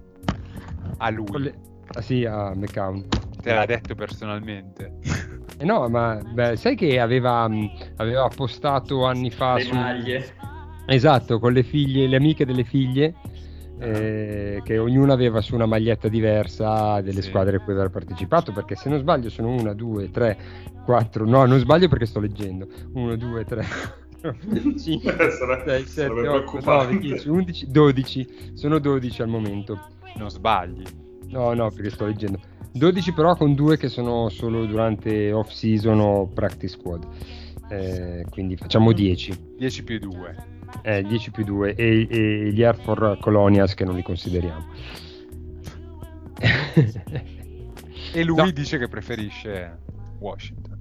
A 0.98 1.10
lui? 1.10 1.42
Le... 1.42 1.54
Ah, 1.94 2.00
sì, 2.00 2.24
a 2.24 2.54
McCown. 2.54 3.04
Te 3.42 3.52
l'ha 3.52 3.66
detto 3.66 3.96
personalmente. 3.96 4.98
Eh 5.58 5.64
no, 5.64 5.88
ma 5.88 6.16
beh, 6.16 6.56
sai 6.56 6.76
che 6.76 7.00
aveva, 7.00 7.48
aveva 7.96 8.28
postato 8.34 9.04
anni 9.04 9.30
fa 9.30 9.54
le 9.54 9.62
su... 9.62 9.74
maglie. 9.74 10.34
Esatto, 10.86 11.38
con 11.38 11.52
le 11.52 11.62
figlie, 11.62 12.06
le 12.06 12.16
amiche 12.16 12.44
delle 12.44 12.64
figlie, 12.64 13.14
eh, 13.78 14.60
che 14.64 14.78
ognuna 14.78 15.14
aveva 15.14 15.40
su 15.40 15.54
una 15.54 15.66
maglietta 15.66 16.08
diversa 16.08 17.00
delle 17.00 17.22
sì. 17.22 17.28
squadre 17.28 17.56
a 17.56 17.60
cui 17.60 17.72
aveva 17.72 17.88
partecipato, 17.88 18.52
perché 18.52 18.76
se 18.76 18.88
non 18.88 18.98
sbaglio 18.98 19.30
sono 19.30 19.48
una, 19.50 19.72
due, 19.72 20.10
tre, 20.10 20.36
quattro, 20.84 21.26
no, 21.26 21.44
non 21.46 21.58
sbaglio 21.58 21.88
perché 21.88 22.06
sto 22.06 22.20
leggendo, 22.20 22.68
uno, 22.92 23.16
due, 23.16 23.44
tre, 23.44 23.64
5, 24.76 25.30
6, 25.64 25.86
7, 25.86 26.28
8, 26.28 26.60
9, 26.64 26.98
10, 26.98 27.28
11, 27.28 27.70
12. 27.70 28.28
Sono 28.54 28.78
12 28.78 29.22
al 29.22 29.28
momento. 29.28 29.78
Non 30.16 30.30
sbagli. 30.30 30.82
No, 31.28 31.52
no, 31.52 31.70
perché 31.70 31.90
sto 31.90 32.06
leggendo. 32.06 32.40
12 32.76 33.12
però 33.12 33.34
con 33.34 33.54
due 33.54 33.76
che 33.76 33.88
sono 33.88 34.28
solo 34.28 34.66
durante 34.66 35.32
off 35.32 35.50
season 35.50 36.00
o 36.00 36.26
practice 36.26 36.76
squad. 36.78 37.06
Eh, 37.68 38.24
quindi 38.30 38.56
facciamo 38.56 38.92
10. 38.92 39.54
10 39.58 39.84
più 39.84 39.98
2. 39.98 40.54
Eh, 40.82 41.02
10 41.02 41.30
più 41.30 41.44
2 41.44 41.74
e, 41.74 42.06
e 42.08 42.52
gli 42.52 42.62
Air 42.62 42.76
for 42.76 43.18
Colonias 43.20 43.74
che 43.74 43.84
non 43.84 43.94
li 43.94 44.02
consideriamo. 44.02 44.66
e 48.12 48.24
lui 48.24 48.36
no. 48.36 48.50
dice 48.50 48.78
che 48.78 48.88
preferisce 48.88 49.78
Washington. 50.18 50.74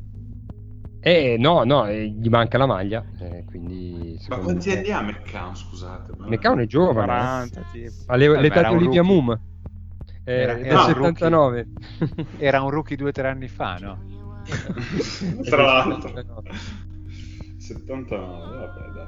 Eh, 0.99 1.35
no, 1.37 1.63
no, 1.63 1.85
eh, 1.85 2.07
gli 2.07 2.29
manca 2.29 2.57
la 2.57 2.65
maglia. 2.65 3.05
Eh, 3.19 3.45
quindi, 3.45 4.19
Ma 4.27 4.37
quanti 4.37 4.71
anni 4.71 4.91
ha 4.91 5.01
McCown? 5.01 5.55
Scusate. 5.55 6.13
McCown 6.17 6.59
è 6.59 6.65
giovane. 6.65 7.05
40, 7.05 7.59
eh. 7.73 7.91
Ha 8.07 8.15
le, 8.15 8.41
l'età 8.41 8.69
di 8.69 8.75
Olivia 8.75 9.03
Moom. 9.03 9.39
Eh, 10.25 10.33
era, 10.33 10.59
era 10.59 10.83
79. 10.85 11.67
era 12.37 12.61
un 12.61 12.69
rookie 12.71 12.97
due 12.97 13.09
o 13.09 13.11
tre 13.11 13.29
anni 13.29 13.47
fa, 13.47 13.77
no? 13.79 14.03
Tra 15.45 15.63
l'altro. 15.63 16.43
79, 17.57 18.57
vabbè, 18.57 18.91
dai. 18.93 19.07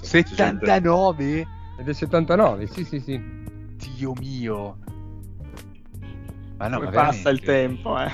79? 0.00 1.46
È 1.78 1.82
del 1.82 1.94
79, 1.94 2.66
sì, 2.66 2.84
sì, 2.84 3.00
sì. 3.00 3.20
Dio 3.76 4.12
mio. 4.18 4.78
Ma 6.58 6.68
no, 6.68 6.78
Come 6.78 6.90
ma 6.90 7.02
passa 7.02 7.30
il 7.30 7.40
tempo, 7.40 7.98
eh. 7.98 8.10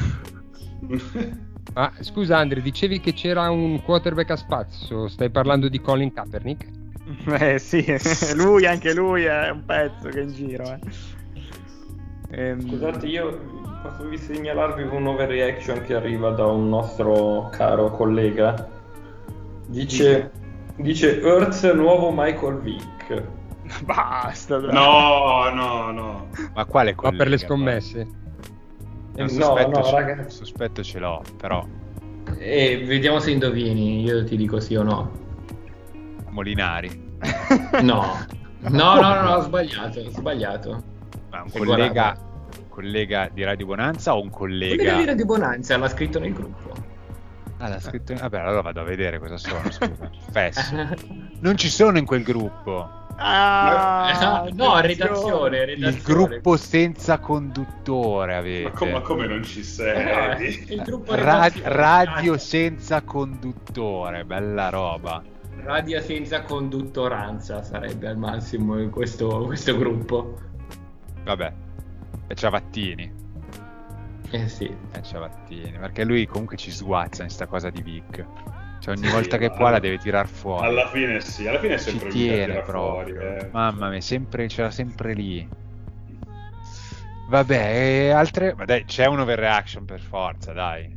Ah, 1.77 1.93
scusa 2.01 2.39
Andre, 2.39 2.63
dicevi 2.63 3.01
che 3.01 3.13
c'era 3.15 3.51
un 3.51 3.83
quarterback 3.83 4.31
a 4.31 4.37
spazio, 4.37 5.09
stai 5.09 5.29
parlando 5.31 5.69
di 5.69 5.81
Colin 5.81 6.13
Kaepernick? 6.13 6.83
Eh 7.27 7.59
sì, 7.59 7.85
lui, 8.35 8.65
anche 8.65 8.95
lui 8.95 9.25
è 9.25 9.51
un 9.51 9.65
pezzo 9.65 10.09
che 10.09 10.21
è 10.21 10.23
in 10.23 10.33
giro. 10.33 10.65
Eh. 10.65 10.79
Ehm... 12.31 12.69
Scusate, 12.69 13.07
io 13.07 13.39
posso 13.83 14.09
vi 14.09 14.17
segnalarvi 14.17 14.83
un 14.83 15.07
overreaction 15.07 15.83
che 15.83 15.95
arriva 15.95 16.31
da 16.31 16.47
un 16.47 16.69
nostro 16.69 17.49
caro 17.51 17.91
collega. 17.91 18.69
Dice, 19.67 20.31
dice 20.77 21.21
Earth 21.21 21.73
nuovo 21.75 22.11
Michael 22.13 22.61
Vick. 22.61 23.23
Basta. 23.85 24.59
Dai. 24.59 24.73
No, 24.73 25.51
no, 25.51 25.91
no. 25.91 26.29
Ma 26.55 26.65
quale 26.65 26.95
collega? 26.95 27.17
Ma 27.17 27.23
per 27.23 27.29
le 27.29 27.39
scommesse? 27.39 28.09
Un 29.17 29.29
sospetto, 29.29 29.69
no, 29.69 29.79
no, 29.79 29.91
raga... 29.91 30.29
sospetto 30.29 30.83
ce 30.83 30.99
l'ho, 30.99 31.23
però. 31.37 31.65
E 32.39 32.85
vediamo 32.85 33.21
se 33.21 33.31
indovini, 33.31 34.03
io 34.03 34.25
ti 34.25 34.37
dico 34.37 34.59
sì 34.59 34.75
o 34.75 34.83
no. 34.83 35.11
Molinari. 36.31 37.17
no. 37.83 38.33
No, 38.65 38.99
no, 38.99 39.15
no, 39.15 39.21
no, 39.21 39.35
ho 39.35 39.41
sbagliato, 39.43 40.01
ho 40.01 40.11
sbagliato. 40.11 40.83
Ma 41.35 41.43
un 41.43 41.51
collega, 41.51 42.17
collega, 42.69 43.29
di 43.33 43.43
Radio 43.43 43.67
Bonanza 43.67 44.15
o 44.15 44.23
un 44.23 44.31
collega... 44.31 44.77
collega 44.77 44.97
di 44.99 45.05
Radio 45.05 45.25
Bonanza, 45.25 45.77
l'ha 45.77 45.89
scritto 45.89 46.21
nel 46.21 46.33
gruppo. 46.33 46.73
Ah, 47.59 47.69
l'ha 47.69 47.81
scritto 47.81 48.13
in... 48.13 48.19
Vabbè, 48.19 48.39
allora 48.39 48.61
vado 48.61 48.81
a 48.81 48.85
vedere 48.85 49.19
cosa 49.19 49.37
sono, 49.37 49.71
scusa. 49.71 50.11
Fesso. 50.31 50.77
Non 51.41 51.57
ci 51.57 51.69
sono 51.69 51.99
in 51.99 52.05
quel 52.05 52.23
gruppo. 52.23 53.03
Ah, 53.17 54.49
no, 54.53 54.81
redazione, 54.81 55.65
redazione, 55.65 55.97
Il 55.97 56.03
gruppo 56.03 56.57
senza 56.57 57.19
conduttore 57.19 58.35
avete. 58.35 58.65
Ma, 58.65 58.71
com- 58.71 58.91
ma 58.91 59.01
come 59.01 59.27
non 59.27 59.43
ci 59.45 59.63
sei? 59.63 60.63
Eh, 60.75 60.83
Ra- 61.07 61.51
radio 61.63 62.37
senza 62.39 63.03
conduttore, 63.03 64.25
bella 64.25 64.69
roba. 64.69 65.23
Radio 65.63 66.01
senza 66.01 66.43
conduttoranza 66.43 67.63
sarebbe 67.63 68.09
al 68.09 68.19
massimo 68.19 68.77
questo, 68.91 69.45
questo 69.47 69.77
gruppo. 69.77 70.39
Vabbè, 71.25 71.53
e 72.27 72.35
Ciavattini. 72.35 73.13
Eh 74.31 74.49
sì. 74.49 74.65
E 74.65 75.03
Ciavattini, 75.03 75.73
perché 75.79 76.05
lui 76.05 76.27
comunque 76.27 76.57
ci 76.57 76.71
sguazza 76.71 77.23
in 77.23 77.31
sta 77.31 77.47
cosa 77.47 77.71
di 77.71 77.83
Vic. 77.83 78.27
Cioè, 78.81 78.95
ogni 78.97 79.07
sì, 79.07 79.13
volta 79.13 79.39
che 79.39 79.51
può 79.51 79.71
la 79.71 79.79
deve 79.79 79.97
tirar 79.99 80.27
fuori. 80.29 80.67
Alla 80.67 80.89
fine 80.89 81.21
sì, 81.21 81.47
alla 81.47 81.59
fine 81.59 81.75
è 81.75 81.79
sempre 81.79 82.11
Ci 82.11 82.19
tiene 82.19 82.61
proprio. 82.63 83.15
Fuori, 83.17 83.37
eh. 83.39 83.49
Mamma 83.51 83.89
mia, 83.89 84.01
sempre, 84.01 84.47
c'era 84.47 84.71
sempre 84.71 85.15
lì. 85.15 85.49
Vabbè, 87.29 87.75
e 87.75 88.11
altre... 88.11 88.55
Ma 88.55 88.67
dai, 88.67 88.85
c'è 88.85 89.07
un 89.07 89.21
overreaction 89.21 89.87
per 89.87 90.01
forza, 90.01 90.53
dai. 90.53 90.95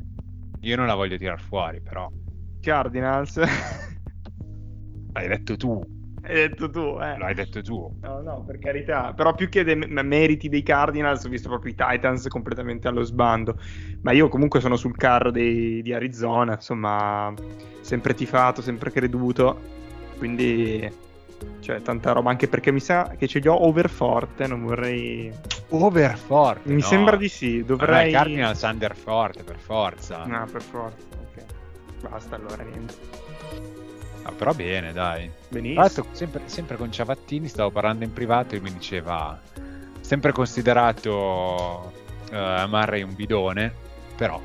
Io 0.62 0.76
non 0.76 0.88
la 0.88 0.96
voglio 0.96 1.18
tirar 1.18 1.40
fuori, 1.40 1.80
però. 1.80 2.12
Cardinals. 2.60 3.38
L'hai 5.14 5.28
detto 5.30 5.56
tu. 5.56 5.97
Hai 6.28 6.34
detto 6.34 6.70
tu, 6.70 6.98
eh. 7.02 7.18
L'hai 7.18 7.34
detto 7.34 7.62
tu. 7.62 7.98
No, 8.02 8.22
no, 8.22 8.44
per 8.46 8.60
carità. 8.60 9.14
Però 9.14 9.34
più 9.34 9.48
che 9.48 9.64
dei 9.64 9.78
meriti 9.78 10.50
dei 10.50 10.62
Cardinals, 10.62 11.24
ho 11.24 11.30
visto 11.30 11.48
proprio 11.48 11.72
i 11.72 11.76
Titans 11.76 12.28
completamente 12.28 12.90
allo 12.90 13.04
sbando. 13.04 13.58
Ma 14.02 14.12
io 14.12 14.28
comunque 14.28 14.60
sono 14.60 14.76
sul 14.76 14.98
carro 14.98 15.32
dei, 15.32 15.82
di 15.82 15.94
Arizona, 15.94 16.56
insomma, 16.56 17.34
sempre 17.80 18.14
tifato, 18.14 18.62
sempre 18.62 18.92
creduto. 18.92 19.60
Quindi, 20.18 20.92
cioè, 21.62 21.82
tanta 21.82 22.12
roba. 22.12 22.30
Anche 22.30 22.50
perché 22.50 22.72
mi 22.72 22.82
sa 22.82 23.16
che 23.18 23.28
ce 23.28 23.40
li 23.40 23.48
ho 23.48 23.66
overforte, 23.66 24.48
non 24.48 24.66
vorrei... 24.66 25.32
Overforte? 25.70 26.68
Mi 26.70 26.82
no. 26.82 26.88
sembra 26.88 27.16
di 27.16 27.30
sì, 27.30 27.64
dovrei... 27.64 28.12
Ma 28.12 28.18
Cardinals 28.18 28.62
underforte, 28.64 29.44
per 29.44 29.58
forza. 29.58 30.26
No, 30.26 30.46
per 30.52 30.62
forza, 30.62 31.06
ok. 31.16 32.10
Basta 32.10 32.36
allora, 32.36 32.64
niente. 32.64 32.94
Ah, 34.28 34.34
però 34.34 34.54
bene, 34.54 34.92
dai. 34.92 35.32
Benissimo. 35.48 36.06
sempre, 36.12 36.42
sempre, 36.46 36.76
con 36.76 36.92
Ciavattini 36.92 37.48
stavo 37.48 37.72
parlando 37.72 38.04
in 38.04 38.12
privato 38.12 38.56
e 38.56 38.60
mi 38.60 38.74
diceva 38.74 39.40
sempre 40.02 40.34
considerato 40.34 41.94
uh, 42.30 42.68
Murray 42.68 43.04
un 43.04 43.16
bidone, 43.16 43.74
però, 44.18 44.42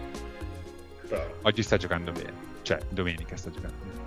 però 1.09 1.27
oggi 1.43 1.63
sta 1.65 1.77
giocando 1.77 2.13
bene. 2.13 2.33
Cioè, 2.63 2.79
domenica 2.91 3.37
sta 3.37 3.51
giocando 3.51 3.77
bene. 3.81 4.01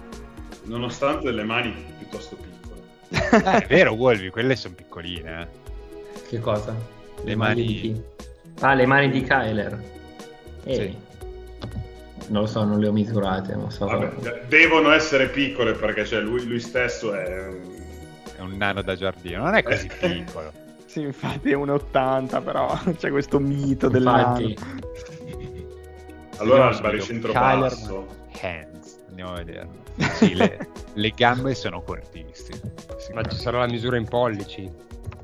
Nonostante 0.63 1.29
le 1.31 1.43
mani 1.43 1.75
piuttosto 1.97 2.37
piccole. 2.37 2.81
eh, 3.57 3.63
è 3.63 3.67
vero, 3.67 3.91
Wolvi, 3.91 4.29
quelle 4.29 4.55
sono 4.55 4.75
piccoline. 4.75 5.41
Eh. 5.41 5.47
Che 6.29 6.39
cosa? 6.39 6.71
Le, 6.71 7.23
le 7.23 7.35
mani... 7.35 7.61
mani... 7.61 7.65
di 7.65 7.79
chi? 7.81 8.01
Ah, 8.61 8.73
le 8.73 8.85
mani 8.85 9.09
di 9.09 9.21
Kyler. 9.23 9.83
Eh. 10.63 10.73
Sì 10.73 11.13
non 12.27 12.41
lo 12.41 12.47
so, 12.47 12.63
non 12.63 12.79
le 12.79 12.87
ho 12.87 12.91
misurate. 12.91 13.55
Non 13.55 13.71
so 13.71 13.85
Vabbè, 13.85 14.45
devono 14.47 14.91
essere 14.91 15.27
piccole 15.29 15.73
perché 15.73 16.05
cioè, 16.05 16.21
lui, 16.21 16.45
lui, 16.45 16.59
stesso 16.59 17.13
è... 17.13 17.49
è 18.35 18.41
un 18.41 18.55
nano 18.57 18.81
da 18.81 18.95
giardino, 18.95 19.43
non 19.43 19.55
è 19.55 19.63
così 19.63 19.89
eh. 19.99 20.09
piccolo. 20.09 20.51
sì, 20.85 21.01
infatti 21.01 21.51
è 21.51 21.55
1,80, 21.55 22.43
però 22.43 22.79
c'è 22.97 23.09
questo 23.09 23.39
mito 23.39 23.87
infatti... 23.87 24.57
Allora 26.37 26.67
al 26.67 26.81
baricentro 26.81 27.31
basso. 27.31 28.07
Hands, 28.41 28.99
andiamo 29.07 29.31
a 29.31 29.35
vedere. 29.35 29.69
Sì, 30.15 30.35
le, 30.35 30.67
le, 30.93 31.13
gambe 31.15 31.55
sono 31.55 31.81
cortissime. 31.81 32.73
Ma 33.13 33.23
ci 33.23 33.37
sarà 33.37 33.59
la 33.59 33.67
misura 33.67 33.95
in 33.95 34.05
pollici. 34.05 34.69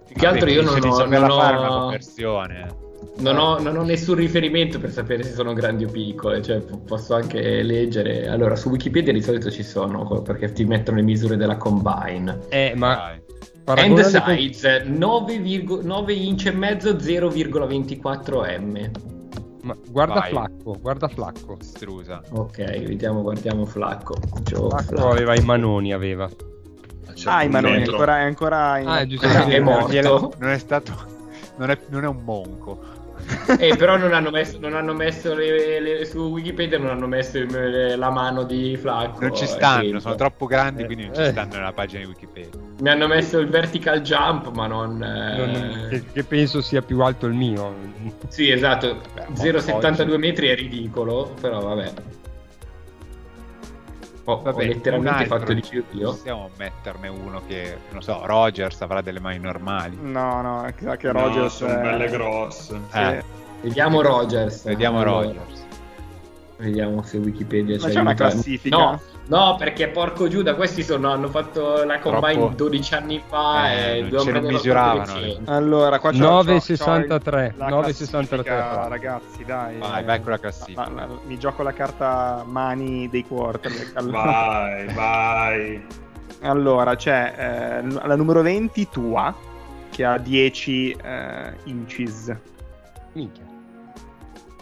Più 0.06 0.16
che 0.16 0.26
altro 0.26 0.50
io 0.50 0.62
non 0.62 0.82
ho... 0.82 1.06
Non 1.06 1.24
ho... 1.30 1.38
fare 1.38 1.58
una 1.58 1.68
conversione 1.68 2.90
non 3.18 3.38
ho, 3.38 3.60
non 3.60 3.78
ho, 3.78 3.84
nessun 3.84 4.16
riferimento 4.16 4.80
per 4.80 4.92
sapere 4.92 5.24
se 5.24 5.34
sono 5.34 5.54
grandi 5.54 5.84
o 5.84 5.90
piccole, 5.90 6.42
cioè 6.42 6.62
posso 6.86 7.14
anche 7.14 7.62
leggere. 7.62 8.28
Allora, 8.28 8.56
su 8.56 8.70
Wikipedia 8.70 9.14
di 9.14 9.22
solito 9.22 9.52
ci 9.52 9.64
sono 9.64 10.22
perché 10.22 10.52
ti 10.52 10.66
mettono 10.66 10.98
le 10.98 11.04
misure 11.04 11.36
della 11.36 11.58
combine. 11.58 12.40
Eh, 12.50 12.74
ma 12.76 13.20
End 13.64 14.00
size 14.02 14.84
9, 14.86 15.82
9 15.84 16.14
inch 16.14 16.46
e 16.48 16.52
mezzo 16.52 16.92
0,24 16.94 18.60
m. 18.60 18.92
Ma 19.64 19.78
guarda 19.90 20.22
Vai. 20.22 20.30
Flacco, 20.32 20.78
guarda 20.80 21.08
Flacco. 21.08 21.58
Strusa. 21.62 22.22
Ok, 22.32 22.58
vediamo, 22.58 23.22
guardiamo 23.22 23.66
Flacco. 23.66 24.16
Gio, 24.42 24.70
Flacco, 24.70 24.96
Flacco 24.96 25.10
aveva 25.10 25.36
i 25.36 25.44
manoni, 25.44 25.94
aveva. 25.94 26.28
Ah, 27.26 27.44
i 27.44 27.50
manoni, 27.50 27.84
ancora, 27.84 28.16
ancora 28.16 28.80
in... 28.80 28.88
Ah, 28.88 29.06
giusto, 29.06 29.28
è 29.28 29.60
morto. 29.60 30.34
Non 30.40 30.50
è 30.50 30.58
stato... 30.58 31.10
Non 31.58 31.70
è, 31.70 31.78
non 31.90 32.04
è 32.04 32.08
un 32.08 32.24
monco 32.24 33.00
eh, 33.60 33.76
però 33.76 33.98
non 33.98 34.14
hanno 34.14 34.30
messo, 34.30 34.58
non 34.60 34.76
hanno 34.76 34.94
messo 34.94 35.34
le, 35.34 35.80
le, 35.80 36.06
su 36.06 36.20
Wikipedia 36.20 36.78
non 36.78 36.90
hanno 36.90 37.08
messo 37.08 37.38
il, 37.38 37.96
la 37.98 38.10
mano 38.10 38.44
di 38.44 38.78
Flacco. 38.78 39.22
Non 39.22 39.36
ci 39.36 39.46
stanno, 39.46 40.00
sono 40.00 40.16
troppo 40.16 40.46
grandi, 40.46 40.86
quindi 40.86 41.06
non 41.06 41.16
ci 41.16 41.22
eh. 41.22 41.30
stanno 41.32 41.56
nella 41.56 41.74
pagina 41.74 42.02
di 42.02 42.08
Wikipedia. 42.08 42.60
Mi 42.80 42.90
hanno 42.90 43.08
messo 43.08 43.40
il 43.40 43.50
vertical 43.50 44.02
jump, 44.02 44.52
ma 44.54 44.68
non. 44.68 44.98
non 44.98 45.88
che, 45.90 46.04
che, 46.12 46.24
penso 46.24 46.62
sia 46.62 46.82
più 46.82 47.02
alto 47.02 47.28
il 47.28 47.34
mio. 47.34 47.74
Sì, 48.28 48.50
esatto. 48.50 49.02
0,72 49.34 50.18
metri 50.18 50.48
è 50.48 50.56
ridicolo, 50.56 51.34
però 51.40 51.60
vabbè. 51.60 52.20
Ho, 54.32 54.42
Vabbè, 54.42 54.64
ho 54.64 54.68
letteralmente 54.68 55.26
fatto 55.26 55.54
di 55.54 55.62
più 55.68 55.84
io. 55.92 56.12
Possiamo 56.12 56.50
metterne 56.58 57.08
uno 57.08 57.42
che, 57.48 57.78
non 57.92 58.02
so, 58.02 58.26
Rogers 58.26 58.82
avrà 58.82 59.02
delle 59.02 59.20
mani 59.20 59.40
normali. 59.40 59.98
No, 60.00 60.42
no, 60.42 60.64
è 60.64 60.74
che 60.74 61.12
Rogers 61.12 61.60
no, 61.62 61.68
sono 61.68 61.78
è... 61.78 61.82
belle 61.82 62.10
grosse. 62.10 62.80
Eh. 62.94 63.24
Vediamo 63.62 64.02
Rogers. 64.02 64.64
Vediamo 64.64 65.02
allora. 65.02 65.28
Rogers. 65.28 65.66
Vediamo 66.58 67.02
se 67.04 67.18
Wikipedia 67.18 67.78
c'è 67.78 68.00
una 68.00 68.14
classifica. 68.14 68.78
No, 68.78 69.02
No, 69.32 69.56
perché 69.56 69.88
porco 69.88 70.28
Giuda, 70.28 70.56
questi 70.56 70.84
sono, 70.84 71.10
hanno 71.10 71.30
fatto 71.30 71.86
la 71.86 72.00
combine 72.00 72.34
Troppo... 72.34 72.54
12 72.54 72.94
anni 72.96 73.24
fa 73.26 73.72
eh, 73.72 74.00
e 74.00 74.02
non 74.02 74.26
ce 74.26 74.32
ne 74.34 74.42
misuravano. 74.42 75.14
Allora, 75.46 76.00
qua 76.00 76.12
c'è 76.12 76.18
9,63. 76.18 77.56
9,63. 77.58 78.88
Ragazzi, 78.90 79.46
dai. 79.46 79.78
Vai, 79.78 80.04
vai 80.04 80.22
con 80.22 80.32
la 80.32 80.38
classifica. 80.38 80.84
Ah, 80.84 81.08
mi 81.26 81.40
gioco 81.40 81.64
la 81.64 81.72
carta 81.72 82.44
mani 82.46 83.08
dei 83.10 83.26
quarterback. 83.26 83.90
Allora. 84.02 84.22
Vai, 84.22 84.94
vai. 84.94 85.88
Allora, 86.42 86.96
c'è 86.96 87.34
eh, 87.38 87.90
la 88.06 88.16
numero 88.18 88.42
20 88.42 88.90
tua, 88.90 89.34
che 89.92 90.04
ha 90.04 90.18
10 90.18 90.92
eh, 90.92 91.54
inches. 91.66 92.36
Minchia. 93.14 93.51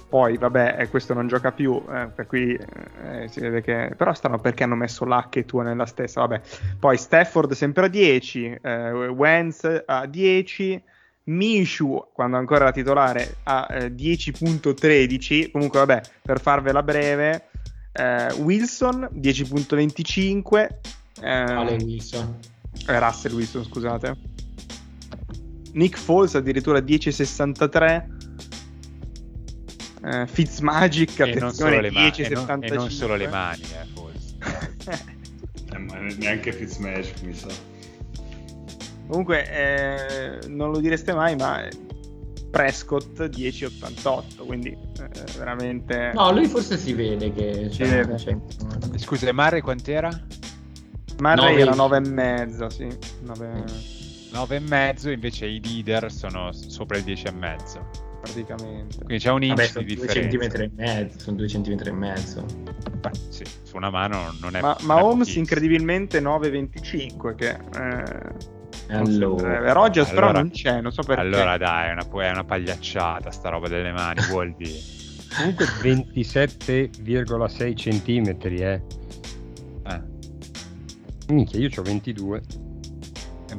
Poi, 0.09 0.37
vabbè, 0.37 0.77
eh, 0.79 0.89
questo 0.89 1.13
non 1.13 1.27
gioca 1.27 1.51
più, 1.51 1.79
eh, 1.87 2.07
per 2.07 2.25
cui 2.25 2.55
eh, 2.55 3.27
si 3.27 3.41
vede 3.41 3.61
che... 3.61 3.93
Però 3.95 4.11
stanno 4.13 4.39
perché 4.39 4.63
hanno 4.63 4.73
messo 4.73 5.05
l'H 5.05 5.37
e 5.37 5.45
tu 5.45 5.59
nella 5.59 5.85
stessa, 5.85 6.21
vabbè. 6.21 6.41
Poi 6.79 6.97
Stafford 6.97 7.51
sempre 7.53 7.85
a 7.85 7.87
10, 7.89 8.59
eh, 8.59 8.91
Wentz 8.91 9.83
a 9.85 10.07
10, 10.07 10.83
Minshew, 11.25 12.07
quando 12.11 12.37
ancora 12.37 12.61
era 12.61 12.71
titolare, 12.71 13.35
a 13.43 13.67
10.13. 13.69 15.51
Comunque, 15.51 15.77
vabbè, 15.77 16.01
per 16.23 16.41
farvela 16.41 16.81
breve, 16.81 17.49
eh, 17.91 18.33
Wilson 18.39 19.09
10.25. 19.13 20.67
Eh, 21.21 21.77
Wilson. 21.83 22.35
Russell 22.87 23.33
Wilson, 23.33 23.63
scusate. 23.63 24.17
Nick 25.73 25.99
Foles 25.99 26.33
addirittura 26.33 26.79
10.63 26.79 28.18
uh, 30.09 30.25
Fitzmagic 30.25 31.19
e 31.19 31.39
non 31.39 31.53
solo 31.53 31.79
le, 31.79 31.91
mani, 31.91 32.11
e 32.17 32.29
non, 32.29 32.63
e 32.63 32.69
non 32.69 32.89
solo 32.89 33.15
le 33.15 33.27
mani 33.27 33.61
eh, 33.61 33.85
forse. 33.93 35.17
Eh, 35.71 36.15
neanche 36.17 36.51
Fitzmagic 36.51 37.21
mi 37.21 37.33
sa. 37.33 37.47
Comunque 39.07 39.45
eh, 39.49 40.47
non 40.47 40.71
lo 40.71 40.79
direste 40.79 41.13
mai 41.13 41.35
ma 41.35 41.67
Prescott 42.51 43.29
1088 43.35 44.45
quindi 44.45 44.69
eh, 44.69 45.09
veramente 45.37 46.11
no 46.13 46.31
lui 46.31 46.47
forse 46.47 46.77
si 46.77 46.93
vede 46.93 47.31
che 47.31 47.69
vede. 47.77 48.15
C'è... 48.15 48.37
scusa 48.95 49.31
Mare 49.31 49.61
quant'era? 49.61 50.09
Mare 51.19 51.55
era 51.55 51.73
9 51.73 51.97
e 51.97 52.09
mezzo 52.09 52.69
sì 52.69 52.87
9... 53.21 53.63
9 54.31 54.55
e 54.55 54.59
mezzo 54.59 55.09
invece 55.09 55.45
i 55.45 55.61
leader 55.61 56.11
sono 56.11 56.51
sopra 56.51 56.97
il 56.97 57.03
10 57.03 57.25
e 57.27 57.31
mezzo 57.31 58.08
praticamente. 58.19 58.97
Quindi 58.97 59.23
c'è 59.23 59.31
un 59.31 59.43
inch 59.43 59.55
Vabbè, 59.55 59.85
di 59.85 59.95
differenza. 59.95 60.21
Centimetri 60.21 60.63
e 60.63 60.71
mezzo, 60.75 61.19
sono 61.19 61.37
due 61.37 61.47
centimetri 61.47 61.89
e 61.89 61.93
mezzo. 61.93 62.45
Beh, 62.99 63.11
sì, 63.29 63.43
su 63.63 63.75
una 63.75 63.89
mano 63.89 64.35
non 64.41 64.55
è 64.55 64.61
Ma, 64.61 64.77
ma 64.81 65.03
Holmes 65.03 65.35
incredibilmente 65.35 66.19
9,25 66.19 67.35
che... 67.35 67.49
Eh... 67.49 68.57
Allora, 68.91 69.71
Rogers 69.71 70.09
allora, 70.09 70.27
però 70.27 70.39
non 70.39 70.49
c'è, 70.49 70.81
non 70.81 70.91
so 70.91 71.03
perché. 71.03 71.21
Allora 71.21 71.57
dai, 71.57 71.89
è 71.89 71.91
una, 71.91 72.07
è 72.25 72.31
una 72.31 72.43
pagliacciata 72.43 73.29
sta 73.29 73.49
roba 73.49 73.67
delle 73.67 73.91
mani, 73.91 74.19
vuol 74.29 74.55
dire. 74.57 74.79
Comunque 75.37 75.65
27,6 75.65 77.75
centimetri, 77.75 78.55
eh. 78.57 78.81
eh. 79.85 80.01
Minchia, 81.27 81.59
io 81.59 81.69
ho 81.75 81.83
22. 81.83 82.41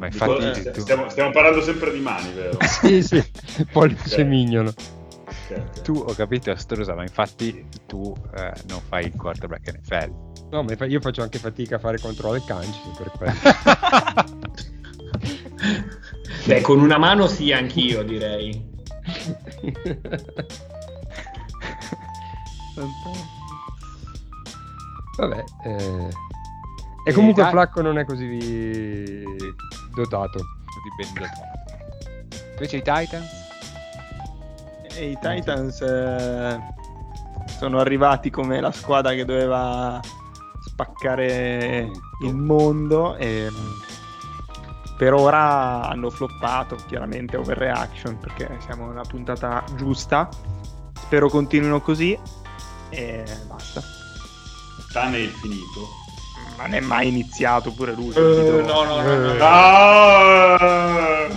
Eh, 0.01 0.07
ma 0.07 0.07
infatti 0.07 0.51
Dico, 0.61 0.71
tu... 0.71 0.81
stiamo, 0.81 1.09
stiamo, 1.11 1.31
parlando 1.31 1.61
sempre 1.61 1.93
di 1.93 2.01
mani, 2.01 2.33
vero? 2.33 2.57
sì, 2.65 3.03
sì, 3.03 3.23
pollice 3.71 4.15
okay. 4.15 4.25
mignolo. 4.25 4.71
Okay, 4.71 5.59
okay. 5.59 5.83
Tu 5.83 5.93
ho 5.93 6.15
capito 6.15 6.51
Astrosa, 6.51 6.95
ma 6.95 7.03
infatti 7.03 7.67
tu 7.87 8.15
eh, 8.37 8.53
non 8.69 8.81
fai 8.89 9.05
il 9.07 9.15
quarterback 9.15 9.79
NFL. 9.79 10.29
No, 10.51 10.63
ma 10.63 10.75
io 10.87 11.01
faccio 11.01 11.23
anche 11.23 11.39
fatica 11.39 11.77
a 11.77 11.79
fare 11.79 11.99
controllo 12.01 12.43
canci 12.45 12.81
per 12.97 13.13
quello. 13.17 13.35
Beh, 16.47 16.63
con 16.63 16.81
una 16.81 16.97
mano 16.97 17.27
sì, 17.27 17.53
anch'io 17.53 18.03
direi. 18.03 18.69
Vabbè, 25.19 25.45
eh... 25.67 26.09
e 27.05 27.13
comunque 27.13 27.43
eh, 27.43 27.51
Flacco 27.51 27.83
non 27.83 27.99
è 27.99 28.07
così 28.07 28.25
dotato. 29.95 30.39
Di 30.39 30.91
ben 30.97 31.13
dotato. 31.15 31.49
Invece 32.53 32.77
i 32.77 32.83
Titans? 32.83 33.31
E 34.95 35.11
i 35.11 35.19
Titans 35.21 35.81
eh, 35.81 36.59
sono 37.47 37.79
arrivati 37.79 38.31
come 38.31 38.61
la 38.61 38.73
squadra 38.73 39.13
che 39.13 39.25
doveva 39.25 40.01
spaccare 40.61 41.91
il 42.23 42.35
mondo 42.35 43.17
e 43.17 43.51
per 44.97 45.15
ora 45.15 45.89
hanno 45.89 46.11
floppato, 46.11 46.77
chiaramente 46.87 47.39
overreaction 47.39 48.19
perché 48.19 48.59
siamo 48.61 48.87
nella 48.89 49.05
puntata 49.09 49.65
giusta. 49.75 50.29
Spero 50.93 51.31
continuino 51.31 51.81
così 51.81 52.19
e 52.91 53.25
basta. 53.47 53.81
Tanne 54.93 55.17
è 55.17 55.31
non 56.63 56.75
è 56.75 56.81
mai 56.81 57.09
iniziato 57.09 57.73
pure 57.73 57.93
lui. 57.93 58.15
Uh, 58.17 58.65
no, 58.65 58.85
no, 58.85 59.01
no, 59.01 59.17
no. 59.17 59.37
Ah! 59.41 61.29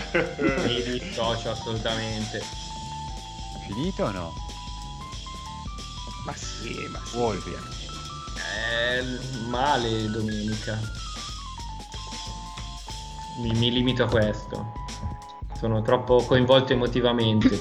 Mi 0.66 0.82
dissocio 0.84 1.52
assolutamente. 1.52 2.42
Finito 3.66 4.04
o 4.04 4.12
no? 4.12 4.34
Ma 6.26 6.34
sì, 6.34 6.88
ma 6.92 7.00
sì. 7.04 7.18
Wolvi. 7.18 7.52
Eh, 7.52 9.04
male 9.48 10.10
domenica. 10.10 10.80
Mi, 13.38 13.52
mi 13.54 13.72
limito 13.72 14.04
a 14.04 14.08
questo. 14.08 14.72
Sono 15.58 15.82
troppo 15.82 16.24
coinvolto 16.26 16.74
emotivamente. 16.74 17.60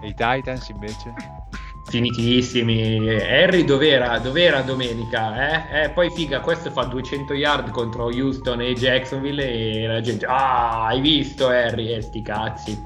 e 0.00 0.08
i 0.08 0.14
Titans 0.14 0.68
invece? 0.68 1.41
Finitissimi. 1.84 3.08
Harry 3.20 3.64
dov'era, 3.64 4.18
dov'era 4.18 4.62
domenica? 4.62 5.70
Eh? 5.70 5.84
Eh, 5.84 5.90
poi 5.90 6.10
figa, 6.10 6.40
questo 6.40 6.70
fa 6.70 6.84
200 6.84 7.34
yard 7.34 7.70
contro 7.70 8.06
Houston 8.06 8.60
e 8.60 8.72
Jacksonville 8.74 9.44
e 9.44 9.86
la 9.86 10.00
gente, 10.00 10.26
ah, 10.26 10.86
hai 10.86 11.00
visto 11.00 11.48
Harry? 11.48 11.88
E 11.88 11.96
eh, 11.96 12.02
sti 12.02 12.22
cazzi. 12.22 12.78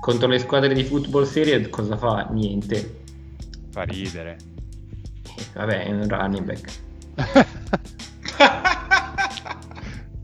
Contro 0.00 0.28
le 0.28 0.38
squadre 0.38 0.74
di 0.74 0.84
football 0.84 1.24
serie 1.24 1.68
cosa 1.70 1.96
fa? 1.96 2.28
Niente. 2.30 3.02
Fa 3.70 3.82
ridere. 3.82 4.36
Vabbè, 5.54 5.84
è 5.84 5.90
un 5.90 6.08
running 6.08 6.44
back. 6.44 6.82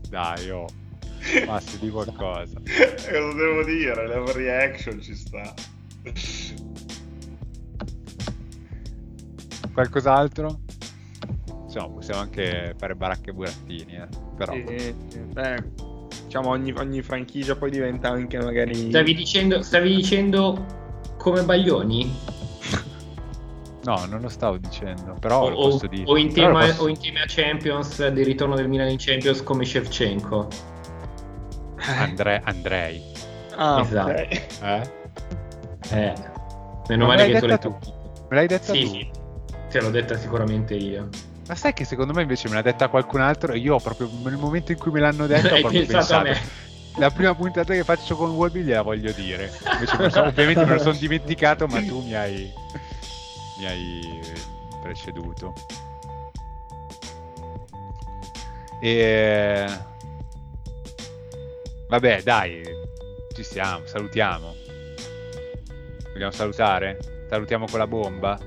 Dai, 0.09 0.49
oh. 0.49 0.67
Passi 1.45 1.79
di 1.79 1.89
qualcosa. 1.89 2.59
Lo 3.11 3.33
devo 3.33 3.63
dire, 3.63 4.07
l'overreaction 4.07 5.01
ci 5.01 5.15
sta. 5.15 5.53
Qualcos'altro? 9.73 10.59
Insomma, 11.63 11.87
possiamo 11.87 12.21
anche 12.21 12.75
fare 12.77 12.95
baracche 12.95 13.31
burattini, 13.31 13.95
eh. 13.95 14.07
Però... 14.35 14.53
Sì, 14.53 14.93
beh, 15.31 15.63
diciamo 16.25 16.49
ogni, 16.49 16.73
ogni, 16.73 17.01
franchigia 17.01 17.55
poi 17.55 17.71
diventa 17.71 18.09
anche 18.09 18.37
magari... 18.37 18.89
Stavi 18.89 19.13
dicendo, 19.13 19.61
stavi 19.61 19.95
dicendo 19.95 20.65
come 21.17 21.43
Baglioni? 21.43 22.39
No, 23.83 24.05
non 24.05 24.21
lo 24.21 24.29
stavo 24.29 24.57
dicendo, 24.57 25.15
però 25.19 25.41
o, 25.41 25.49
lo 25.49 25.55
posso 25.55 25.87
dire. 25.87 26.03
O 26.05 26.15
in, 26.15 26.31
tema, 26.31 26.59
posso... 26.59 26.83
o 26.83 26.87
in 26.87 26.99
tema 26.99 27.21
Champions, 27.25 28.07
del 28.09 28.25
ritorno 28.25 28.55
del 28.55 28.69
Milan 28.69 28.89
in 28.89 28.97
Champions 28.99 29.41
come 29.41 29.65
Shevchenko. 29.65 30.47
Andre- 31.97 32.41
Andrei. 32.45 33.01
Ah, 33.55 33.81
Esatto. 33.81 34.11
ok. 34.11 34.61
Eh? 34.61 34.91
Eh, 35.89 36.13
meno 36.89 37.07
Ma 37.07 37.15
male 37.15 37.31
che 37.31 37.39
tu 37.39 37.45
l'hai 37.47 37.59
tu. 37.59 37.69
Me 38.29 38.35
l'hai 38.35 38.47
detta 38.47 38.71
Sì, 38.71 38.83
tu? 38.83 38.87
sì, 38.87 39.09
te 39.71 39.79
l'ho 39.81 39.89
detta 39.89 40.17
sicuramente 40.17 40.75
io. 40.75 41.09
Ma 41.47 41.55
sai 41.55 41.73
che 41.73 41.85
secondo 41.85 42.13
me 42.13 42.21
invece 42.21 42.47
me 42.47 42.55
l'ha 42.55 42.61
detta 42.61 42.87
qualcun 42.87 43.21
altro 43.21 43.53
e 43.53 43.57
io 43.57 43.79
proprio 43.79 44.09
nel 44.23 44.37
momento 44.37 44.71
in 44.71 44.77
cui 44.77 44.91
me 44.91 44.99
l'hanno 44.99 45.25
detta 45.27 45.55
ho 45.55 45.59
proprio 45.61 45.85
pensato 45.85 46.13
a 46.15 46.21
pensato. 46.21 46.23
me. 46.43 46.69
La 46.97 47.09
prima 47.09 47.33
puntata 47.33 47.73
che 47.73 47.83
faccio 47.85 48.15
con 48.17 48.31
Wolby 48.31 48.63
gliela 48.63 48.81
voglio 48.81 49.11
dire. 49.13 49.49
Me 49.79 50.09
so- 50.09 50.23
ovviamente 50.23 50.65
me 50.65 50.73
lo 50.75 50.79
sono 50.79 50.97
dimenticato, 50.97 51.65
ma 51.67 51.81
tu 51.81 52.01
mi 52.01 52.13
hai, 52.13 52.51
mi 53.59 53.65
hai 53.65 54.21
preceduto. 54.81 55.53
E... 58.81 59.65
Vabbè, 61.87 62.21
dai, 62.23 62.61
ci 63.33 63.43
siamo, 63.43 63.85
salutiamo. 63.85 64.55
Vogliamo 66.11 66.31
salutare? 66.31 66.97
Salutiamo 67.29 67.67
con 67.69 67.79
la 67.79 67.87
bomba. 67.87 68.37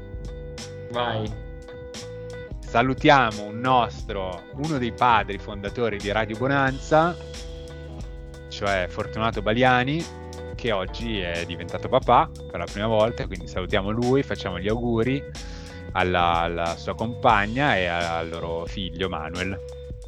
Vai. 0.94 1.28
Salutiamo 2.60 3.46
un 3.46 3.58
nostro, 3.58 4.44
uno 4.62 4.78
dei 4.78 4.92
padri 4.92 5.38
fondatori 5.38 5.98
di 5.98 6.12
Radio 6.12 6.38
Bonanza, 6.38 7.16
cioè 8.48 8.86
Fortunato 8.88 9.42
Baliani, 9.42 10.04
che 10.54 10.70
oggi 10.70 11.18
è 11.18 11.44
diventato 11.46 11.88
papà 11.88 12.30
per 12.48 12.60
la 12.60 12.64
prima 12.64 12.86
volta, 12.86 13.26
quindi 13.26 13.48
salutiamo 13.48 13.90
lui, 13.90 14.22
facciamo 14.22 14.60
gli 14.60 14.68
auguri 14.68 15.20
alla, 15.92 16.34
alla 16.42 16.76
sua 16.76 16.94
compagna 16.94 17.76
e 17.76 17.86
al 17.86 18.28
loro 18.28 18.64
figlio 18.64 19.08
Manuel, 19.08 19.58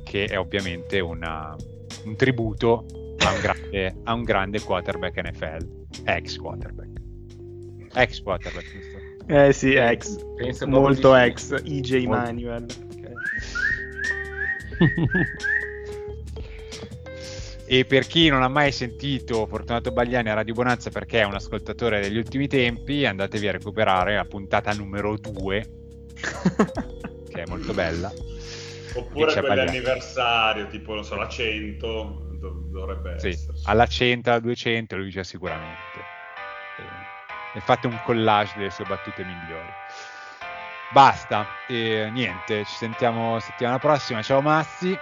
che 0.05 0.27
è 0.27 0.39
ovviamente 0.39 1.01
una- 1.01 1.57
un 2.05 2.15
tributo 2.15 2.87
a 3.19 3.33
un, 3.33 3.41
grande, 3.41 3.97
a 4.05 4.13
un 4.13 4.23
grande 4.23 4.61
quarterback 4.61 5.17
NFL, 5.17 5.87
ex 6.05 6.37
quarterback. 6.37 6.91
Ex 7.93 8.21
quarterback? 8.23 8.96
Eh 9.29 9.53
sì, 9.53 9.75
ex. 9.75 10.17
Penso 10.37 10.67
Molto 10.69 11.15
ex. 11.15 11.53
EJ 11.65 12.05
Molto. 12.05 12.09
Manuel. 12.23 12.67
Ok. 12.95 13.11
E 17.69 17.85
per 17.85 18.07
chi 18.07 18.29
non 18.29 18.43
ha 18.45 18.49
mai 18.49 18.71
sentito 18.71 19.45
Fortunato 19.47 19.91
Bagliani 19.91 20.31
a 20.31 20.35
Radio 20.35 20.55
Bonanza 20.55 20.91
perché 20.91 21.21
è 21.21 21.25
un 21.25 21.35
ascoltatore 21.35 22.01
degli 22.01 22.17
ultimi 22.17 22.47
tempi, 22.47 23.05
andatevi 23.05 23.49
a 23.49 23.53
recuperare 23.53 24.15
la 24.15 24.25
puntata 24.25 24.73
numero 24.73 25.17
2, 25.17 25.67
che 27.29 27.43
è 27.43 27.47
molto 27.49 27.75
bella. 27.75 28.13
Oppure 28.95 29.41
quell'anniversario, 29.41 30.69
tipo, 30.69 30.95
non 30.95 31.05
so, 31.05 31.17
la 31.17 31.27
100, 31.29 32.29
dov- 32.39 32.71
dovrebbe 32.71 33.19
Sì, 33.19 33.29
essere. 33.29 33.59
alla 33.65 33.87
100, 33.87 34.31
alla 34.31 34.41
200 34.41 34.97
lui 34.97 35.11
c'è 35.11 35.25
sicuramente. 35.25 36.15
E, 37.57 37.61
fate 37.61 37.87
un 37.87 37.99
collage 38.05 38.53
delle 38.57 38.71
sue 38.71 38.85
battute 38.85 39.25
migliori. 39.25 39.73
Basta, 40.93 41.47
e 41.67 42.11
niente, 42.13 42.65
ci 42.65 42.75
sentiamo 42.77 43.41
settimana 43.41 43.79
prossima. 43.79 44.21
Ciao 44.23 44.43
Massi, 44.43 44.97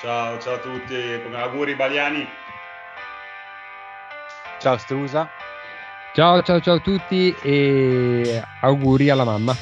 Ciao, 0.00 0.38
ciao 0.38 0.54
a 0.54 0.58
tutti, 0.58 1.20
con 1.22 1.34
auguri 1.34 1.74
Baliani. 1.74 2.26
ciao 4.58 4.76
Strusa, 4.78 5.30
Ciao 6.12 6.42
ciao 6.42 6.60
ciao 6.60 6.74
a 6.76 6.80
tutti 6.80 7.34
e 7.42 8.42
auguri 8.62 9.10
alla 9.10 9.24
mamma. 9.24 9.54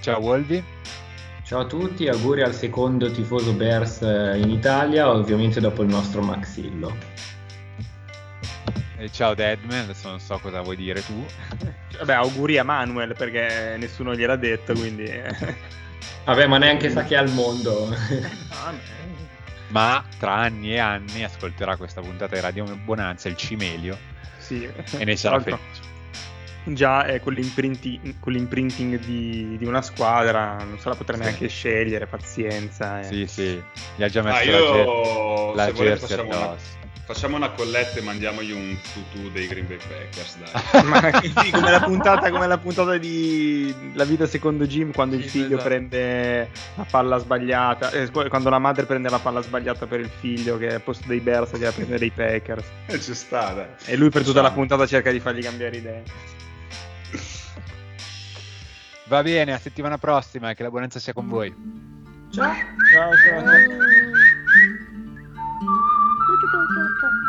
ciao 0.00 0.20
Wolvi, 0.20 0.64
Ciao 1.44 1.60
a 1.60 1.66
tutti, 1.66 2.08
auguri 2.08 2.42
al 2.42 2.54
secondo 2.54 3.10
tifoso 3.10 3.52
Bears 3.52 4.00
eh, 4.02 4.38
in 4.38 4.48
Italia, 4.50 5.10
ovviamente 5.10 5.60
dopo 5.60 5.82
il 5.82 5.88
nostro 5.88 6.22
Maxillo. 6.22 6.96
E 9.04 9.10
ciao 9.10 9.34
Deadman, 9.34 9.80
adesso 9.80 10.08
non 10.08 10.20
so 10.20 10.38
cosa 10.38 10.60
vuoi 10.60 10.76
dire 10.76 11.02
tu. 11.04 11.24
Vabbè, 11.98 12.14
auguri 12.14 12.58
a 12.58 12.64
Manuel 12.64 13.14
perché 13.16 13.76
nessuno 13.78 14.14
gliel'ha 14.14 14.36
detto, 14.36 14.72
quindi... 14.74 15.04
eh. 15.04 15.34
Vabbè, 16.24 16.46
ma 16.46 16.58
neanche 16.58 16.88
sa 16.90 17.02
che 17.04 17.14
è 17.14 17.18
al 17.18 17.30
mondo. 17.30 17.88
Ah, 18.50 18.72
Ma 19.68 20.04
tra 20.18 20.34
anni 20.34 20.74
e 20.74 20.78
anni 20.78 21.24
ascolterà 21.24 21.76
questa 21.76 22.00
puntata 22.02 22.34
di 22.34 22.40
Radio 22.42 22.64
Bonanza, 22.84 23.28
il 23.28 23.36
Cimelio, 23.36 23.96
sì. 24.36 24.68
e 24.98 25.04
ne 25.04 25.16
sarà 25.16 25.40
felice. 25.40 25.90
Già 26.64 27.06
è 27.06 27.18
con, 27.20 27.32
l'imprinti- 27.32 28.16
con 28.20 28.32
l'imprinting 28.34 28.98
di, 29.00 29.56
di 29.56 29.64
una 29.64 29.80
squadra, 29.82 30.56
non 30.58 30.78
se 30.78 30.88
la 30.90 30.94
potrà 30.94 31.16
Sì. 31.16 31.22
neanche 31.22 31.48
scegliere, 31.48 32.06
pazienza. 32.06 33.00
eh. 33.00 33.04
Sì, 33.04 33.26
sì, 33.26 33.60
gli 33.96 34.02
ha 34.02 34.08
già 34.08 34.20
Ah, 34.20 34.24
messo 34.24 34.50
la, 34.50 34.56
ge- 34.58 34.62
io, 34.82 35.54
la 35.54 35.64
se 35.64 35.72
volete, 35.72 35.88
jersey 35.98 36.08
facciamo 36.08 36.28
una, 36.36 36.50
addosso. 36.50 36.80
Facciamo 37.04 37.36
una 37.36 37.50
colletta 37.50 37.98
e 37.98 38.02
mandiamogli 38.02 38.52
un 38.52 38.76
tutù 38.92 39.30
dei 39.30 39.46
Green 39.46 39.66
Bay 39.66 39.76
Packers, 39.76 40.38
dai. 40.38 40.84
Ma 40.86 41.00
sì, 41.42 41.50
come 41.50 41.70
la 41.70 41.80
puntata, 41.80 42.30
come 42.30 42.46
la 42.46 42.58
puntata 42.58 42.96
di 42.96 43.74
La 43.94 44.04
vita 44.04 44.26
secondo 44.26 44.66
Jim 44.66 44.92
quando 44.92 45.16
il 45.16 45.24
figlio 45.24 45.56
esatto. 45.56 45.68
prende 45.68 46.50
la 46.76 46.86
palla 46.88 47.18
sbagliata, 47.18 47.90
eh, 47.90 48.10
quando 48.10 48.50
la 48.50 48.58
madre 48.58 48.86
prende 48.86 49.08
la 49.08 49.18
palla 49.18 49.42
sbagliata 49.42 49.86
per 49.86 50.00
il 50.00 50.10
figlio 50.20 50.58
che 50.58 50.74
al 50.74 50.82
posto 50.82 51.06
dei 51.08 51.20
Bears 51.20 51.52
deve 51.52 51.70
prendere 51.70 51.98
dei 51.98 52.10
Packers. 52.10 52.66
Eh, 52.86 53.00
Ci 53.00 53.14
sta, 53.14 53.52
dai. 53.52 53.66
E 53.84 53.96
lui 53.96 54.10
per 54.10 54.24
tutta 54.24 54.42
la 54.42 54.52
puntata 54.52 54.86
cerca 54.86 55.10
di 55.10 55.20
fargli 55.20 55.42
cambiare 55.42 55.76
idea. 55.76 56.02
Va 59.06 59.22
bene, 59.22 59.52
a 59.52 59.58
settimana 59.58 59.98
prossima 59.98 60.50
e 60.50 60.54
che 60.54 60.62
la 60.62 60.70
buonanza 60.70 60.98
sia 60.98 61.12
con 61.12 61.28
voi. 61.28 61.54
Ciao, 62.30 62.54
ciao, 62.90 63.10
ciao. 63.16 64.41
yo, 66.52 66.66
yo, 66.74 66.84
yo. 67.02 67.21